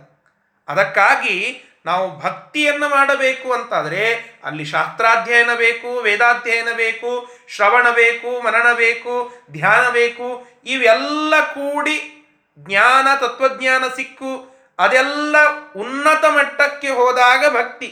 ಅದಕ್ಕಾಗಿ 0.67 1.63
ನಾವು 1.85 2.19
ಭಕ್ತಿಯನ್ನ 2.19 2.83
ಮಾಡಬೇಕು 2.87 3.53
ಅಂತಾದರೆ 3.53 4.13
ಅಲ್ಲಿ 4.43 4.65
ಶಾಸ್ತ್ರಾಧ್ಯಯನ 4.65 5.49
ಬೇಕು, 5.55 6.01
ವೇದಾಧ್ಯಯನ 6.01 6.67
ಬೇಕು, 6.75 7.37
ಶ್ರವಣ 7.49 7.89
ಬೇಕು, 7.89 8.41
ಮನನ 8.41 8.73
ಬೇಕು, 8.73 9.33
ಧ್ಯಾನ 9.51 9.89
ಬೇಕು, 9.89 10.47
ಇವೆಲ್ಲ 10.65 11.33
ಕೂಡಿ 11.39 12.13
ಜ್ಞಾನ, 12.57 13.07
ತತ್ವಜ್ಞಾನ 13.19 13.83
ಸಿಕ್ಕು 13.95 14.56
ಅದೆಲ್ಲ 14.79 15.35
ಉನ್ನತ 15.75 16.25
ಮಟ್ಟಕ್ಕೆ 16.25 16.89
ಹೋದಾಗ 16.89 17.45
ಭಕ್ತಿ. 17.53 17.89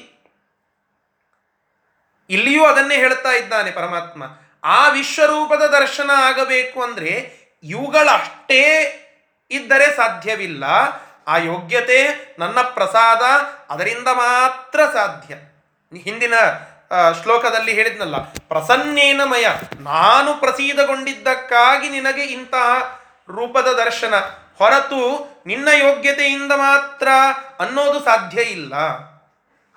ಇಲ್ಲಿಯೂ 2.29 2.65
ಅದನ್ನೇ 2.65 2.95
ಹೇಳ್ತಾ 2.95 3.31
ಇದ್ದಾನೆ 3.31 3.71
ಪರಮಾತ್ಮ. 3.71 4.23
ಆ 4.63 4.87
ವಿಶ್ವರೂಪದ 4.89 5.63
ದರ್ಶನ 5.69 6.11
ಆಗಬೇಕು 6.15 6.77
ಅಂದ್ರೆ 6.83 7.11
ಇವುಗಳಷ್ಟೇ 7.63 8.61
ಇದ್ದರೆ 9.51 9.87
ಸಾಧ್ಯವಿಲ್ಲ. 9.95 10.63
ಆ 11.27 11.37
ಯೋಗ್ಯತೆ, 11.37 11.99
ನನ್ನ 12.39 12.61
ಪ್ರಸಾದ, 12.61 13.23
ಅದರಿಂದ 13.69 14.07
ಮಾತ್ರ 14.07 14.79
ಸಾಧ್ಯ. 14.93 15.35
ಹಿಂದಿನ 15.99 16.33
ಶ್ಲೋಕದಲ್ಲಿ 17.23 17.73
ಹೇಳಿದ್ನಲ್ಲ, 17.73 18.17
ಪ್ರಸನ್ನೇನ 18.47 19.21
ಮಯ, 19.23 19.45
ನಾನು 19.79 20.33
ಪ್ರಸೀದಗೊಂಡಿದ್ದಕ್ಕಾಗಿ 20.33 21.89
ನಿನಗೆ 21.89 22.23
ಇಂತಹ 22.23 22.67
ರೂಪದ 23.29 23.69
ದರ್ಶನ. 23.85 24.13
ಹೊರತು 24.57 25.27
ನಿನ್ನ 25.45 25.67
ಯೋಗ್ಯತೆಯಿಂದ 25.67 26.51
ಮಾತ್ರ 26.51 27.07
ಅನ್ನೋದು 27.59 27.99
ಸಾಧ್ಯ 27.99 28.41
ಇಲ್ಲ. 28.41 28.75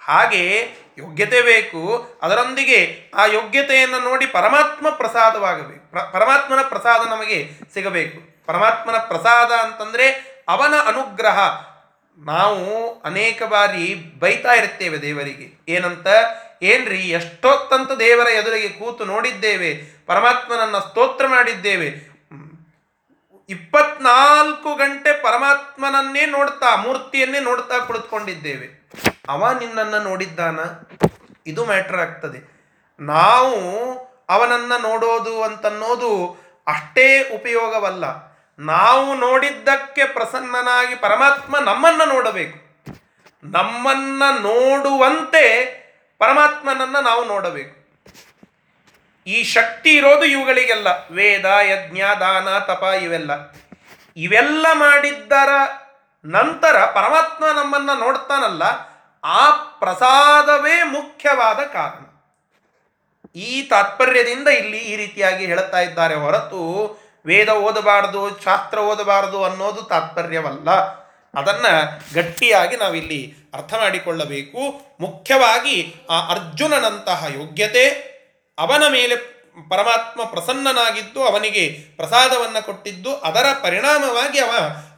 ಹಾಗೆ 0.00 0.68
ಯೋಗ್ಯತೆ 0.98 1.42
ಬೇಕು, 1.42 2.08
ಅದರೊಂದಿಗೆ 2.22 3.10
ಆ 3.14 3.26
ಯೋಗ್ಯತೆಯನ್ನು 3.26 3.98
ನೋಡಿ 4.00 4.26
ಪರಮಾತ್ಮ 4.26 4.90
ಪ್ರಸಾದವಾಗಬೇಕು. 4.90 6.12
ಪರಮಾತ್ಮನ 6.12 6.62
ಪ್ರಸಾದ 6.62 7.08
ನಮಗೆ 7.08 7.50
ಸಿಗಬೇಕು. 7.74 8.46
ಪರಮಾತ್ಮನ 8.46 8.96
ಪ್ರಸಾದ 8.96 9.52
ಅಂತಂದರೆ 9.52 10.38
ಅವನ 10.48 10.74
ಅನುಗ್ರಹ. 10.86 11.38
ನಾವು 12.18 13.00
ಅನೇಕ 13.00 13.42
ಬಾರಿ 13.42 13.94
ಬೈತಾ 14.18 14.52
ಇರ್ತೇವೆ 14.52 15.02
ದೇವರಿಗೆ. 15.02 15.72
ಏನಂತ? 15.72 16.06
ಏನ್ರಿ, 16.62 16.98
ಎಷ್ಟೊತ್ತಂತ 16.98 17.92
ದೇವರ 17.92 18.26
ಎದುರಿಗೆ 18.26 18.68
ಕೂತು 18.68 19.04
ನೋಡಿದ್ದೇವೆ, 19.04 19.98
ಪರಮಾತ್ಮನನ್ನ 20.06 20.78
ಸ್ತೋತ್ರ 20.78 21.26
ಮಾಡಿದ್ದೇವೆ. 21.26 22.07
ಇಪ್ಪತ್ನಾಲ್ಕು 23.48 24.74
ಗಂಟೆ 24.74 25.22
ಪರಮಾತ್ಮನನ್ನೇ 25.22 26.26
ನೋಡ್ತಾ, 26.26 26.76
ಮೂರ್ತಿಯನ್ನೇ 26.76 27.40
ನೋಡ್ತಾ 27.40 27.78
ಕುಳಿತುಕೊಂಡಿದ್ದೇವೆ. 27.78 28.90
ಅವ 29.28 29.52
ನಿನ್ನನ್ನು 29.52 29.98
ನೋಡಿದ್ದಾನ? 29.98 30.60
ಇದು 31.46 31.64
ಮ್ಯಾಟ್ರ್ 31.64 31.96
ಆಗ್ತದೆ. 31.96 32.58
ನಾವು 33.00 33.98
ಅವನನ್ನ 34.28 34.72
ನೋಡೋದು 34.82 35.42
ಅಂತನ್ನೋದು 35.42 36.36
ಅಷ್ಟೇ 36.66 37.30
ಉಪಯೋಗವಲ್ಲ. 37.34 38.04
ನಾವು 38.58 39.14
ನೋಡಿದ್ದಕ್ಕೆ 39.14 40.04
ಪ್ರಸನ್ನನಾಗಿ 40.04 40.94
ಪರಮಾತ್ಮ 40.94 41.58
ನಮ್ಮನ್ನ 41.58 42.02
ನೋಡಬೇಕು. 42.12 42.58
ನಮ್ಮನ್ನ 43.44 44.22
ನೋಡುವಂತೆ 44.38 45.64
ಪರಮಾತ್ಮನನ್ನ 46.18 46.98
ನಾವು 46.98 47.24
ನೋಡಬೇಕು. 47.24 47.77
ಈ 49.28 49.44
ಶಕ್ತಿ 49.44 49.90
ಇರೋದು 49.90 50.24
ಇವುಗಳಿಗೆಲ್ಲ. 50.24 50.88
ವೇದ, 51.10 51.44
ಯಜ್ಞ, 51.44 52.02
ದಾನ, 52.20 52.58
ತಪ 52.58 52.84
ಇವೆಲ್ಲ. 53.02 53.30
ಇವೆಲ್ಲ 54.16 54.66
ಮಾಡಿದ್ದರ 54.72 55.48
ನಂತರ 56.24 56.76
ಪರಮಾತ್ಮ 56.84 57.44
ನಮ್ಮನ್ನ 57.46 57.90
ನೋಡ್ತಾನಲ್ಲ, 58.00 58.62
ಆ 59.24 59.50
ಪ್ರಸಾದವೇ 59.50 60.82
ಮುಖ್ಯವಾದ 60.82 61.56
ಕಾರಣ. 61.56 62.04
ಈ 63.36 63.62
ತಾತ್ಪರ್ಯದಿಂದ 63.62 64.48
ಇಲ್ಲಿ 64.48 64.78
ಈ 64.78 64.96
ರೀತಿಯಾಗಿ 64.96 65.46
ಹೇಳುತ್ತಾ 65.46 65.80
ಇದ್ದಾರೆ 65.80 66.14
ಹೊರತು 66.14 66.60
ವೇದ 67.26 67.48
ಓದಬಾರದು, 67.48 68.40
ಶಾಸ್ತ್ರ 68.44 68.78
ಓದಬಾರದು 68.78 69.44
ಅನ್ನೋದು 69.44 69.82
ತಾತ್ಪರ್ಯವಲ್ಲ. 69.82 70.70
ಅದನ್ನ 71.38 71.66
ಗಟ್ಟಿಯಾಗಿ 72.14 72.76
ನಾವಿಲ್ಲಿ 72.76 73.20
ಅರ್ಥ 73.54 73.74
ಮಾಡಿಕೊಳ್ಳಬೇಕು. 73.74 74.60
ಮುಖ್ಯವಾಗಿ 75.00 75.76
ಆ 76.10 76.18
ಅರ್ಜುನನಂತಹ 76.28 77.24
ಯೋಗ್ಯತೆ 77.34 77.84
ಅವನ 78.58 78.82
ಮೇಲೆ 78.88 79.16
ಪರಮಾತ್ಮ 79.68 80.24
ಪ್ರಸನ್ನನಾಗಿದ್ದು, 80.24 81.22
ಅವನಿಗೆ 81.22 81.68
ಪ್ರಸಾದವನ್ನು 81.96 82.66
ಕೊಟ್ಟಿದ್ದು, 82.66 83.16
ಅದರ 83.16 83.46
ಪರಿಣಾಮವಾಗಿ 83.62 84.38
ಅವ 84.38 84.50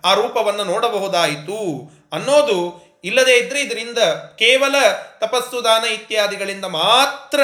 ಆ 0.05 0.15
ರೂಪವನ್ನು 0.15 0.65
ನೋಡಬಹುದಾಯಿತು 0.65 1.91
ಅನ್ನೋದು 2.13 2.91
ಇಲ್ಲದೇ 3.05 3.37
ಇದ್ದರೆ 3.37 3.61
ಇದರಿಂದ 3.61 3.99
ಕೇವಲ 4.39 4.75
ತಪಸ್ಸು, 5.19 5.65
ದಾನ 5.65 5.85
ಇತ್ಯಾದಿಗಳಿಂದ 5.85 6.65
ಮಾತ್ರ 6.65 7.41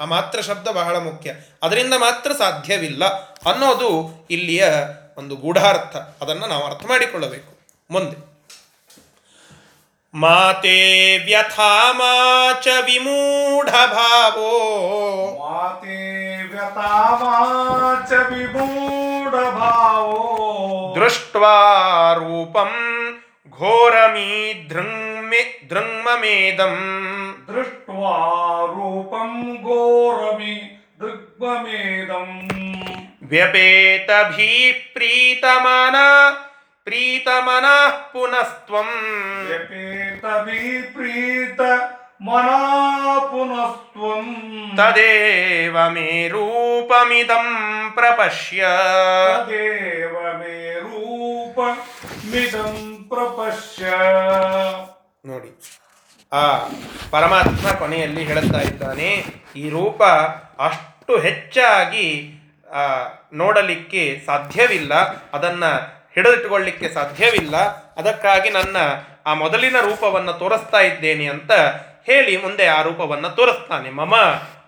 ಆ 0.00 0.04
ಮಾತ್ರ 0.04 0.40
ಶಬ್ದ 0.40 0.68
ಬಹಳ 0.68 0.96
ಮುಖ್ಯ. 0.96 1.34
ಅದರಿಂದ 1.62 1.94
ಮಾತ್ರ 1.94 2.32
ಸಾಧ್ಯವಿಲ್ಲ 2.32 3.04
ಅನ್ನೋದು 3.50 4.10
ಇಲ್ಲಿಯ 4.30 4.68
ಒಂದು 5.16 5.36
ಗೂಢಾರ್ಥ. 5.36 5.96
ಅದನ್ನು 5.96 6.46
ನಾವು 6.46 6.64
ಅರ್ಥ 6.64 6.86
ಮಾಡಿಕೊಳ್ಳಬೇಕು. 6.86 7.58
ಮುಂದೆ. 7.90 8.33
ಮಾತೆ 10.14 10.76
ವ್ಯಥಾ 11.24 11.70
ಮಾಚ 11.92 12.66
ವಿಮೂಢ 12.84 13.70
ಭಾವೋ 13.92 14.50
ಮಾತೆ 15.40 15.96
ವ್ಯತಾವಾಚ 16.50 18.12
ವಿಮೂಢಭಾವೋ 18.28 20.20
ದೃಷ್ಟ್ವಾ 20.96 21.56
ರೂಪಂ 22.14 22.72
ಘೋರಮೀ 23.52 24.30
ಧೃಂಮೆ 24.68 25.42
ಧೃಂಮಮೇದಂ 25.68 26.76
ದೃಷ್ಟ್ವಾ 27.48 28.14
ರೂಪಂ 28.70 29.34
ಘೋರಮಿ 29.64 30.56
ದೃಗ್ಭಮೇದಂ 31.00 32.30
ವ್ಯಪೇತಭೀ 33.28 34.50
ಪ್ರೀತಮನ 34.94 35.96
ಪ್ರೀತಮನಃ 36.84 37.96
ಪುನಸ್ತ್ವಂ. 38.12 38.88
ಪ್ರೀತ 40.92 41.60
ಮನಾ 42.20 43.18
ಪುನಸ್ತ್ವಂ. 43.18 44.26
ತದೇವ 44.76 45.88
ಮೇ 45.88 46.28
ರೂಪಮಿದಂ 46.28 47.46
ಪ್ರಪಶ್ಯ. 47.94 48.66
ತದೇವ 49.34 50.38
ಮೇ 50.38 50.74
ರೂಪ 50.80 51.58
ಮಿದಂ 52.30 53.06
ಪ್ರಪಶ್ಯ. 53.08 53.84
ನೋಡಿ 55.26 55.60
ಆ 56.32 56.56
ಪರಮಾತ್ಮ 57.10 57.70
ಕೊನೆಯಲ್ಲಿ 57.70 58.24
ಹೇಳುತ್ತಾ 58.24 58.58
ಇದ್ದಾನೆ 58.58 59.24
ಈ 59.56 59.70
ರೂಪ 59.70 60.02
ಅಷ್ಟು 60.58 61.18
ಹೆಚ್ಚಾಗಿ 61.18 62.34
ನೋಡಲಿಕ್ಕೆ 63.32 64.22
ಸಾಧ್ಯವಿಲ್ಲ. 64.26 64.94
ಅದನ್ನು 65.32 65.93
ಹಿಡಿದಿಟ್ಟುಕೊಳ್ಳಿಕ್ಕೆ 66.14 66.88
ಸಾಧ್ಯವಿಲ್ಲ. 66.88 67.56
ಅದಕ್ಕಾಗಿ 67.96 68.50
ನನ್ನ 68.50 68.76
ಆ 69.26 69.34
ಮೊದಲಿನ 69.34 69.76
ರೂಪವನ್ನು 69.80 70.32
ತೋರಿಸ್ತಾ 70.32 70.80
ಇದ್ದೇನೆ 70.80 71.26
ಅಂತ 71.26 71.52
ಹೇಳಿ 72.06 72.36
ಮುಂದೆ 72.36 72.66
ಆ 72.66 72.82
ರೂಪವನ್ನು 72.82 73.30
ತೋರಿಸ್ತಾನೆ. 73.30 73.90
ಮಮ 73.90 74.14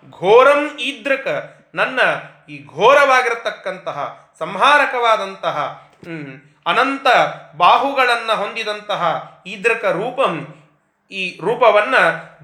ಘೋರಂ 0.09 0.77
ಈದೃಕ 0.79 1.27
ನನ್ನ 1.75 1.99
ಈ 2.49 2.65
ಘೋರವಾಗಿರತಕ್ಕಂತಹ 2.65 3.97
ಸಂಹಾರಕವಾದಂತಹ 4.39 5.57
ಅನಂತ 6.65 7.07
ಬಾಹುಗಳನ್ನು 7.57 8.35
ಹೊಂದಿದಂತಹ 8.35 9.01
ಈದೃಕ 9.47 9.85
ರೂಪಂ 9.85 10.33
ಈ 11.11 11.39
ರೂಪವನ್ನ 11.41 11.95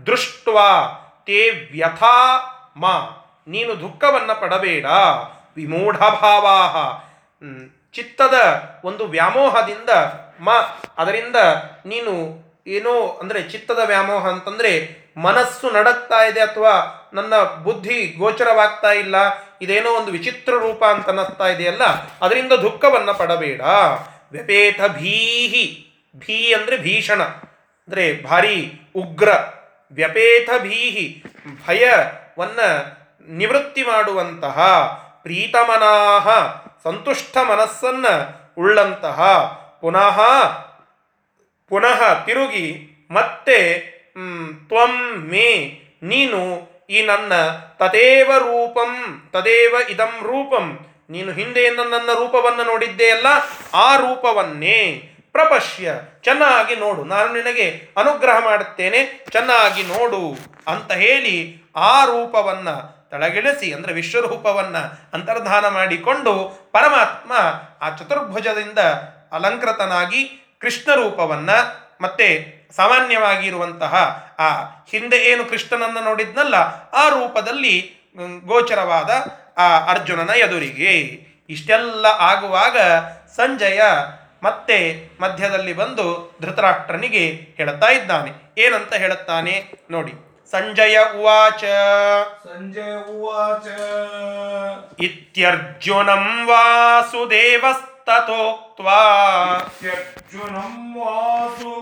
ದೃಷ್ಟ್ವಾ 0.05 0.69
ತೇ 1.25 1.49
ವ್ಯಥಾ 1.71 2.15
ಮಾ. 2.77 2.95
ನೀನು 3.47 3.79
ದುಃಖವನ್ನು 3.79 4.41
ಪಡಬೇಡ. 4.41 4.85
ವಿಮೂಢ 5.55 5.97
ಭಾವಾಹ 5.97 6.75
ಹ್ಮ್, 7.41 7.65
ಚಿತ್ತದ 7.93 8.35
ಒಂದು 8.89 9.03
ವ್ಯಾಮೋಹದಿಂದ 9.15 9.91
ಮ, 10.39 10.49
ಅದರಿಂದ 11.01 11.37
ನೀನು 11.91 12.13
ಏನೋ 12.75 12.93
ಅಂದರೆ 13.21 13.39
ಚಿತ್ತದ 13.51 13.81
ವ್ಯಾಮೋಹ 13.91 14.23
ಅಂತಂದರೆ 14.33 14.71
ಮನಸ್ಸು 15.25 15.67
ನಡಕ್ತಾ 15.75 16.19
ಇದೆ 16.29 16.41
ಅಥವಾ 16.47 16.73
ನನ್ನ 17.17 17.33
ಬುದ್ಧಿ 17.65 17.97
ಗೋಚರವಾಗ್ತಾ 18.19 18.91
ಇಲ್ಲ, 19.01 19.15
ಇದೇನೋ 19.63 19.89
ಒಂದು 19.99 20.11
ವಿಚಿತ್ರ 20.11 20.53
ರೂಪ 20.63 20.81
ಅಂತ 20.93 21.07
ಅನ್ನಿಸ್ತಾ 21.13 21.47
ಇದೆಯಲ್ಲ, 21.53 21.83
ಅದರಿಂದ 22.25 22.53
ದುಃಖವನ್ನು 22.65 23.13
ಪಡಬೇಡ. 23.19 23.61
ವ್ಯಪೇತ 24.33 24.79
ಭೀಹಿ, 24.99 25.65
ಭೀ 26.15 26.37
ಅಂದರೆ 26.57 26.77
ಭೀಷಣ, 26.87 27.21
ಅಂದರೆ 27.87 28.05
ಭಾರಿ 28.27 28.57
ಉಗ್ರ. 29.01 29.29
ವ್ಯಪೇತ 29.97 30.49
ಭೀಹಿ, 30.65 31.05
ಭಯವನ್ನು 31.65 32.67
ನಿವೃತ್ತಿ 33.39 33.83
ಮಾಡುವಂತಹ 33.83 34.57
ಪ್ರೀತಮನಾಹ. 35.25 36.27
ಸಂತುಷ್ಟ 36.85 37.35
ಮನಸ್ಸನ್ನು 37.49 38.13
ಉಳ್ಳಂತಹ 38.57 39.19
ಪುನಃ 39.81 40.17
ಪುನಃ 41.71 41.99
ತಿರುಗಿ 42.25 42.67
ಮತ್ತೆ 43.11 43.57
ತ್ವಂ 44.69 44.93
ಮೇ, 45.31 45.49
ನೀನು 46.03 46.39
ಈ 46.89 46.99
ನನ್ನ 47.05 47.33
ತದೇವ 47.79 48.29
ರೂಪಂ, 48.37 48.91
ತದೇವ 49.33 49.73
ಇದಂ 49.89 50.13
ರೂಪಂ. 50.23 50.65
ನೀನು 51.09 51.31
ಹಿಂದೆ 51.31 51.63
ನನ್ನ 51.69 52.09
ರೂಪವನ್ನು 52.13 52.63
ನೋಡಿದ್ದೆಯಲ್ಲ 52.63 53.27
ಆ 53.85 53.87
ರೂಪವನ್ನೇ 53.95 54.79
ಪ್ರಪಶ್ಯ, 55.35 55.93
ಚೆನ್ನಾಗಿ 56.23 56.75
ನೋಡು. 56.75 57.01
ನಾನು 57.03 57.29
ನಿನಗೆ 57.33 57.67
ಅನುಗ್ರಹ 57.97 58.37
ಮಾಡುತ್ತೇನೆ, 58.45 58.99
ಚೆನ್ನಾಗಿ 59.31 59.83
ನೋಡು 59.83 60.23
ಅಂತ 60.67 60.91
ಹೇಳಿ 61.03 61.35
ಆ 61.89 61.95
ರೂಪವನ್ನ 62.05 62.69
ತಳಗಿಳಿಸಿ 63.13 63.67
ಅಂದರೆ 63.75 63.93
ವಿಶ್ವರೂಪವನ್ನು 63.93 64.81
ಅಂತರ್ಧಾನ 65.15 65.65
ಮಾಡಿಕೊಂಡು 65.77 66.33
ಪರಮಾತ್ಮ 66.71 67.31
ಆ 67.85 67.89
ಚತುರ್ಭುಜದಿಂದ 67.99 68.79
ಅಲಂಕೃತನಾಗಿ 69.37 70.23
ಕೃಷ್ಣ 70.61 70.89
ರೂಪವನ್ನು 70.95 71.57
ಮತ್ತೆ 72.01 72.27
ಸಾಮಾನ್ಯವಾಗಿ 72.75 73.45
ಇರುವಂತಹ 73.47 73.93
ಆ 74.39 74.47
ಹಿಂದೆ 74.91 75.17
ಏನು 75.31 75.43
ಕೃಷ್ಣನನ್ನು 75.49 76.01
ನೋಡಿದ್ನಲ್ಲ, 76.03 76.55
ಆ 77.01 77.03
ರೂಪದಲ್ಲಿ 77.09 77.75
ಗೋಚರವಾದ 78.45 79.11
ಆ 79.57 79.67
ಅರ್ಜುನನ 79.91 80.31
ಎದುರಿಗೆ. 80.45 80.93
ಇಷ್ಟೆಲ್ಲ 81.49 82.05
ಆಗುವಾಗ 82.31 82.77
ಸಂಜಯ 83.37 83.81
ಮತ್ತೆ 84.43 84.77
ಮಧ್ಯದಲ್ಲಿ 85.21 85.73
ಬಂದು 85.73 86.05
ಧೃತರಾಷ್ಟ್ರನಿಗೆ 86.41 87.23
ಹೇಳುತ್ತಾ 87.57 87.89
ಇದ್ದಾನೆ. 87.91 88.31
ಏನಂತ 88.61 88.93
ಹೇಳುತ್ತಾನೆ 89.03 89.53
ನೋಡಿ. 89.91 90.13
ಸಂಜಯ 90.53 90.97
ಉವಾಚ 91.15 91.63
ಸಂಜಯ 92.43 92.91
ಉವಾಚ 93.11 93.67
ಇತ್ಯರ್ಜುನಂ 94.99 96.25
ವಾಸುದೇವಸ್ತಥೋಕ್ತ್ವಾ 96.49 98.99
ಇತ್ಯರ್ಜುನಂ 99.63 100.75
ವಾಸು 100.97 101.73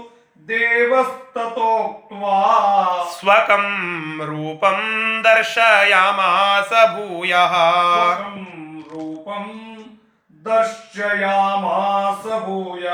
ದೇವಸ್ತತೋಕ್ತ್ವಾ 0.50 2.38
ಸ್ವಕಂ 3.18 3.66
ರೂಪಂ 4.24 4.80
ದರ್ಶಯಾಮಾಸ 5.26 6.72
ಭೂಯಃ 6.94 7.54
ಸ್ವಕಂ 7.88 8.38
ರೂಪಂ 8.92 9.48
ದರ್ಶಯಾಮಾಸ 10.46 12.26
ಭೂಯ 12.46 12.88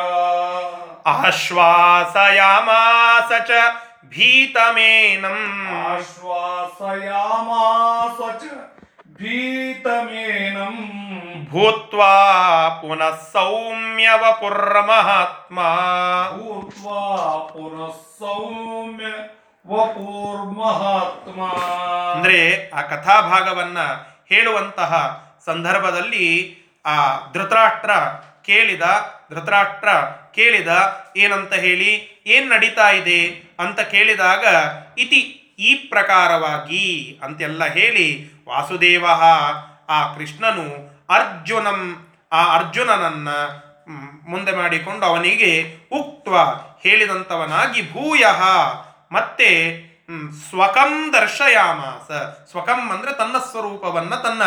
ಆಶ್ವಾಸಯಾಮಾಸ 2.08 3.30
ಭೀತಮೇನಂ. 4.10 5.76
ಆಶ್ವಾಸಯಾಮಾಸ 5.76 8.20
ಭೀತಮೇನಂ. 9.08 10.78
ಭೂತ್ವಾ 11.52 12.70
ಪುನಃ 12.70 13.34
ಸೌಮ್ಯವಪುರ್ಮಹಾತ್ಮ 13.34 15.60
ಭೂತ್ವಾ 16.38 17.38
ಪುನಃ 17.38 17.96
ಸೌಮ್ಯ 18.20 19.06
ವಪುರ್ಮಹಾತ್ಮ 19.68 21.42
ಅಂದ್ರೆ 22.12 22.70
ಆ 22.70 22.82
ಕಥಾಭಾಗವನ್ನ 22.82 23.78
ಹೇಳುವಂತಹ 24.30 25.24
ಸಂದರ್ಭದಲ್ಲಿ 25.46 26.58
ಆ 26.86 26.96
ಧೃತರಾಷ್ಟ್ರ 27.34 27.92
ಕೇಳಿದ 28.46 28.82
ಧೃತರಾಷ್ಟ್ರ 29.32 29.90
ಕೇಳಿದ 30.36 30.68
ಏನಂತ 31.18 31.54
ಹೇಳಿ 31.54 32.24
ಏನ್ 32.26 32.50
ನಡೀತಾ 32.50 32.90
ಇದೆ? 32.90 33.47
ಅಂತ 33.60 33.80
ಕೇಳಿದಾಗ, 33.80 34.46
ಇತಿ 34.98 35.20
ಈ 35.60 35.76
ಪ್ರಕಾರವಾಗಿ 35.76 37.20
ಅಂತೆಲ್ಲ 37.24 37.66
ಹೇಳಿ, 37.66 38.32
ವಾಸುದೇವ 38.50 39.06
ಆ 39.90 40.14
ಕೃಷ್ಣನು 40.14 40.98
ಅರ್ಜುನಂ, 41.10 42.08
ಆ 42.32 42.56
ಅರ್ಜುನನನ್ನ 42.56 43.30
ಮುಂದೆ 44.28 44.56
ಮಾಡಿಕೊಂಡು 44.56 45.06
ಅವನಿಗೆ 45.06 45.78
ಉಕ್ತ್ವ 45.92 46.38
ಹೇಳಿದಂಥವನಾಗಿ 46.84 47.82
ಭೂಯ, 47.82 48.26
ಮತ್ತೆ 49.12 49.48
ಸ್ವಕಂ 50.50 51.14
ದರ್ಶಯಾಮಾಸ. 51.14 52.12
ಸ್ವಕಂ 52.52 52.92
ಅಂದ್ರೆ 52.92 53.18
ತನ್ನ 53.18 53.38
ಸ್ವರೂಪವನ್ನ, 53.38 54.16
ತನ್ನ, 54.16 54.44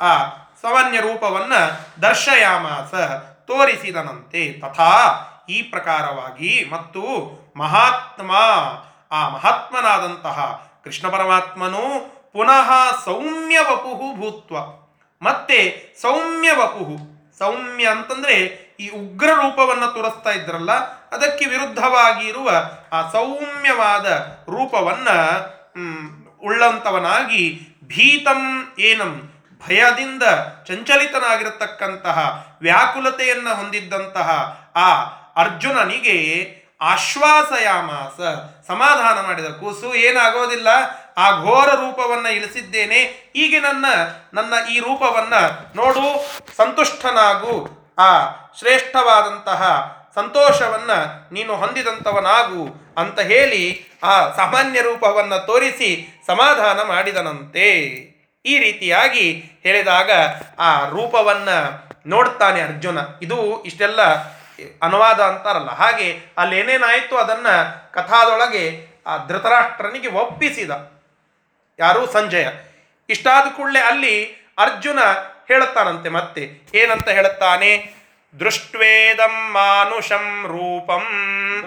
ಆ 0.00 0.26
ಸಾಮಾನ್ಯ 0.62 1.00
ರೂಪವನ್ನ 1.00 1.54
ದರ್ಶಯಾಮಾಸ 2.02 2.94
ತೋರಿಸಿದನಂತೆ. 3.46 4.52
ತಥಾ 4.52 4.92
ಈ 5.48 5.62
ಪ್ರಕಾರವಾಗಿ 5.62 6.68
ಮತ್ತು 6.72 7.02
ಮಹಾತ್ಮ, 7.56 8.32
ಆ 9.10 9.28
ಮಹಾತ್ಮನಾದಂತಹ 9.28 10.68
ಕೃಷ್ಣ 10.84 11.08
ಪರಮಾತ್ಮನು 11.08 11.82
ಪುನಃ 12.32 12.68
ಸೌಮ್ಯ 13.04 13.58
ವಪುಹು 13.58 14.20
ಭೂತ್ವ. 14.20 14.56
ಮತ್ತೆ 15.22 15.58
ಸೌಮ್ಯ 16.02 16.52
ವಪುಹು. 16.52 16.96
ಸೌಮ್ಯ 17.38 17.86
ಅಂತಂದ್ರೆ 17.86 18.34
ಈ 18.80 18.88
ಉಗ್ರ 18.88 19.26
ರೂಪವನ್ನು 19.26 19.86
ತೋರಿಸ್ತಾ 19.86 20.30
ಇದ್ರಲ್ಲ, 20.30 20.72
ಅದಕ್ಕೆ 21.08 21.44
ವಿರುದ್ಧವಾಗಿ 21.44 22.28
ಇರುವ 22.28 22.50
ಆ 22.92 23.10
ಸೌಮ್ಯವಾದ 23.10 24.06
ರೂಪವನ್ನ 24.48 25.08
ಉಳ್ಳಂತವನಾಗಿ 26.42 27.60
ಭೀತಂ 27.84 28.72
ಏನಂ, 28.78 29.32
ಭಯದಿಂದ 29.66 30.22
ಚಂಚಲಿತನಾಗಿರತಕ್ಕಂತಹ 30.64 32.46
ವ್ಯಾಕುಲತೆಯನ್ನು 32.60 33.54
ಹೊಂದಿದ್ದಂತಹ 33.54 34.28
ಆ 34.76 34.88
ಅರ್ಜುನನಿಗೆ 35.36 36.16
ಆಶ್ವಾಸಯಾಮಾಸ, 36.82 38.20
ಸಮಾಧಾನ 38.66 39.26
ಮಾಡಿದ 39.26 39.44
ಕೂಸು, 39.44 39.94
ಏನಾಗೋದಿಲ್ಲ, 39.94 40.68
ಆ 41.16 41.30
ಘೋರ 41.30 41.68
ರೂಪವನ್ನ 41.74 42.26
ಇಳಿಸಿದ್ದೇನೆ 42.26 43.30
ಈಗ 43.36 43.54
ನನ್ನ 43.62 43.86
ನನ್ನ 44.34 44.54
ಈ 44.70 44.78
ರೂಪವನ್ನ 44.78 45.34
ನೋಡು, 45.76 46.04
ಸಂತುಷ್ಟನಾಗು, 46.56 47.54
ಆ 47.98 48.10
ಶ್ರೇಷ್ಠವಾದಂತಹ 48.58 49.62
ಸಂತೋಷವನ್ನ 50.14 50.90
ನೀನು 51.32 51.56
ಹೊಂದಿದಂಥವನಾಗು 51.56 52.62
ಅಂತ 52.98 53.20
ಹೇಳಿ 53.20 53.62
ಆ 54.02 54.28
ಸಾಮಾನ್ಯ 54.36 54.80
ರೂಪವನ್ನು 54.80 55.46
ತೋರಿಸಿ 55.46 56.22
ಸಮಾಧಾನ 56.26 56.82
ಮಾಡಿದನಂತೆ. 56.82 57.68
ಈ 58.44 58.58
ರೀತಿಯಾಗಿ 58.58 59.24
ಹೇಳಿದಾಗ 59.62 60.10
ಆ 60.58 60.88
ರೂಪವನ್ನು 60.88 61.56
ನೋಡ್ತಾನೆ 62.06 62.60
ಅರ್ಜುನ. 62.60 62.98
ಇದು 63.22 63.62
ಇಷ್ಟೆಲ್ಲ 63.62 64.00
ಅನುವಾದ 64.82 65.20
ಅಂತಾರಲ್ಲ. 65.20 65.70
ಹಾಗೆ 65.70 66.20
ಅಲ್ಲಿ 66.38 66.58
ಏನೇನಾಯಿತು 66.58 67.16
ಅದನ್ನ 67.16 67.46
ಕಥಾದೊಳಗೆ 67.90 68.86
ಆ 69.06 69.16
ಧೃತರಾಷ್ಟ್ರನಿಗೆ 69.26 70.08
ಒಪ್ಪಿಸಿದ. 70.08 70.70
ಯಾರು? 71.78 72.12
ಸಂಜಯ. 72.12 72.46
ಇಷ್ಟಾದ 73.08 73.56
ಕೂಡಲೇ 73.56 73.80
ಅಲ್ಲಿ 73.80 74.42
ಅರ್ಜುನ 74.58 74.98
ಹೇಳುತ್ತಾನಂತೆ 75.48 76.08
ಮತ್ತೆ. 76.08 76.60
ಏನಂತ 76.74 77.08
ಹೇಳುತ್ತಾನೆ? 77.08 77.94
ದೃಷ್ಟ್ವೇದಂ 78.40 79.52
ಮಾನುಷಂ 79.52 80.44
ರೂಪಂ. 80.46 81.04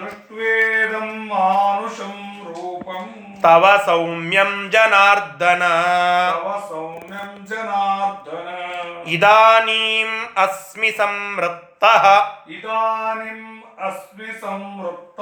ದೃಷ್ಟ್ವೇದಂ 0.02 1.28
ಮಾನುಷಂ 1.28 2.44
ರೂಪಂ. 2.44 3.25
ತವ 3.42 3.64
ಸೌಮ್ಯಂ 3.86 4.70
ಜನಾರ್ದನ 4.70 5.62
ಇದಾನೀಂ 9.06 10.10
ಅಸ್ಮಿ 10.36 10.90
ಸಂವೃತ್ತಃ 10.90 12.04
ಇದಾನಿಂ 12.48 13.42
ಅಸ್ಮಿ 13.80 14.40
ಸಂವೃತ್ತ 14.40 15.20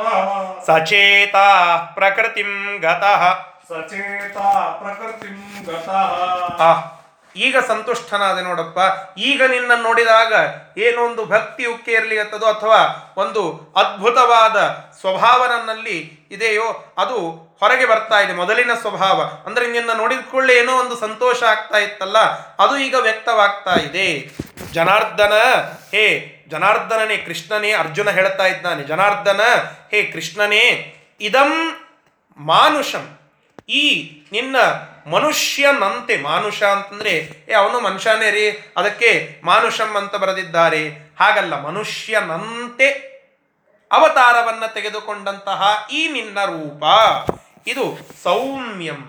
ಸಚೇತಾ 0.67 1.47
ಪ್ರಕೃತಿಂ 1.95 2.79
ಗತಃ 2.79 3.23
ಸಚೇತ 3.69 4.39
ಪ್ರಕೃತಿಂ 4.79 5.39
ಈಗ 7.37 7.59
ಸಂತುಷ್ಟನಾದೆ 7.59 8.43
ನೋಡಪ್ಪ. 8.43 8.79
ಈಗ 9.19 9.43
ನಿನ್ನ 9.43 9.73
ನೋಡಿದಾಗ 9.77 10.33
ಏನೊಂದು 10.79 11.25
ಭಕ್ತಿ 11.25 11.67
ಉಕ್ಕೆ 11.67 11.93
ಇರಲಿ 11.93 12.19
ಅಥವಾ 12.19 12.81
ಒಂದು 13.17 13.73
ಅದ್ಭುತವಾದ 13.77 14.57
ಸ್ವಭಾವ 15.01 15.47
ನನ್ನಲ್ಲಿ 15.47 16.27
ಇದೆಯೋ 16.31 16.95
ಅದು 16.99 17.19
ಹೊರಗೆ 17.65 17.87
ಬರ್ತಾ 17.87 18.21
ಇದೆ. 18.21 18.33
ಮೊದಲಿನ 18.33 18.75
ಸ್ವಭಾವ. 18.75 19.33
ಅಂದ್ರೆ 19.47 19.67
ನಿನ್ನ 19.67 19.91
ನೋಡಿದ 19.93 20.19
ಕೂಡಲೇ 20.31 20.55
ಏನೋ 20.55 20.81
ಒಂದು 20.81 20.97
ಸಂತೋಷ 20.97 21.43
ಆಗ್ತಾ 21.43 21.79
ಇತ್ತಲ್ಲ, 21.79 22.19
ಅದು 22.57 22.79
ಈಗ 22.79 22.95
ವ್ಯಕ್ತವಾಗ್ತಾ 22.95 23.75
ಇದೆ. 23.75 24.31
ಜನಾರ್ದನ, 24.73 25.33
ಹೇ, 25.91 26.31
ಜನಾರ್ದನನೇ, 26.49 27.17
ಕೃಷ್ಣನೇ, 27.17 27.73
ಅರ್ಜುನ 27.73 28.11
ಹೇಳ್ತಾ 28.11 28.47
ಇದ್ದಾನೆ. 28.47 28.83
ಜನಾರ್ದನ, 28.83 29.41
ಹೇ, 29.91 30.03
ಕೃಷ್ಣನೇ, 30.03 30.95
ಇದಂ 31.21 31.81
ಮಾನುಷಂ. 32.37 33.19
ಈ 33.69 34.11
ನಿನ್ನ 34.33 34.57
ಮನುಷ್ಯನಂತೆ, 35.11 36.23
ಮಾನುಷ 36.23 36.63
ಅಂತಂದ್ರೆ, 36.63 37.45
ಏ, 37.49 37.53
ಅವನು 37.53 37.81
ಮನುಷ್ಯನೇ 37.81 38.31
ರೀ, 38.31 38.73
ಅದಕ್ಕೆ 38.77 39.41
ಮಾನುಷಂ 39.45 39.95
ಅಂತ 39.97 40.15
ಬರೆದಿದ್ದಾರೆ. 40.15 40.89
ಹಾಗಲ್ಲ, 41.21 41.61
ಮನುಷ್ಯನಂತೆ 41.61 43.15
ಅವತಾರವನ್ನ 43.93 44.67
ತೆಗೆದುಕೊಂಡಂತಹ 44.67 45.87
ಈ 45.93 46.09
ನಿನ್ನ 46.09 46.45
ರೂಪ. 46.45 46.85
ಇದು 47.67 47.99
ಸೌಮ್ಯಂ, 48.23 49.01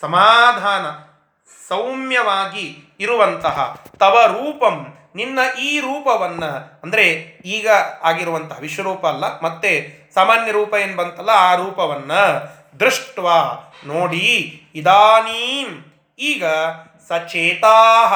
ಸಮಾಧಾನ, 0.00 0.86
ಸೌಮ್ಯವಾಗಿ 1.68 2.66
ಇರುವಂತಹ 3.00 3.82
ತವ 3.98 4.16
ರೂಪಂ, 4.26 4.76
ನಿನ್ನ 5.14 5.38
ಈ 5.58 5.80
ರೂಪವನ್ನ, 5.80 6.44
ಅಂದರೆ 6.82 7.04
ಈಗ 7.44 7.68
ಆಗಿರುವಂತಹ 8.02 8.58
ವಿಶ್ವರೂಪ 8.58 9.06
ಅಲ್ಲ, 9.06 9.40
ಮತ್ತೆ 9.40 9.72
ಸಾಮಾನ್ಯ 10.14 10.52
ರೂಪ 10.52 10.74
ಏನು 10.74 10.96
ಬಂತಲ್ಲ, 10.96 11.30
ಆ 11.30 11.54
ರೂಪವನ್ನು 11.54 12.22
ದೃಷ್ಟ 12.80 13.18
ನೋಡಿ, 13.84 14.26
ಇದಾನೀಂ, 14.74 15.84
ಈಗ 16.18 16.44
ಸಚೇತಾಹ. 17.08 18.12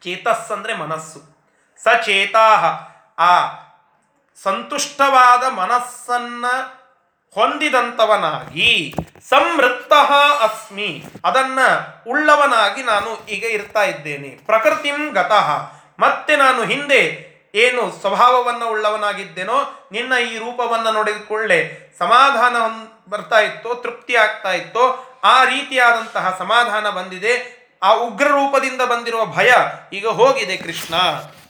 ಚೇತಸ್ 0.00 0.50
ಅಂದರೆ 0.52 0.74
ಮನಸ್ಸು. 0.74 1.20
ಸಚೇತಾ 1.84 2.48
ಆ 3.18 3.32
ಸಂತುಷ್ಟವಾದ 4.42 5.44
ಮನಸ್ಸನ್ನ 5.52 6.44
ಹೊಂದಿದಂಥವನಾಗಿ 7.34 8.94
ಸಂವೃತ್ತ 9.28 9.92
ಅಸ್ಮಿ. 10.40 11.04
ಅದನ್ನ 11.24 11.58
ಉಳ್ಳವನಾಗಿ 12.08 12.82
ನಾನು 12.82 13.26
ಈಗ 13.26 13.44
ಇರ್ತಾ 13.44 13.82
ಇದ್ದೇನೆ. 13.82 14.28
ಪ್ರಕೃತಿಂ 14.28 15.12
ಗತಃ. 15.12 15.72
ಮತ್ತೆ 15.98 16.36
ನಾನು 16.36 16.64
ಹಿಂದೆ 16.64 17.26
ಏನು 17.54 18.00
ಸ್ವಭಾವವನ್ನು 18.00 18.70
ಉಳ್ಳವನಾಗಿದ್ದೇನೋ 18.70 19.88
ನಿನ್ನ 19.92 20.12
ಈ 20.12 20.38
ರೂಪವನ್ನು 20.38 20.92
ನೋಡಿದ 20.92 21.16
ಸಮಾಧಾನ 21.98 22.56
ಬರ್ತಾ 23.10 23.40
ಇತ್ತೋ, 23.40 23.74
ತೃಪ್ತಿ 23.74 24.16
ಆಗ್ತಾ 24.16 24.52
ಇತ್ತೋ, 24.52 25.12
ಆ 25.24 25.44
ರೀತಿಯಾದಂತಹ 25.44 26.36
ಸಮಾಧಾನ 26.38 26.90
ಬಂದಿದೆ. 26.90 27.56
ಆ 27.82 27.94
ಉಗ್ರ 27.94 28.28
ರೂಪದಿಂದ 28.28 28.82
ಬಂದಿರುವ 28.82 29.24
ಭಯ 29.24 29.52
ಈಗ 29.92 30.06
ಹೋಗಿದೆ 30.06 30.56
ಕೃಷ್ಣ 30.56 30.96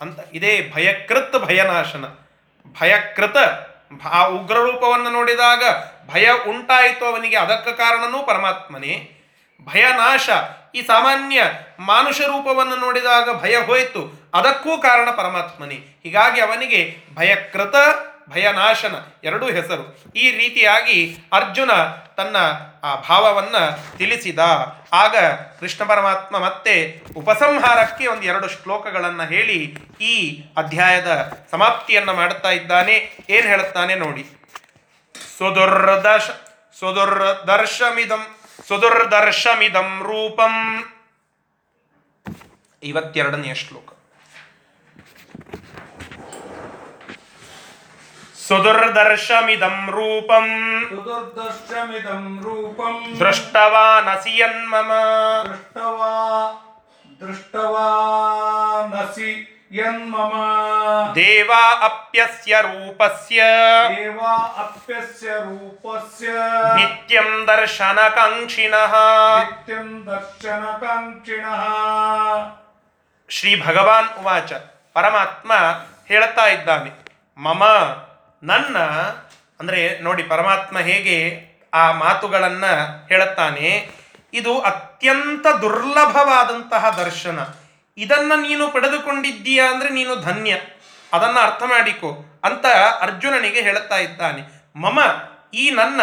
ಅಂತ. 0.01 0.19
ಇದೇ 0.33 0.73
ಭಯಕೃತ್ 0.75 1.45
ಭಯನಾಶನ. 1.45 2.05
ಭಯಕೃತ 2.81 3.37
ಆ 4.11 4.27
ಉಗ್ರ 4.27 4.55
ರೂಪವನ್ನು 4.55 5.11
ನೋಡಿದಾಗ 5.11 5.63
ಭಯ 6.13 6.31
ಉಂಟಾಯಿತು 6.49 7.05
ಅವನಿಗೆ. 7.05 7.37
ಅದಕ್ಕೆ 7.37 7.73
ಕಾರಣನೂ 7.73 8.23
ಪರಮಾತ್ಮನೇ. 8.23 9.13
ಭಯನಾಶ 9.65 10.31
ಈ 10.75 10.83
ಸಾಮಾನ್ಯ 10.83 11.43
ಮಾನುಷ 11.79 12.21
ರೂಪವನ್ನು 12.21 12.77
ನೋಡಿದಾಗ 12.77 13.41
ಭಯ 13.41 13.57
ಹೋಯಿತು. 13.57 14.31
ಅದಕ್ಕೂ 14.35 14.79
ಕಾರಣ 14.79 15.11
ಪರಮಾತ್ಮನೇ. 15.11 15.75
ಹೀಗಾಗಿ 15.75 16.41
ಅವನಿಗೆ 16.41 16.97
ಭಯಕೃತ 17.15 17.75
ಭಯನಾಶನ 18.31 18.95
ಎರಡೂ 19.25 19.47
ಹೆಸರು. 19.47 20.13
ಈ 20.17 20.31
ರೀತಿಯಾಗಿ 20.31 21.17
ಅರ್ಜುನ 21.33 21.71
ತನ್ನ 22.17 22.37
ಆ 22.83 22.95
ಭಾವವನ್ನು 22.97 23.99
ತಿಳಿಸಿದ. 23.99 24.39
ಆಗ 24.93 25.17
ಕೃಷ್ಣ 25.61 25.85
ಪರಮಾತ್ಮ 25.85 26.39
ಮತ್ತೆ 26.39 27.03
ಉಪಸಂಹಾರಕ್ಕೆ 27.17 28.07
ಒಂದು 28.07 28.23
ಎರಡು 28.23 28.49
ಶ್ಲೋಕಗಳನ್ನು 28.49 29.27
ಹೇಳಿ 29.27 29.79
ಈ 30.01 30.45
ಅಧ್ಯಾಯದ 30.57 31.39
ಸಮಾಪ್ತಿಯನ್ನು 31.51 32.15
ಮಾಡುತ್ತಾ 32.15 32.51
ಇದ್ದಾನೆ. 32.51 33.17
ಏನು 33.31 33.49
ಹೇಳುತ್ತಾನೆ 33.49 33.95
ನೋಡಿ. 33.95 34.23
ಸುದುರ್ದಶ 35.39 36.31
ಸುದುರ್ದರ್ಶಮಿದಂ 36.81 38.27
ಸುದುರ್ದರ್ಶಮಿದಂ 38.69 40.01
ರೂಪಂ. 40.03 40.85
ಇವತ್ತೆರಡನೆಯ 42.83 43.55
ಶ್ಲೋಕ. 43.55 43.96
ಸುದುರ್ದರ್ಶಮಿದಂ 48.47 49.77
ರೂಪಂ 49.95 50.47
ಸುದುರ್ದರ್ಶಮಿದಂ 50.91 52.25
ರೂಪಂ 52.45 52.97
ದೃಷ್ಟವಾನಸಿ 53.21 54.33
ಯನ್ಮಮ 54.41 54.91
ದೃಷ್ಟವಾ 55.47 56.13
ದೃಷ್ಟವಾನಸಿ 57.21 59.31
ಯನ್ಮಮ 59.77 60.35
ದೇವಾ 61.17 61.63
ಅಪ್ಯಸ್ಯ 61.87 62.61
ರೂಪಸ್ಯ 62.67 63.39
ದೇವಾ 63.95 64.35
ಅಪ್ಯಸ್ಯ 64.65 65.29
ರೂಪಸ್ಯ 65.47 66.29
ನಿತ್ಯಂ 66.79 67.31
ದರ್ಶನಕಾಂಕ್ಷಿಣಃ 67.49 68.95
ನಿತ್ಯಂ 69.41 69.91
ದರ್ಶನಕಾಂಕ್ಷಿಣಃ 70.07 71.65
ಶ್ರೀ 73.29 73.55
ಭಗವಾನ್ 73.67 74.11
ಉವಾಚ 74.19 74.53
ಪರಮಾತ್ಮ 74.97 75.53
ಹೇಳ್ತಾ 76.07 76.49
ಇದ್ದಾನೆ 76.49 76.93
ಮಮ 77.39 77.63
ನನ್ನ, 78.43 78.79
ಅಂದರೆ 79.61 79.99
ನೋಡಿ 79.99 80.23
ಪರಮಾತ್ಮ 80.23 80.79
ಹೇಗೆ 80.79 81.17
ಆ 81.75 81.93
ಮಾತುಗಳನ್ನು 81.93 83.07
ಹೇಳುತ್ತಾನೆ, 83.09 83.89
ಇದು 84.33 84.61
ಅತ್ಯಂತ 84.61 85.47
ದುರ್ಲಭವಾದಂತಹ 85.61 86.91
ದರ್ಶನ. 86.91 87.39
ಇದನ್ನ 87.97 88.33
ನೀನು 88.37 88.69
ಪಡೆದುಕೊಂಡಿದ್ದೀಯ 88.69 89.61
ಅಂದರೆ 89.61 89.89
ನೀನು 89.89 90.17
ಧನ್ಯ. 90.17 90.55
ಅದನ್ನು 91.13 91.41
ಅರ್ಥ 91.41 91.63
ಮಾಡಿಕೊ 91.63 92.41
ಅಂತ 92.45 92.67
ಅರ್ಜುನನಿಗೆ 93.01 93.61
ಹೇಳುತ್ತಾ 93.61 93.97
ಇದ್ದಾನೆ. 93.97 94.43
ಮಮ, 94.77 94.99
ಈ 95.55 95.71
ನನ್ನ 95.71 96.01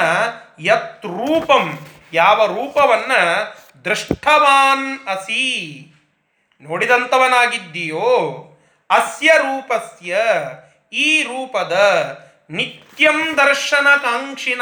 ಯತ್ 0.60 1.06
ರೂಪಂ, 1.06 1.88
ಯಾವ 2.14 2.46
ರೂಪವನ್ನ 2.46 3.12
ದೃಷ್ಟವಾನ್ 3.86 5.08
ಅಸಿ. 5.08 5.44
ನೋಡಿದಂಥವನಾಗಿದ್ದೀಯೋ 6.62 8.10
ಅಸ್ಯ 8.90 9.32
ರೂಪಸ್ಯ. 9.38 10.22
ಈ 10.94 11.24
ರೂಪದ 11.24 11.76
ನಿತ್ಯಂ 12.50 13.38
ದರ್ಶನ 13.38 13.88
ಕಾಂಕ್ಷಿನ 13.98 14.62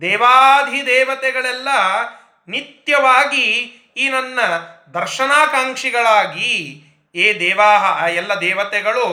ದೇವಾಧಿದೇವತೆಗಳೆಲ್ಲ 0.00 1.68
ನಿತ್ಯವಾಗಿ 2.48 3.44
ಈ 3.96 4.08
ನನ್ನ 4.08 4.40
ದರ್ಶನಾಕಾಂಕ್ಷಿಗಳಾಗಿ 4.94 6.82
ಏ 7.14 7.40
ದೇವಾಹ, 7.40 8.02
ಆ 8.02 8.06
ಎಲ್ಲ 8.06 8.34
ದೇವತೆಗಳು, 8.34 9.04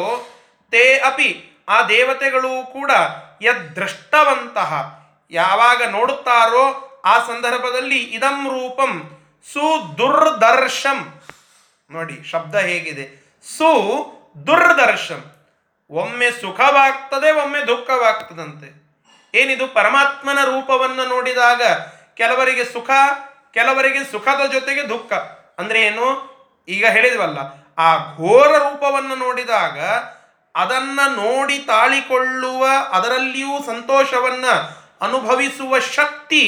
ತೇ 0.72 0.98
ಅಪಿ, 0.98 1.64
ಆ 1.70 1.82
ದೇವತೆಗಳು 1.82 2.74
ಕೂಡ 2.74 2.92
ಯದೃಷ್ಟವಂತಹ 3.42 4.72
ಯಾವಾಗ 5.32 5.84
ನೋಡುತ್ತಾರೋ 5.84 6.66
ಆ 7.06 7.20
ಸಂದರ್ಭದಲ್ಲಿ 7.20 8.04
ಇದಂ 8.04 8.48
ರೂಪಂ 8.48 9.22
ಸುದುರ್ದರ್ಶಂ. 9.54 11.22
ನೋಡಿ, 11.92 12.24
ಶಬ್ದ 12.24 12.56
ಹೇಗಿದೆ? 12.56 13.06
ಸು 13.58 13.70
ದುರ್ದರ್ಶಂ 14.48 15.41
ಒಮ್ಮೆ 15.92 16.32
ಸುಖವಾಗ್ತದೆ, 16.32 17.32
ಒಮ್ಮೆ 17.32 17.68
ದುಃಖವಾಗ್ತದಂತೆ. 17.68 18.68
ಏನಿದು? 19.36 19.68
ಪರಮಾತ್ಮನ 19.68 20.44
ರೂಪವನ್ನು 20.44 21.06
ನೋಡಿದಾಗ 21.06 21.62
ಕೆಲವರಿಗೆ 22.14 22.66
ಸುಖ, 22.66 22.90
ಕೆಲವರಿಗೆ 23.54 24.12
ಸುಖದ 24.12 24.52
ಜೊತೆಗೆ 24.52 24.90
ದುಃಖ. 24.90 25.14
ಅಂದ್ರೆ 25.60 25.82
ಏನು? 25.82 26.08
ಈಗ 26.68 26.86
ಹೇಳಿದ್ವಲ್ಲ, 26.86 27.40
ಆ 27.78 27.96
ಘೋರ 27.98 28.58
ರೂಪವನ್ನು 28.58 29.16
ನೋಡಿದಾಗ 29.16 29.80
ಅದನ್ನ 30.56 31.00
ನೋಡಿ 31.16 31.58
ತಾಳಿಕೊಳ್ಳುವ, 31.58 32.66
ಅದರಲ್ಲಿಯೂ 32.92 33.64
ಸಂತೋಷವನ್ನ 33.66 34.46
ಅನುಭವಿಸುವ 35.02 35.80
ಶಕ್ತಿ, 35.80 36.44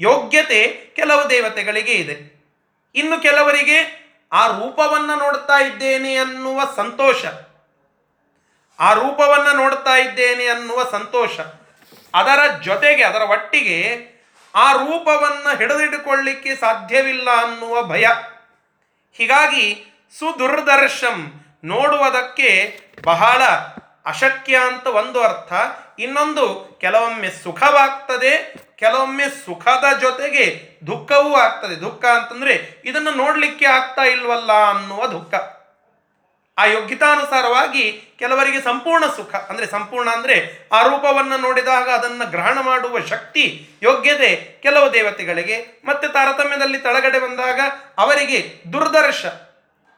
ಯೋಗ್ಯತೆ 0.00 0.66
ಕೆಲವು 0.96 1.30
ದೇವತೆಗಳಿಗೆ 1.30 1.92
ಇದೆ. 1.92 2.16
ಇನ್ನು 2.94 3.22
ಕೆಲವರಿಗೆ 3.22 3.78
ಆ 4.32 4.46
ರೂಪವನ್ನ 4.46 5.10
ನೋಡ್ತಾ 5.14 5.56
ಇದ್ದೇನೆ 5.60 6.16
ಅನ್ನುವ 6.16 6.60
ಸಂತೋಷ. 6.76 7.24
ಆ 8.80 8.92
ರೂಪವನ್ನು 8.92 9.56
ನೋಡ್ತಾ 9.56 9.96
ಇದ್ದೇನೆ 9.96 10.46
ಅನ್ನುವ 10.46 10.90
ಸಂತೋಷ. 10.90 11.40
ಅದರ 12.14 12.52
ಜೊತೆಗೆ, 12.62 13.04
ಅದರ 13.04 13.22
ಒಟ್ಟಿಗೆ 13.22 14.06
ಆ 14.54 14.72
ರೂಪವನ್ನು 14.72 15.56
ಹಿಡಿದಿಟ್ಟುಕೊಳ್ಳಿಕ್ಕೆ 15.56 16.56
ಸಾಧ್ಯವಿಲ್ಲ 16.56 17.30
ಅನ್ನುವ 17.30 17.82
ಭಯ. 17.82 18.06
ಹೀಗಾಗಿ 19.12 19.94
ಸುದುರ್ದರ್ಶಂ 20.18 21.44
ನೋಡುವುದಕ್ಕೆ 21.64 22.80
ಬಹಳ 23.04 23.42
ಅಶಕ್ಯ 24.06 24.56
ಅಂತ 24.56 24.86
ಒಂದು 24.86 25.22
ಅರ್ಥ. 25.22 25.52
ಇನ್ನೊಂದು, 25.98 26.78
ಕೆಲವೊಮ್ಮೆ 26.80 27.30
ಸುಖವಾಗ್ತದೆ, 27.30 28.54
ಕೆಲವೊಮ್ಮೆ 28.76 29.28
ಸುಖದ 29.28 29.84
ಜೊತೆಗೆ 30.00 30.70
ದುಃಖವೂ 30.86 31.34
ಆಗ್ತದೆ. 31.34 31.80
ದುಃಖ 31.80 32.04
ಅಂತಂದ್ರೆ 32.04 32.82
ಇದನ್ನು 32.84 33.10
ನೋಡಲಿಕ್ಕೆ 33.10 33.66
ಆಗ್ತಾ 33.66 34.02
ಇಲ್ವಲ್ಲ 34.02 34.52
ಅನ್ನುವ 34.52 35.06
ದುಃಖ. 35.06 35.55
ಆ 36.58 36.64
ಯೋಗ್ಯತಾನುಸಾರವಾಗಿ 36.64 38.14
ಕೆಲವರಿಗೆ 38.18 38.60
ಸಂಪೂರ್ಣ 38.60 39.06
ಸುಖ, 39.06 39.34
ಅಂದ್ರೆ 39.34 39.66
ಸಂಪೂರ್ಣ 39.66 40.10
ಅಂದ್ರೆ 40.10 40.68
ಆ 40.72 40.82
ರೂಪವನ್ನು 40.82 41.36
ನೋಡಿದಾಗ 41.36 41.88
ಅದನ್ನ 41.88 42.24
ಗ್ರಹಣ 42.24 42.60
ಮಾಡುವ 42.60 43.00
ಶಕ್ತಿ, 43.00 43.68
ಯೋಗ್ಯತೆ 43.82 44.60
ಕೆಲವು 44.62 44.92
ದೇವತೆಗಳಿಗೆ, 44.92 45.82
ಮತ್ತೆ 45.84 46.08
ತಾರತಮ್ಯದಲ್ಲಿ 46.08 46.78
ತಳಗಡೆ 46.78 47.18
ಬಂದಾಗ 47.18 47.60
ಅವರಿಗೆ 47.98 48.62
ದುರ್ದರ್ಶ, 48.72 49.24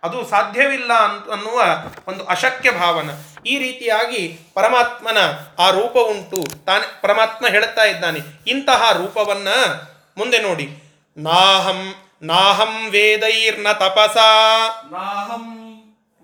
ಅದು 0.02 0.28
ಸಾಧ್ಯವಿಲ್ಲ 0.28 0.92
ಅಂತ 0.92 1.30
ಅನ್ನುವ 1.30 1.62
ಒಂದು 2.08 2.24
ಅಶಕ್ಯ 2.24 2.70
ಭಾವನ. 2.70 3.10
ಈ 3.46 3.58
ರೀತಿಯಾಗಿ 3.58 4.38
ಪರಮಾತ್ಮನ 4.54 5.18
ಆ 5.58 5.70
ರೂಪ 5.70 5.96
ಉಂಟು 5.96 6.64
ತಾನೇ, 6.66 6.86
ಪರಮಾತ್ಮ 7.00 7.46
ಹೇಳುತ್ತಾ 7.46 7.84
ಇದ್ದಾನೆ, 7.84 8.18
ಇಂತಹ 8.46 8.92
ರೂಪವನ್ನ 8.92 9.48
ಮುಂದೆ 10.16 10.38
ನೋಡಿ. 10.38 10.68
ನಾಹಂ 11.16 11.94
ನಾಹಂ 12.22 12.88
ವೇದೈರ್ನ 12.90 13.72
ತಪಸಾ. 13.72 14.30
ನಾಹಂ 14.90 15.67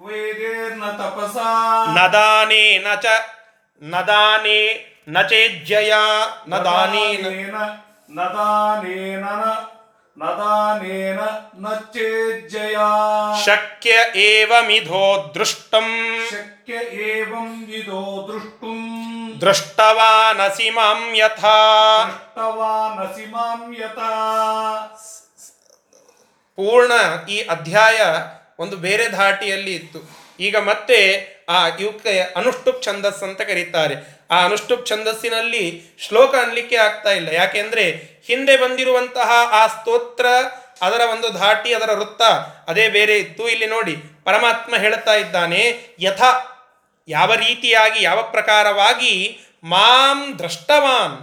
ವೇದೇರ್ನ 0.04 0.84
ತಪಸಾ 0.98 1.50
ನದಾನೇನ 1.96 2.88
ಚ 3.04 3.06
ನದಾನೇ 3.82 4.60
ನ 5.08 5.22
ಚೇಜ್ಜಯ 5.30 5.92
ನದಾನೇನ 6.48 7.24
ನದಾನೇನ 7.24 7.56
ನದಾನೇನ 8.16 9.24
ನದಾನೇನ 10.16 11.20
ನ 11.56 11.66
ಚೇಜ್ಜಯ 11.94 12.76
ಶಕ್ಯ 13.46 13.92
ಏವಮಿಧೋ 14.24 15.04
ದೃಷ್ಟಂ 15.34 15.88
ಶಕ್ಯ 16.32 16.74
ಏವಂ 17.06 17.50
ವಿದೋ 17.70 18.02
ದೃಷ್ಟುಂ 18.28 18.78
ದೃಷ್ಟವಾನಸಿ 19.42 20.70
ಮಾಂ 20.70 21.02
ಯಥಾ 21.16 21.56
ದೃಷ್ಟವಾನಸಿ 22.04 23.26
ಮಾಂ 23.32 23.60
ಯಥಾ 23.80 24.12
ಪೂರ್ಣ 26.58 26.92
ಈ 27.28 27.38
ಅಧ್ಯಾಯ 27.48 28.00
ಒಂದು 28.58 28.76
ಬೇರೆ 28.76 29.08
ಧಾಟಿಯಲ್ಲಿ 29.08 29.74
ಇತ್ತು. 29.74 30.00
ಈಗ 30.40 30.56
ಮತ್ತೆ 30.56 30.98
ಆ 31.48 31.68
ಇವಕ್ಕೆ 31.68 32.20
ಅನುಷ್ಠುಪ್ 32.20 32.82
ಛಂದಸ್ 32.82 33.22
ಅಂತ 33.22 33.40
ಕರೀತಾರೆ. 33.40 33.96
ಆ 34.30 34.44
ಅನುಷ್ಠುಪ್ 34.44 34.86
ಛಂದಸ್ಸಿನಲ್ಲಿ 34.86 35.64
ಶ್ಲೋಕ 35.98 36.34
ಅನ್ಲಿಕ್ಕೆ 36.34 36.76
ಆಗ್ತಾ 36.76 37.10
ಇಲ್ಲ. 37.10 37.28
ಯಾಕೆಂದ್ರೆ 37.28 37.84
ಹಿಂದೆ 38.26 38.56
ಬಂದಿರುವಂತಹ 38.56 39.30
ಆ 39.50 39.66
ಸ್ತೋತ್ರ, 39.66 40.26
ಅದರ 40.82 41.00
ಒಂದು 41.12 41.28
ಧಾಟಿ, 41.30 41.74
ಅದರ 41.74 41.90
ವೃತ್ತ 41.92 42.22
ಅದೇ 42.68 42.88
ಬೇರೆ 42.88 43.18
ಇತ್ತು. 43.18 43.48
ಇಲ್ಲಿ 43.48 43.66
ನೋಡಿ, 43.66 43.96
ಪರಮಾತ್ಮ 44.24 44.76
ಹೇಳ್ತಾ 44.76 45.14
ಇದ್ದಾನೆ, 45.14 45.62
ಯಥ 46.00 46.22
ಯಾವ 47.08 47.34
ರೀತಿಯಾಗಿ, 47.34 48.02
ಯಾವ 48.02 48.22
ಪ್ರಕಾರವಾಗಿ 48.22 49.14
ಮಾಂ 49.64 50.38
ದ್ರಷ್ಟವಾನ್, 50.38 51.16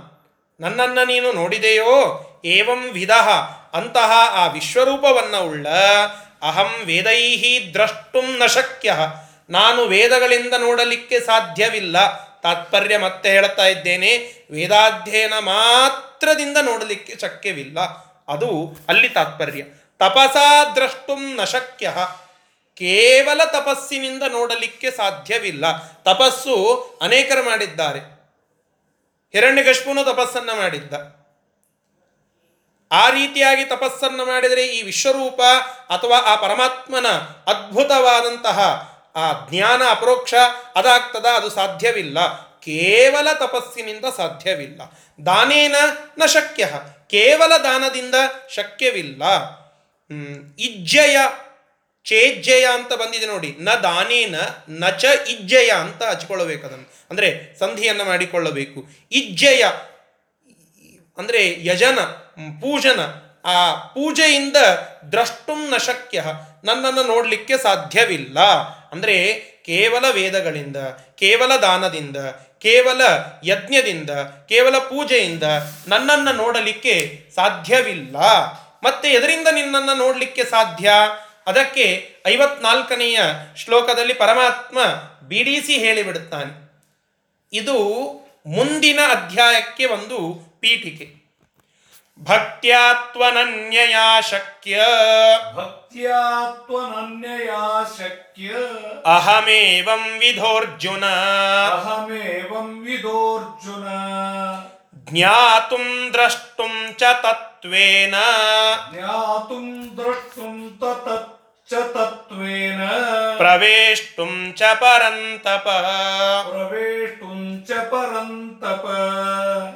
ನನ್ನನ್ನು 0.59 1.05
ನೀನು 1.05 1.31
ನೋಡಿದೆಯೋ, 1.31 1.93
ಏವಂ 2.45 2.89
ವಿಧ 2.91 3.11
ಅಂತಹ 3.73 4.11
ಆ 4.33 4.47
ವಿಶ್ವರೂಪವನ್ನು 4.47 5.41
ಉಳ್ಳ 5.49 5.67
ಅಹಂ 6.41 6.85
ವೇದೈಹಿ 6.85 7.73
ದ್ರಷ್ಟುಂ 7.73 8.37
ನ 8.37 8.45
ಶಕ್ಯ. 8.45 8.93
ನಾನು 9.49 9.85
ವೇದಗಳಿಂದ 9.85 10.53
ನೋಡಲಿಕ್ಕೆ 10.57 11.19
ಸಾಧ್ಯವಿಲ್ಲ. 11.19 12.31
ತಾತ್ಪರ್ಯ 12.41 12.97
ಮತ್ತೆ 12.97 13.29
ಹೇಳ್ತಾ 13.29 13.65
ಇದ್ದೇನೆ. 13.65 14.17
ವೇದಾಧ್ಯಯನ 14.51 15.33
ಮಾತ್ರದಿಂದ 15.39 16.57
ನೋಡಲಿಕ್ಕೆ 16.61 17.15
ಶಕ್ಯವಿಲ್ಲ. 17.21 17.79
ಅದು 18.27 18.77
ಅಲ್ಲಿ 18.87 19.09
ತಾತ್ಪರ್ಯ. 19.09 19.61
ತಪಸಾ 19.99 20.63
ದ್ರಷ್ಟುಂ 20.75 21.35
ನ 21.35 21.43
ಶಕ್ಯ. 21.43 21.93
ಕೇವಲ 22.73 23.43
ತಪಸ್ಸಿನಿಂದ 23.43 24.23
ನೋಡಲಿಕ್ಕೆ 24.29 24.91
ಸಾಧ್ಯವಿಲ್ಲ. 24.91 25.77
ತಪಸ್ಸು 26.03 26.77
ಅನೇಕರು 27.01 27.43
ಮಾಡಿದ್ದಾರೆ. 27.43 27.99
ಹಿರಣ್ಯಕಶ್ಪುನು 29.33 30.03
ತಪಸ್ಸನ್ನು 30.03 30.55
ಮಾಡಿದ್ದ. 30.55 31.20
ಆ 32.91 33.09
ರೀತಿಯಾಗಿ 33.09 33.65
ತಪಸ್ಸನ್ನು 33.65 34.25
ಮಾಡಿದರೆ 34.25 34.67
ಈ 34.67 34.81
ವಿಶ್ವರೂಪ 34.81 35.41
ಅಥವಾ 35.89 36.17
ಆ 36.17 36.35
ಪರಮಾತ್ಮನ 36.35 37.07
ಅದ್ಭುತವಾದಂತಹ 37.47 38.91
ಆ 39.15 39.31
ಜ್ಞಾನ 39.49 39.81
ಅಪರೋಕ್ಷ 39.89 40.33
ಅದಾಗ್ತದ, 40.75 41.25
ಅದು 41.25 41.49
ಸಾಧ್ಯವಿಲ್ಲ. 41.49 42.37
ಕೇವಲ 42.59 43.27
ತಪಸ್ಸಿನಿಂದ 43.33 44.05
ಸಾಧ್ಯವಿಲ್ಲ. 44.17 44.81
ದಾನೇನ 45.25 45.75
ನ 46.19 46.25
ಶಕ್ಯ. 46.25 46.67
ಕೇವಲ 47.09 47.57
ದಾನದಿಂದ 47.63 48.15
ಶಕ್ಯವಿಲ್ಲ. 48.49 49.23
ಇಜ್ಜಯ, 50.59 51.17
ಚೇಜ್ಜಯ 52.05 52.65
ಅಂತ 52.73 52.93
ಬಂದಿದೆ 52.93 53.25
ನೋಡಿ. 53.25 53.57
ನ 53.59 53.69
ದಾನೇನ, 53.69 54.35
ನ 54.69 54.89
ಚ 54.89 55.05
ಇಜ್ಜಯ 55.29 55.69
ಅಂತ 55.69 56.03
ಹಚ್ಕೊಳ್ಳಬೇಕು 56.03 56.67
ಅದನ್ನು. 56.67 56.93
ಅಂದರೆ 57.09 57.59
ಸಂಧಿಯನ್ನು 57.59 58.03
ಮಾಡಿಕೊಳ್ಳಬೇಕು. 58.03 58.85
ಇಜ್ಜಯ, 59.11 59.63
ಅಂದರೆ 61.17 61.65
ಯಜನ. 61.65 61.99
ಪೂಜನ. 62.35 62.99
ಆ 63.45 63.75
ಪೂಜೆಯಿಂದ 63.75 64.57
ದ್ರಷ್ಟುಂ 65.11 65.69
ನ 65.69 65.77
ಶಕ್ಯ. 65.77 66.23
ನನ್ನನ್ನು 66.63 67.03
ನೋಡಲಿಕ್ಕೆ 67.03 67.57
ಸಾಧ್ಯವಿಲ್ಲ. 67.57 68.39
ಅಂದರೆ 68.91 69.33
ಕೇವಲ 69.65 70.05
ವೇದಗಳಿಂದ, 70.11 70.77
ಕೇವಲ 71.15 71.55
ದಾನದಿಂದ, 71.55 72.17
ಕೇವಲ 72.59 73.01
ಯಜ್ಞದಿಂದ, 73.43 74.09
ಕೇವಲ 74.49 74.77
ಪೂಜೆಯಿಂದ 74.77 75.43
ನನ್ನನ್ನು 75.87 76.31
ನೋಡಲಿಕ್ಕೆ 76.31 77.25
ಸಾಧ್ಯವಿಲ್ಲ. 77.35 78.15
ಮತ್ತೆ 78.83 79.09
ಎದರಿಂದ 79.09 79.47
ನಿನ್ನನ್ನು 79.51 79.97
ನೋಡಲಿಕ್ಕೆ 79.97 80.43
ಸಾಧ್ಯ? 80.43 80.91
ಅದಕ್ಕೆ 81.47 82.15
ಐವತ್ನಾಲ್ಕನೆಯ 82.27 83.19
ಶ್ಲೋಕದಲ್ಲಿ 83.55 84.13
ಪರಮಾತ್ಮ 84.13 84.79
ಬಿಡಿಸಿ 85.27 85.73
ಹೇಳಿಬಿಡುತ್ತಾನೆ. 85.73 86.71
ಇದು 87.53 87.85
ಮುಂದಿನ 88.45 88.99
ಅಧ್ಯಾಯಕ್ಕೆ 89.09 89.85
ಒಂದು 89.85 90.39
ಪೀಠಿಕೆ. 90.59 91.20
ಭಕ್ತ್ಯಾತ್ವನನ್ಯಯ 92.19 93.95
ಶಕ್ಯ 94.21 94.81
ಭಕ್ತ್ಯಾತ್ವನನ್ಯಯಾ 95.55 97.83
ಶಕ್ಯ 97.97 98.51
ಅಹಮೇವಂ 99.05 100.19
ವಿಧೋರ್ಜುನ. 100.19 101.03
ಅಹಮೇವಂ 101.71 102.85
ವಿಧೋರ್ಜುನ. 102.85 103.87
ಜ್ಞಾತುಂ 105.11 106.09
ದ್ರಷ್ಟುಂ 106.13 106.93
ಚ 106.97 107.03
ತತ್ವೇನ 107.23 108.15
ಜ್ಞಾತುಂ 108.93 109.93
ದ್ರಷ್ಟುಂ 109.97 110.79
ಚ 111.69 111.73
ತತ್ವೇನ 111.73 112.81
ಪ್ರವೇಷ್ಟುಂ 113.37 114.53
ಚ 114.57 114.61
ಪರಂತಪ. 114.73 115.67
ಪ್ರವೇಷ್ಟುಂ 116.49 117.65
ಚ 117.67 117.71
ಪರಂತಪ. 117.71 118.85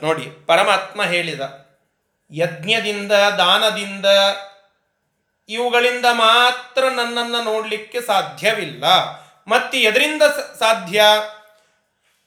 ನೋಡಿ 0.03 0.45
ಪರಮಾತ್ಮ 0.45 1.03
ಹೇಳಿದ 1.03 1.64
ಯಜ್ಞದಿಂದ, 2.32 3.11
ದಾನದಿಂದ, 3.11 4.05
ಇವುಗಳಿಂದ 5.49 6.05
ಮಾತ್ರ 6.11 6.84
ನನ್ನನ್ನು 6.84 7.43
ನೋಡಲಿಕ್ಕೆ 7.43 8.01
ಸಾಧ್ಯವಿಲ್ಲ. 8.01 8.84
ಮತ್ತೆ 9.47 9.80
ಎದರಿಂದ 9.80 10.21
ಸಾಧ್ಯ? 10.59 11.01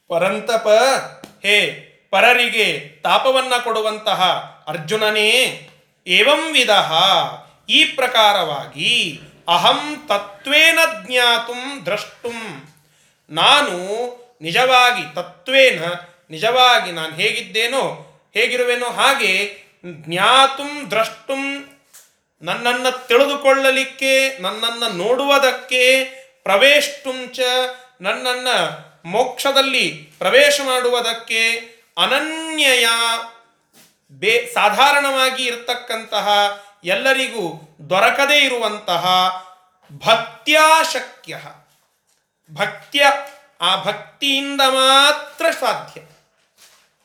ಪರಂತಪ, 0.07 0.67
ಹೇ, 1.43 1.85
ಪರರಿಗೆ 2.11 2.99
ತಾಪವನ್ನು 3.03 3.63
ಕೊಡುವಂತಹ 3.63 4.21
ಅರ್ಜುನನೇ, 4.67 5.69
ಏವಂ 6.07 6.53
ವಿಧ 6.53 6.69
ಈ 7.69 7.85
ಪ್ರಕಾರವಾಗಿ 7.85 9.19
ಅಹಂ 9.47 10.05
ತತ್ವೇನ 10.07 10.79
ಜ್ಞಾತುಂ 11.07 11.85
ದ್ರಷ್ಟುಂ. 11.85 12.69
ನಾನು 13.29 13.77
ನಿಜವಾಗಿ 14.41 15.15
ತತ್ವೇನ 15.15 15.83
ನಿಜವಾಗಿ 16.29 16.91
ನಾನು 16.91 17.15
ಹೇಗಿದ್ದೇನೋ, 17.15 18.05
ಹೇಗಿರುವೆನೋ 18.33 18.89
ಹಾಗೆ 18.89 19.63
ಜ್ಞಾತುಂ 19.85 20.89
ದ್ರಷ್ಟುಂ 20.89 21.65
ನನ್ನನ್ನು 22.41 23.07
ತಿಳಿದುಕೊಳ್ಳಲಿಕ್ಕೆ, 23.07 24.37
ನನ್ನನ್ನು 24.37 24.89
ನೋಡುವುದಕ್ಕೆ 24.89 26.05
ಪ್ರವೇಷ್ಟುಂಚ 26.43 27.39
ನನ್ನನ್ನು 28.01 28.89
ಮೋಕ್ಷದಲ್ಲಿ 29.05 29.89
ಪ್ರವೇಶ 30.17 30.61
ಮಾಡುವುದಕ್ಕೆ 30.65 31.49
ಅನನ್ಯಯ 31.97 32.87
ಬೇ, 34.11 34.51
ಸಾಧಾರಣವಾಗಿ 34.53 35.45
ಇರತಕ್ಕಂತಹ 35.45 36.29
ಎಲ್ಲರಿಗೂ 36.83 37.75
ದೊರಕದೇ 37.89 38.37
ಇರುವಂತಹ 38.37 39.05
ಭಕ್ತ್ಯಾಶಕ್ಯ. 40.05 41.37
ಭಕ್ತ್ಯ, 42.53 43.05
ಆ 43.61 43.83
ಭಕ್ತಿಯಿಂದ 43.83 44.61
ಮಾತ್ರ 44.67 45.45
ಸಾಧ್ಯ. 45.51 46.01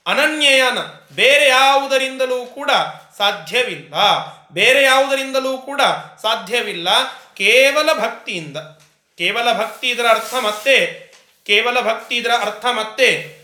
ಅನನ್ಯಯನ 0.07 0.79
ಬೇರೆ 1.15 1.49
ಯಾವುದರಿಂದಲೂ 1.49 2.47
ಕೂಡ 2.47 2.71
ಸಾಧ್ಯವಿಲ್ಲ. 3.19 3.95
ಬೇರೆ 4.53 4.83
ಯಾವುದರಿಂದಲೂ 4.83 5.59
ಕೂಡ 5.59 5.81
ಸಾಧ್ಯವಿಲ್ಲ. 6.23 6.89
ಕೇವಲ 7.35 7.93
ಭಕ್ತಿಯಿಂದ. 7.93 8.57
ಕೇವಲ 9.19 9.53
ಭಕ್ತಿ 9.53 9.91
ಇದರ 9.91 10.07
ಅರ್ಥ 10.09 10.35
ಮತ್ತೆ? 10.35 10.87
ಕೇವಲ 11.47 11.81
ಭಕ್ತಿ 11.81 12.17
ಇದರ 12.17 12.31
ಅರ್ಥ 12.41 12.67
ಮತ್ತೆ? 12.67 13.39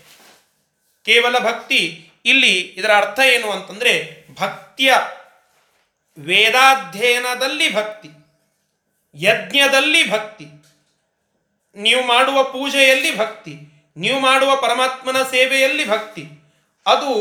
ಕೇವಲ 1.05 1.39
ಭಕ್ತಿ 1.39 2.11
ಇಲ್ಲಿ 2.25 2.59
ಇದರ 2.59 2.91
ಅರ್ಥ 2.91 3.19
ಏನು 3.19 3.51
ಅಂತಂದರೆ 3.51 4.25
ಭಕ್ತಿಯ 4.39 4.93
ವೇದಾಧ್ಯಯನದಲ್ಲಿ 6.19 7.75
ಭಕ್ತಿ, 7.75 8.09
ಯಜ್ಞದಲ್ಲಿ 9.15 10.11
ಭಕ್ತಿ, 10.11 10.45
ನೀವು 11.75 12.03
ಮಾಡುವ 12.03 12.43
ಪೂಜೆಯಲ್ಲಿ 12.43 13.17
ಭಕ್ತಿ, 13.17 13.55
ನೀವು 13.97 14.19
ಮಾಡುವ 14.19 14.55
ಪರಮಾತ್ಮನ 14.55 15.23
ಸೇವೆಯಲ್ಲಿ 15.23 15.89
ಭಕ್ತಿ 15.89 16.40
ಅದು 16.85 17.13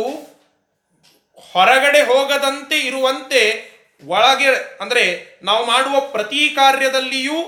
ಹೊರಗಡೆ 1.52 2.02
ಹೋಗದಂತೆ 2.02 2.78
ಇರುವಂತೆ 2.78 3.70
ಒಳಗೆ, 4.04 4.78
ಅಂದರೆ 4.80 5.04
ನಾವು 5.42 5.66
ಮಾಡುವ 5.66 6.00
ಪ್ರತಿ 6.00 6.48
ಕಾರ್ಯದಲ್ಲಿಯೂ 6.48 7.38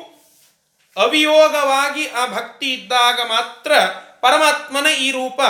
ಅವಿಯೋಗವಾಗಿ 0.96 2.06
ಆ 2.06 2.26
ಭಕ್ತಿ 2.26 2.72
ಇದ್ದಾಗ 2.72 3.20
ಮಾತ್ರ 3.24 3.72
ಪರಮಾತ್ಮನ 4.20 4.86
ಈ 4.86 5.10
ರೂಪ 5.10 5.40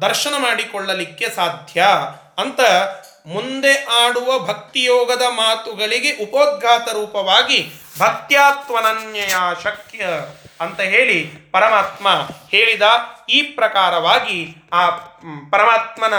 ದರ್ಶನ 0.00 0.34
ಮಾಡಿಕೊಳ್ಳಲಿಕ್ಕೆ 0.38 1.28
ಸಾಧ್ಯ 1.28 1.84
ಅಂತ 2.38 2.60
ಮುಂದೆ 3.26 3.84
ಆಡುವ 3.84 4.38
ಭಕ್ತಿಯೋಗದ 4.38 5.22
ಮಾತುಗಳಿಗೆ 5.28 6.16
ಉಪೋದ್ಘಾತ 6.24 6.88
ರೂಪವಾಗಿ 6.92 7.58
ಭಕ್ತ್ಯಾತ್ವನನ್ಯಯ 7.98 9.34
ಶಕ್ಯ 9.64 10.04
ಅಂತ 10.60 10.80
ಹೇಳಿ 10.80 11.18
ಪರಮಾತ್ಮ 11.52 12.08
ಹೇಳಿದ 12.48 12.82
ಈ 13.28 13.42
ಪ್ರಕಾರವಾಗಿ 13.42 14.38
ಆ 14.72 14.88
ಪರಮಾತ್ಮನ 15.50 16.14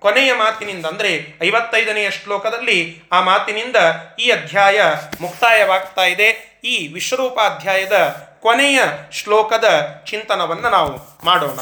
ಕೊನೆಯ 0.00 0.30
ಮಾತಿನಿಂದ, 0.34 0.84
ಅಂದರೆ 0.86 1.12
ಐವತ್ತೈದನೆಯ 1.42 2.10
ಶ್ಲೋಕದಲ್ಲಿ 2.10 2.78
ಆ 3.12 3.20
ಮಾತಿನಿಂದ 3.20 3.76
ಈ 4.18 4.30
ಅಧ್ಯಾಯ 4.30 4.78
ಮುಕ್ತಾಯವಾಗ್ತಾ 5.20 6.04
ಇದೆ. 6.04 6.28
ಈ 6.64 6.76
ವಿಶ್ವರೂಪಾಧ್ಯಾಯದ 6.92 7.96
ಕೊನೆಯ 8.42 8.80
ಶ್ಲೋಕದ 9.12 9.68
ಚಿಂತನವನ್ನು 10.06 10.70
ನಾವು 10.70 10.92
ಮಾಡೋಣ. 11.24 11.58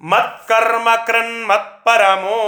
ಮತ್ಕರ್ಮ 0.00 0.88
ಕೃನ್ 1.06 1.36
ಮತ್ಪರಮೋ 1.46 2.40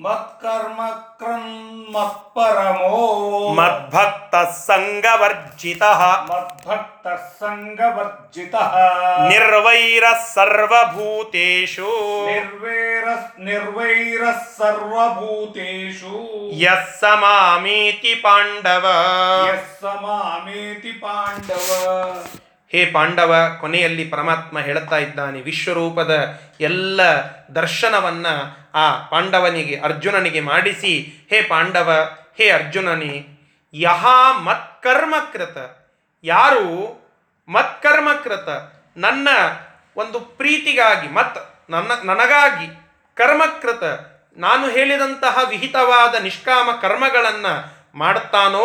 ಮತ್ಕರ್ಮ 0.00 0.80
ಕ್ರನ್ 1.20 1.52
ಮತ್ಪರಮೋ 1.92 2.96
ಮದ್ಭಕ್ತ 3.58 4.34
ಸಂಗವರ್ಜಿತ 4.62 5.82
ಮದ್ಭಕ್ತ 6.30 7.06
ಸಂಗವರ್ಜಿತ 7.40 8.54
ನಿರ್ವೈರ 9.28 10.04
ಸರ್ವಭೂತೇಷು 10.34 11.92
ನಿರ್ವೈರ 12.28 13.06
ನಿರ್ವೈರ 13.48 14.24
ಸರ್ವಭೂತೇಷು 14.58 16.14
ಯಸ್ಸ 16.62 17.04
ಮಾಮೀತಿ 17.16 18.14
ಪಾಂಡವ 18.22 18.86
ಯಸ್ಸ 19.48 19.84
ಮಾಮೇತಿ 20.02 20.94
ಪಾಂಡವ 21.02 21.70
ಹೇ 22.72 22.86
ಪಾಂಡವ, 22.86 23.56
ಕೊನೆಯಲ್ಲಿ 23.60 24.04
ಪರಮಾತ್ಮ 24.04 24.60
ಹೇಳುತ್ತಾ 24.60 24.96
ಇದ್ದಾನೆ, 24.96 25.40
ವಿಶ್ವರೂಪದ 25.40 26.40
ಎಲ್ಲ 26.60 27.02
ದರ್ಶನವನ್ನ 27.54 28.26
ಆ 28.74 29.08
ಪಾಂಡವನಿಗೆ, 29.08 29.80
ಅರ್ಜುನನಿಗೆ 29.80 30.40
ಮಾಡಿಸಿ. 30.40 31.26
ಹೇ 31.30 31.42
ಪಾಂಡವ, 31.42 32.16
ಹೇ 32.38 32.50
ಅರ್ಜುನನೇ, 32.50 33.26
ಯಹ 33.74 34.06
ಮತ್ಕರ್ಮಕೃತ, 34.42 35.56
ಯಾರು 36.24 37.02
ಮತ್ಕರ್ಮಕೃತ, 37.48 38.48
ನನ್ನ 38.96 39.28
ಒಂದು 39.96 40.20
ಪ್ರೀತಿಗಾಗಿ, 40.20 41.08
ಮತ್ 41.08 41.70
ನನ್ನ, 41.70 41.90
ನನಗಾಗಿ 42.04 42.66
ಕರ್ಮಕೃತ, 43.14 43.82
ನಾನು 44.36 44.70
ಹೇಳಿದಂತಹ 44.70 45.38
ವಿಹಿತವಾದ 45.48 46.22
ನಿಷ್ಕಾಮ 46.22 46.68
ಕರ್ಮಗಳನ್ನು 46.82 47.72
ಮಾಡುತ್ತಾನೋ 47.98 48.64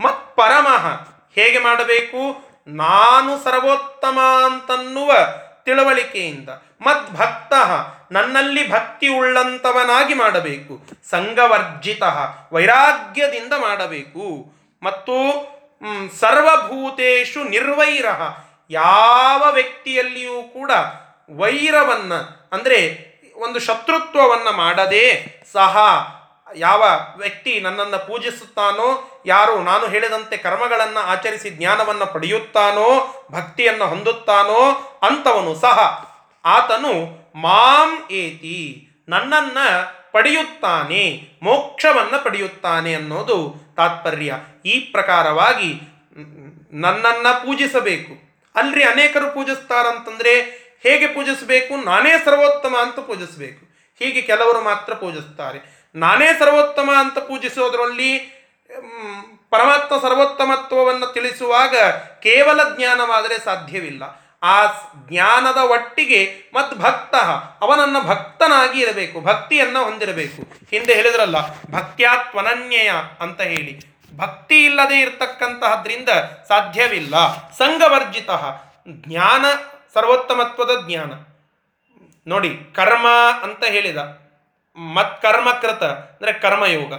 ಮತ್ 0.00 0.36
ಪರಮಃ 0.36 0.86
ಹೇಗೆ 1.34 1.58
ಮಾಡಬೇಕು? 1.58 2.47
ನಾನು 2.68 3.44
ಸರ್ವೋತ್ತಮ 3.44 4.18
ಅಂತನ್ನುವ 4.44 5.12
ತಿಳುವಳಿಕೆಯಿಂದ 5.64 6.48
ಮದ್ಭಕ್ತ 6.80 7.52
ನನ್ನಲ್ಲಿ 8.10 8.70
ಭಕ್ತಿ 8.70 9.08
ಉಳ್ಳಂತವನಾಗಿ 9.08 10.14
ಮಾಡಬೇಕು 10.14 10.80
ಸಂಗವರ್ಜಿತ 11.10 12.02
ವೈರಾಗ್ಯದಿಂದ 12.52 13.52
ಮಾಡಬೇಕು. 13.60 14.52
ಮತ್ತು 14.82 15.14
ಸರ್ವಭೂತೇಶು 16.20 17.44
ನಿರ್ವೈರ, 17.44 18.06
ಯಾವ 18.70 19.52
ವ್ಯಕ್ತಿಯಲ್ಲಿಯೂ 19.52 20.42
ಕೂಡ 20.42 20.70
ವೈರವನ್ನ, 21.36 22.12
ಅಂದರೆ 22.52 23.08
ಒಂದು 23.36 23.58
ಶತ್ರುತ್ವವನ್ನು 23.58 24.52
ಮಾಡದೇ 24.52 25.06
ಸಹ 25.52 25.76
ಯಾವ 26.56 26.84
ವ್ಯಕ್ತಿ 27.18 27.60
ನನ್ನನ್ನು 27.60 28.06
ಪೂಜಿಸುತ್ತಾನೋ, 28.06 29.20
ಯಾರು 29.26 29.62
ನಾನು 29.62 29.86
ಹೇಳಿದಂತೆ 29.86 30.36
ಕರ್ಮಗಳನ್ನು 30.36 31.00
ಆಚರಿಸಿ 31.00 31.50
ಜ್ಞಾನವನ್ನು 31.50 32.12
ಪಡೆಯುತ್ತಾನೋ, 32.12 32.88
ಭಕ್ತಿಯನ್ನು 33.32 33.86
ಹೊಂದುತ್ತಾನೋ 33.86 34.70
ಅಂಥವನು 35.02 35.54
ಸಹ 35.54 36.08
ಆತನು 36.44 36.92
ಮಾಂ 37.36 38.08
ಏತಿ, 38.10 38.88
ನನ್ನನ್ನು 39.08 39.98
ಪಡೆಯುತ್ತಾನೆ, 40.12 41.38
ಮೋಕ್ಷವನ್ನು 41.42 42.24
ಪಡೆಯುತ್ತಾನೆ 42.24 42.94
ಅನ್ನೋದು 42.94 43.54
ತಾತ್ಪರ್ಯ. 43.76 44.34
ಈ 44.64 44.80
ಪ್ರಕಾರವಾಗಿ 44.80 45.80
ನನ್ನನ್ನು 46.72 47.46
ಪೂಜಿಸಬೇಕು. 47.46 48.28
ಅಲ್ರಿ 48.54 48.84
ಅನೇಕರು 48.84 49.34
ಪೂಜಿಸ್ತಾರಂತಂದರೆ 49.34 50.40
ಹೇಗೆ 50.82 51.06
ಪೂಜಿಸಬೇಕು? 51.06 51.84
ನಾನೇ 51.84 52.12
ಸರ್ವೋತ್ತಮ 52.24 52.76
ಅಂತ 52.82 52.98
ಪೂಜಿಸಬೇಕು. 52.98 53.68
ಹೀಗೆ 53.98 54.22
ಕೆಲವರು 54.22 54.60
ಮಾತ್ರ 54.60 54.94
ಪೂಜಿಸ್ತಾರೆ. 54.94 55.77
ನಾನೇ 55.98 56.26
ಸರ್ವೋತ್ತಮ 56.38 56.90
ಅಂತ 56.98 57.18
ಪೂಜಿಸೋದ್ರಲ್ಲಿ 57.18 58.18
ಪರಮಾತ್ಮ 59.50 59.98
ಸರ್ವೋತ್ತಮತ್ವವನ್ನು 60.08 61.06
ತಿಳಿಸುವಾಗ 61.06 61.76
ಕೇವಲ 62.22 62.76
ಜ್ಞಾನವಾದರೆ 62.76 63.44
ಸಾಧ್ಯವಿಲ್ಲ. 63.44 64.28
ಆ 64.42 64.66
ಜ್ಞಾನದ 65.08 65.56
ಒಟ್ಟಿಗೆ 65.56 66.34
ಮತ್ತು 66.54 66.76
ಭಕ್ತ, 66.76 67.14
ಅವನನ್ನ 67.60 67.96
ಭಕ್ತನಾಗಿ 68.00 68.80
ಇರಬೇಕು, 68.80 69.20
ಭಕ್ತಿಯನ್ನ 69.20 69.78
ಹೊಂದಿರಬೇಕು. 69.78 70.42
ಹಿಂದೆ 70.70 70.94
ಹೇಳಿದ್ರಲ್ಲ 70.94 71.36
ಭಕ್ತ್ಯಾತ್ವನನ್ಯಯ 71.70 72.90
ಅಂತ 73.20 73.40
ಹೇಳಿ. 73.40 73.80
ಭಕ್ತಿ 74.16 74.64
ಇಲ್ಲದೆ 74.64 75.00
ಇರತಕ್ಕಂತಹದ್ರಿಂದ 75.00 76.08
ಸಾಧ್ಯವಿಲ್ಲ. 76.48 77.36
ಸಂಘವರ್ಜಿತ, 77.50 78.30
ಜ್ಞಾನ, 78.88 79.44
ಸರ್ವೋತ್ತಮತ್ವದ 79.94 80.70
ಜ್ಞಾನ. 80.86 81.12
ನೋಡಿ, 82.26 82.58
ಕರ್ಮ 82.74 83.06
ಅಂತ 83.42 83.64
ಹೇಳಿದ. 83.64 84.27
ಮತ್ 84.78 85.22
ಕರ್ಮಕೃತ 85.22 85.82
ಅಂದರೆ 85.82 86.32
ಕರ್ಮಯೋಗ 86.32 86.92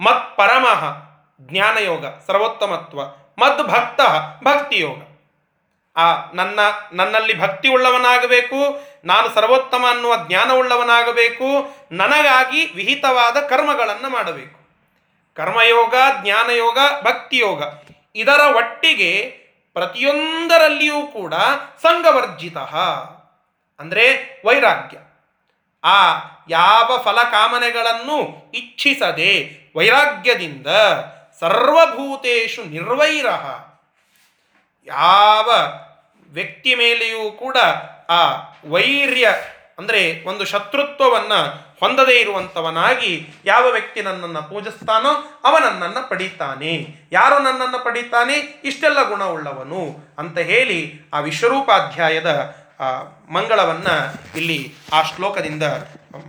ಮತ್ 0.00 0.36
ಪರಮಃ 0.36 0.82
ಜ್ಞಾನಯೋಗ 1.40 2.04
ಸರ್ವೋತ್ತಮತ್ವ. 2.26 3.00
ಮದ್ 3.38 3.62
ಭಕ್ತ 3.68 4.00
ಭಕ್ತಿಯೋಗ 4.44 4.98
ಆ 5.96 6.32
ನನ್ನ, 6.34 6.60
ನನ್ನಲ್ಲಿ 6.92 7.40
ಭಕ್ತಿ 7.40 7.68
ಉಳ್ಳವನಾಗಬೇಕು, 7.68 8.84
ನಾನು 9.04 9.28
ಸರ್ವೋತ್ತಮ 9.28 9.84
ಅನ್ನುವ 9.90 10.16
ಜ್ಞಾನವುಳ್ಳವನಾಗಬೇಕು 10.16 11.48
ನನಗಾಗಿ 11.92 12.66
ವಿಹಿತವಾದ 12.66 13.36
ಕರ್ಮಗಳನ್ನು 13.40 14.10
ಮಾಡಬೇಕು. 14.10 14.58
ಕರ್ಮಯೋಗ 15.34 15.94
ಜ್ಞಾನಯೋಗ 16.22 16.78
ಭಕ್ತಿಯೋಗ 17.02 17.62
ಇದರ 18.14 18.40
ಒಟ್ಟಿಗೆ 18.56 19.12
ಪ್ರತಿಯೊಂದರಲ್ಲಿಯೂ 19.72 21.06
ಕೂಡ 21.06 21.34
ಸಂಘವರ್ಜಿತ. 21.82 22.56
ಅಂದರೆ 23.78 24.04
ವೈರಾಗ್ಯ. 24.46 24.98
ಆ 25.84 26.14
ಯಾವ 26.48 26.88
ಫಲಕಾಮನೆಗಳನ್ನು 27.04 28.18
ಇಚ್ಛಿಸದೆ 28.54 29.32
ವೈರಾಗ್ಯದಿಂದ 29.76 30.68
ಸರ್ವಭೂತೇಶು 31.40 32.62
ನಿರ್ವೈರ. 32.64 33.28
ಯಾವ 34.88 35.48
ವ್ಯಕ್ತಿ 36.28 36.72
ಮೇಲೆಯೂ 36.74 37.24
ಕೂಡ 37.30 37.56
ಆ 38.10 38.22
ವೈರ್ಯ, 38.70 39.26
ಅಂದರೆ 39.78 40.00
ಒಂದು 40.28 40.44
ಶತ್ರುತ್ವವನ್ನು 40.44 41.40
ಹೊಂದದೇ 41.80 42.16
ಇರುವಂಥವನಾಗಿ 42.20 43.12
ಯಾವ 43.44 43.64
ವ್ಯಕ್ತಿ 43.70 44.00
ನನ್ನನ್ನು 44.02 44.42
ಪೂಜಿಸ್ತಾನೋ 44.50 45.12
ಅವ 45.44 45.54
ನನ್ನನ್ನು 45.58 46.02
ಪಡೀತಾನೆ. 46.08 46.72
ಯಾರು 47.12 47.38
ನನ್ನನ್ನು 47.38 47.78
ಪಡೀತಾನೆ? 47.84 48.36
ಇಷ್ಟೆಲ್ಲ 48.64 49.00
ಗುಣವುಳ್ಳವನು 49.08 49.82
ಅಂತ 50.18 50.38
ಹೇಳಿ 50.50 50.78
ಆ 51.14 51.20
ವಿಶ್ವರೂಪಾಧ್ಯಾಯದ 51.20 52.30
ಮಂಗಳವನ್ನು 53.30 53.96
ಇಲ್ಲಿ 54.36 54.60
ಆ 54.92 55.00
ಶ್ಲೋಕದಿಂದ 55.02 55.62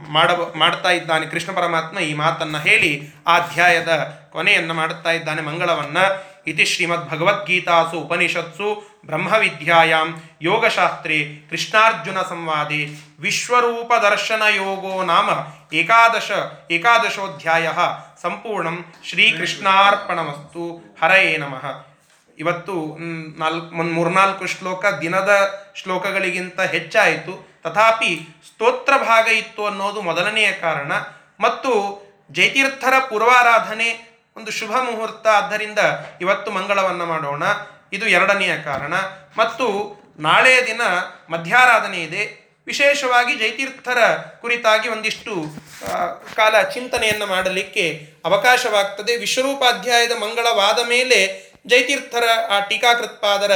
ಮಾಡ, 0.09 0.31
ಮಾಡ್ತಾ 0.55 0.91
ಇದ್ದಾನೆ 0.91 1.25
ಕೃಷ್ಣ 1.25 1.51
ಪರಮಾತ್ಮ 1.51 1.99
ಈ 1.99 2.13
ಮಾತನ್ನು 2.13 2.57
ಹೇಳಿ 2.57 3.07
ಆ 3.27 3.37
ಅಧ್ಯಾಯದ 3.37 4.19
ಕೊನೆಯನ್ನು 4.31 4.73
ಮಾಡುತ್ತಾ 4.73 5.11
ಇದ್ದಾನೆ 5.11 5.41
ಮಂಗಳವನ್ನು. 5.41 6.35
ಇತಿ 6.47 6.65
ಶ್ರೀಮದ್ 6.65 7.09
ಭಗವದ್ಗೀತಾಸು 7.09 7.99
ಉಪನಿಷತ್ಸು 7.99 8.99
ಬ್ರಹ್ಮವಿದ್ಯಾಯಾಂ 9.05 10.21
ಯೋಗಶಾಸ್ತ್ರೇ 10.41 11.47
ಕೃಷ್ಣಾರ್ಜುನ 11.49 12.21
ಸಂವಾದಿ 12.21 12.97
ವಿಶ್ವರೂಪ 13.19 13.93
ದರ್ಶನ 13.93 14.41
ಯೋಗೋ 14.55 15.03
ನಾಮ. 15.03 15.29
ಏಕಾದಶ, 15.73 16.31
ಏಕಾದಶೋಧ್ಯಾಯ. 16.71 17.69
ಸಂಪೂರ್ಣಂ 18.21 18.85
ಶ್ರೀಕೃಷ್ಣಾರ್ಪಣಮಸ್ತು. 19.03 20.95
ಹರಯೇ 21.03 21.37
ನಮಃ. 21.37 21.85
ಇವತ್ತು 22.39 22.97
ನಾಲ್ಕು 23.39 23.83
ಮೂರ್ನಾಲ್ಕು 23.83 24.47
ಶ್ಲೋಕ 24.47 24.85
ದಿನದ 25.01 25.63
ಶ್ಲೋಕಗಳಿಗಿಂತ 25.75 26.61
ಹೆಚ್ಚಾಯಿತು. 26.61 27.54
ತಥಾಪಿ 27.65 28.27
ಸ್ತೋತ್ರ 28.47 28.93
ಭಾಗ 28.97 29.27
ಇತ್ತು 29.27 29.65
ಅನ್ನೋದು 29.65 30.01
ಮೊದಲನೆಯ 30.01 30.51
ಕಾರಣ. 30.51 30.91
ಮತ್ತು 31.39 31.71
ಜೈತೀರ್ಥರ 32.31 32.93
ಪೂರ್ವಾರಾಧನೆ 33.09 34.19
ಒಂದು 34.37 34.51
ಶುಭ 34.51 34.71
ಮುಹೂರ್ತ, 34.71 35.27
ಆದ್ದರಿಂದ 35.27 35.79
ಇವತ್ತು 36.21 36.51
ಮಂಗಳವನ್ನು 36.51 37.05
ಮಾಡೋಣ. 37.05 37.43
ಇದು 37.93 38.07
ಎರಡನೆಯ 38.07 38.57
ಕಾರಣ. 38.57 38.93
ಮತ್ತು 39.37 39.65
ನಾಳೆಯ 40.19 40.65
ದಿನ 40.67 40.81
ಮಧ್ಯಾರಾಧನೆ 41.29 42.03
ಇದೆ. 42.03 42.45
ವಿಶೇಷವಾಗಿ 42.67 43.35
ಜೈತೀರ್ಥರ 43.35 43.97
ಕುರಿತಾಗಿ 44.41 44.89
ಒಂದಿಷ್ಟು 44.89 45.45
ಕಾಲ 46.35 46.61
ಚಿಂತನೆಯನ್ನು 46.61 47.25
ಮಾಡಲಿಕ್ಕೆ 47.25 48.13
ಅವಕಾಶವಾಗ್ತದೆ. 48.25 49.17
ವಿಶ್ವರೂಪಾಧ್ಯಾಯದ 49.17 50.11
ಮಂಗಳವಾದ 50.11 50.87
ಮೇಲೆ 50.87 51.54
ಜೈತೀರ್ಥರ, 51.67 52.23
ಆ 52.49 52.59
ಟೀಕಾಕೃತ್ಪಾದರ 52.59 53.51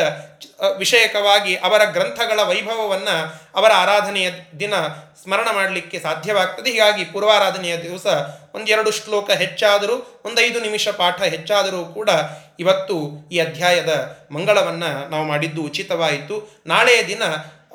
ವಿಷಯಕವಾಗಿ 0.78 1.55
ಅವರ 1.55 1.84
ಗ್ರಂಥಗಳ 1.84 2.39
ವೈಭವವನ್ನು 2.43 3.16
ಅವರ 3.55 3.72
ಆರಾಧನೆಯ 3.76 4.32
ದಿನ 4.60 4.74
ಸ್ಮರಣ 5.24 5.47
ಮಾಡಲಿಕ್ಕೆ 5.53 5.99
ಸಾಧ್ಯವಾಗ್ತದೆ. 5.99 6.72
ಹೀಗಾಗಿ 6.72 7.05
ಪೂರ್ವಾರಾಧನೆಯ 7.05 7.78
ದಿವಸ 7.78 8.05
ಒಂದೆರಡು 8.55 8.91
ಶ್ಲೋಕ 8.91 9.30
ಹೆಚ್ಚಾದರೂ, 9.32 10.22
ಒಂದೈದು 10.26 10.60
ನಿಮಿಷ 10.60 10.88
ಪಾಠ 10.88 11.22
ಹೆಚ್ಚಾದರೂ 11.22 11.86
ಕೂಡ 11.86 12.10
ಇವತ್ತು 12.60 13.30
ಈ 13.32 13.39
ಅಧ್ಯಾಯದ 13.39 14.18
ಮಂಗಳವನ್ನು 14.32 15.10
ನಾವು 15.10 15.26
ಮಾಡಿದ್ದು 15.26 15.62
ಉಚಿತವಾಯಿತು. 15.64 16.64
ನಾಳೆಯ 16.68 17.03
ದಿನ 17.07 17.24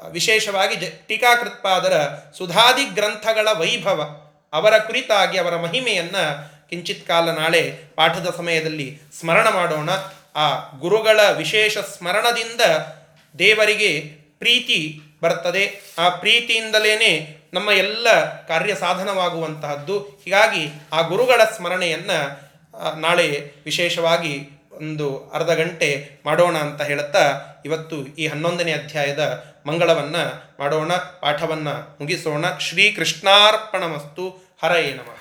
ವಿಶೇಷವಾಗಿ 0.09 0.77
ಜ, 0.77 0.85
ಟೀಕಾಕೃತ್ಪಾದರ 1.07 1.95
ಸುಧಾದಿ 2.39 2.85
ಗ್ರಂಥಗಳ 2.85 3.49
ವೈಭವ, 3.53 4.01
ಅವರ 4.53 4.79
ಕುರಿತಾಗಿ 4.79 5.39
ಅವರ 5.39 5.57
ಮಹಿಮೆಯನ್ನು 5.57 6.25
ಕಿಂಚಿತ್ 6.71 7.09
ಕಾಲ 7.09 7.31
ನಾಳೆ 7.31 7.63
ಪಾಠದ 7.97 8.35
ಸಮಯದಲ್ಲಿ 8.37 9.01
ಸ್ಮರಣ 9.21 9.49
ಮಾಡೋಣ. 9.49 9.91
ಆ 10.37 10.79
ಗುರುಗಳ 10.79 11.21
ವಿಶೇಷ 11.31 11.79
ಸ್ಮರಣದಿಂದ 11.79 12.61
ದೇವರಿಗೆ 13.39 14.01
ಪ್ರೀತಿ 14.39 15.01
ಬರ್ತದೆ. 15.23 15.95
ಆ 15.99 16.09
ಪ್ರೀತಿಯಿಂದಲೇ 16.09 17.41
ನಮ್ಮ 17.55 17.71
ಎಲ್ಲ 17.71 18.07
ಕಾರ್ಯ 18.47 18.75
ಸಾಧನವಾಗುವಂತಹದ್ದು. 18.75 19.99
ಹೀಗಾಗಿ 19.99 20.69
ಆ 20.93 21.01
ಗುರುಗಳ 21.01 21.45
ಸ್ಮರಣೆಯನ್ನು 21.57 22.45
ನಾಳೆ 23.01 23.53
ವಿಶೇಷವಾಗಿ 23.65 24.49
ಒಂದು 24.73 25.31
ಅರ್ಧ 25.35 25.47
ಗಂಟೆ 25.47 26.11
ಮಾಡೋಣ 26.27 26.59
ಅಂತ 26.59 26.83
ಹೇಳುತ್ತಾ 26.83 27.41
ಇವತ್ತು 27.65 27.97
ಈ 27.97 28.27
ಹನ್ನೊಂದನೇ 28.27 28.73
ಅಧ್ಯಾಯದ 28.73 29.55
ಮಂಗಳವನ್ನು 29.67 30.55
ಮಾಡೋಣ, 30.61 30.93
ಪಾಠವನ್ನು 30.95 31.97
ಮುಗಿಸೋಣ. 32.01 32.45
ಶ್ರೀಕೃಷ್ಣಾರ್ಪಣಮಸ್ತು. 32.59 34.45
ಹರಯೇ 34.63 34.93
ನಮಃ. 34.93 35.14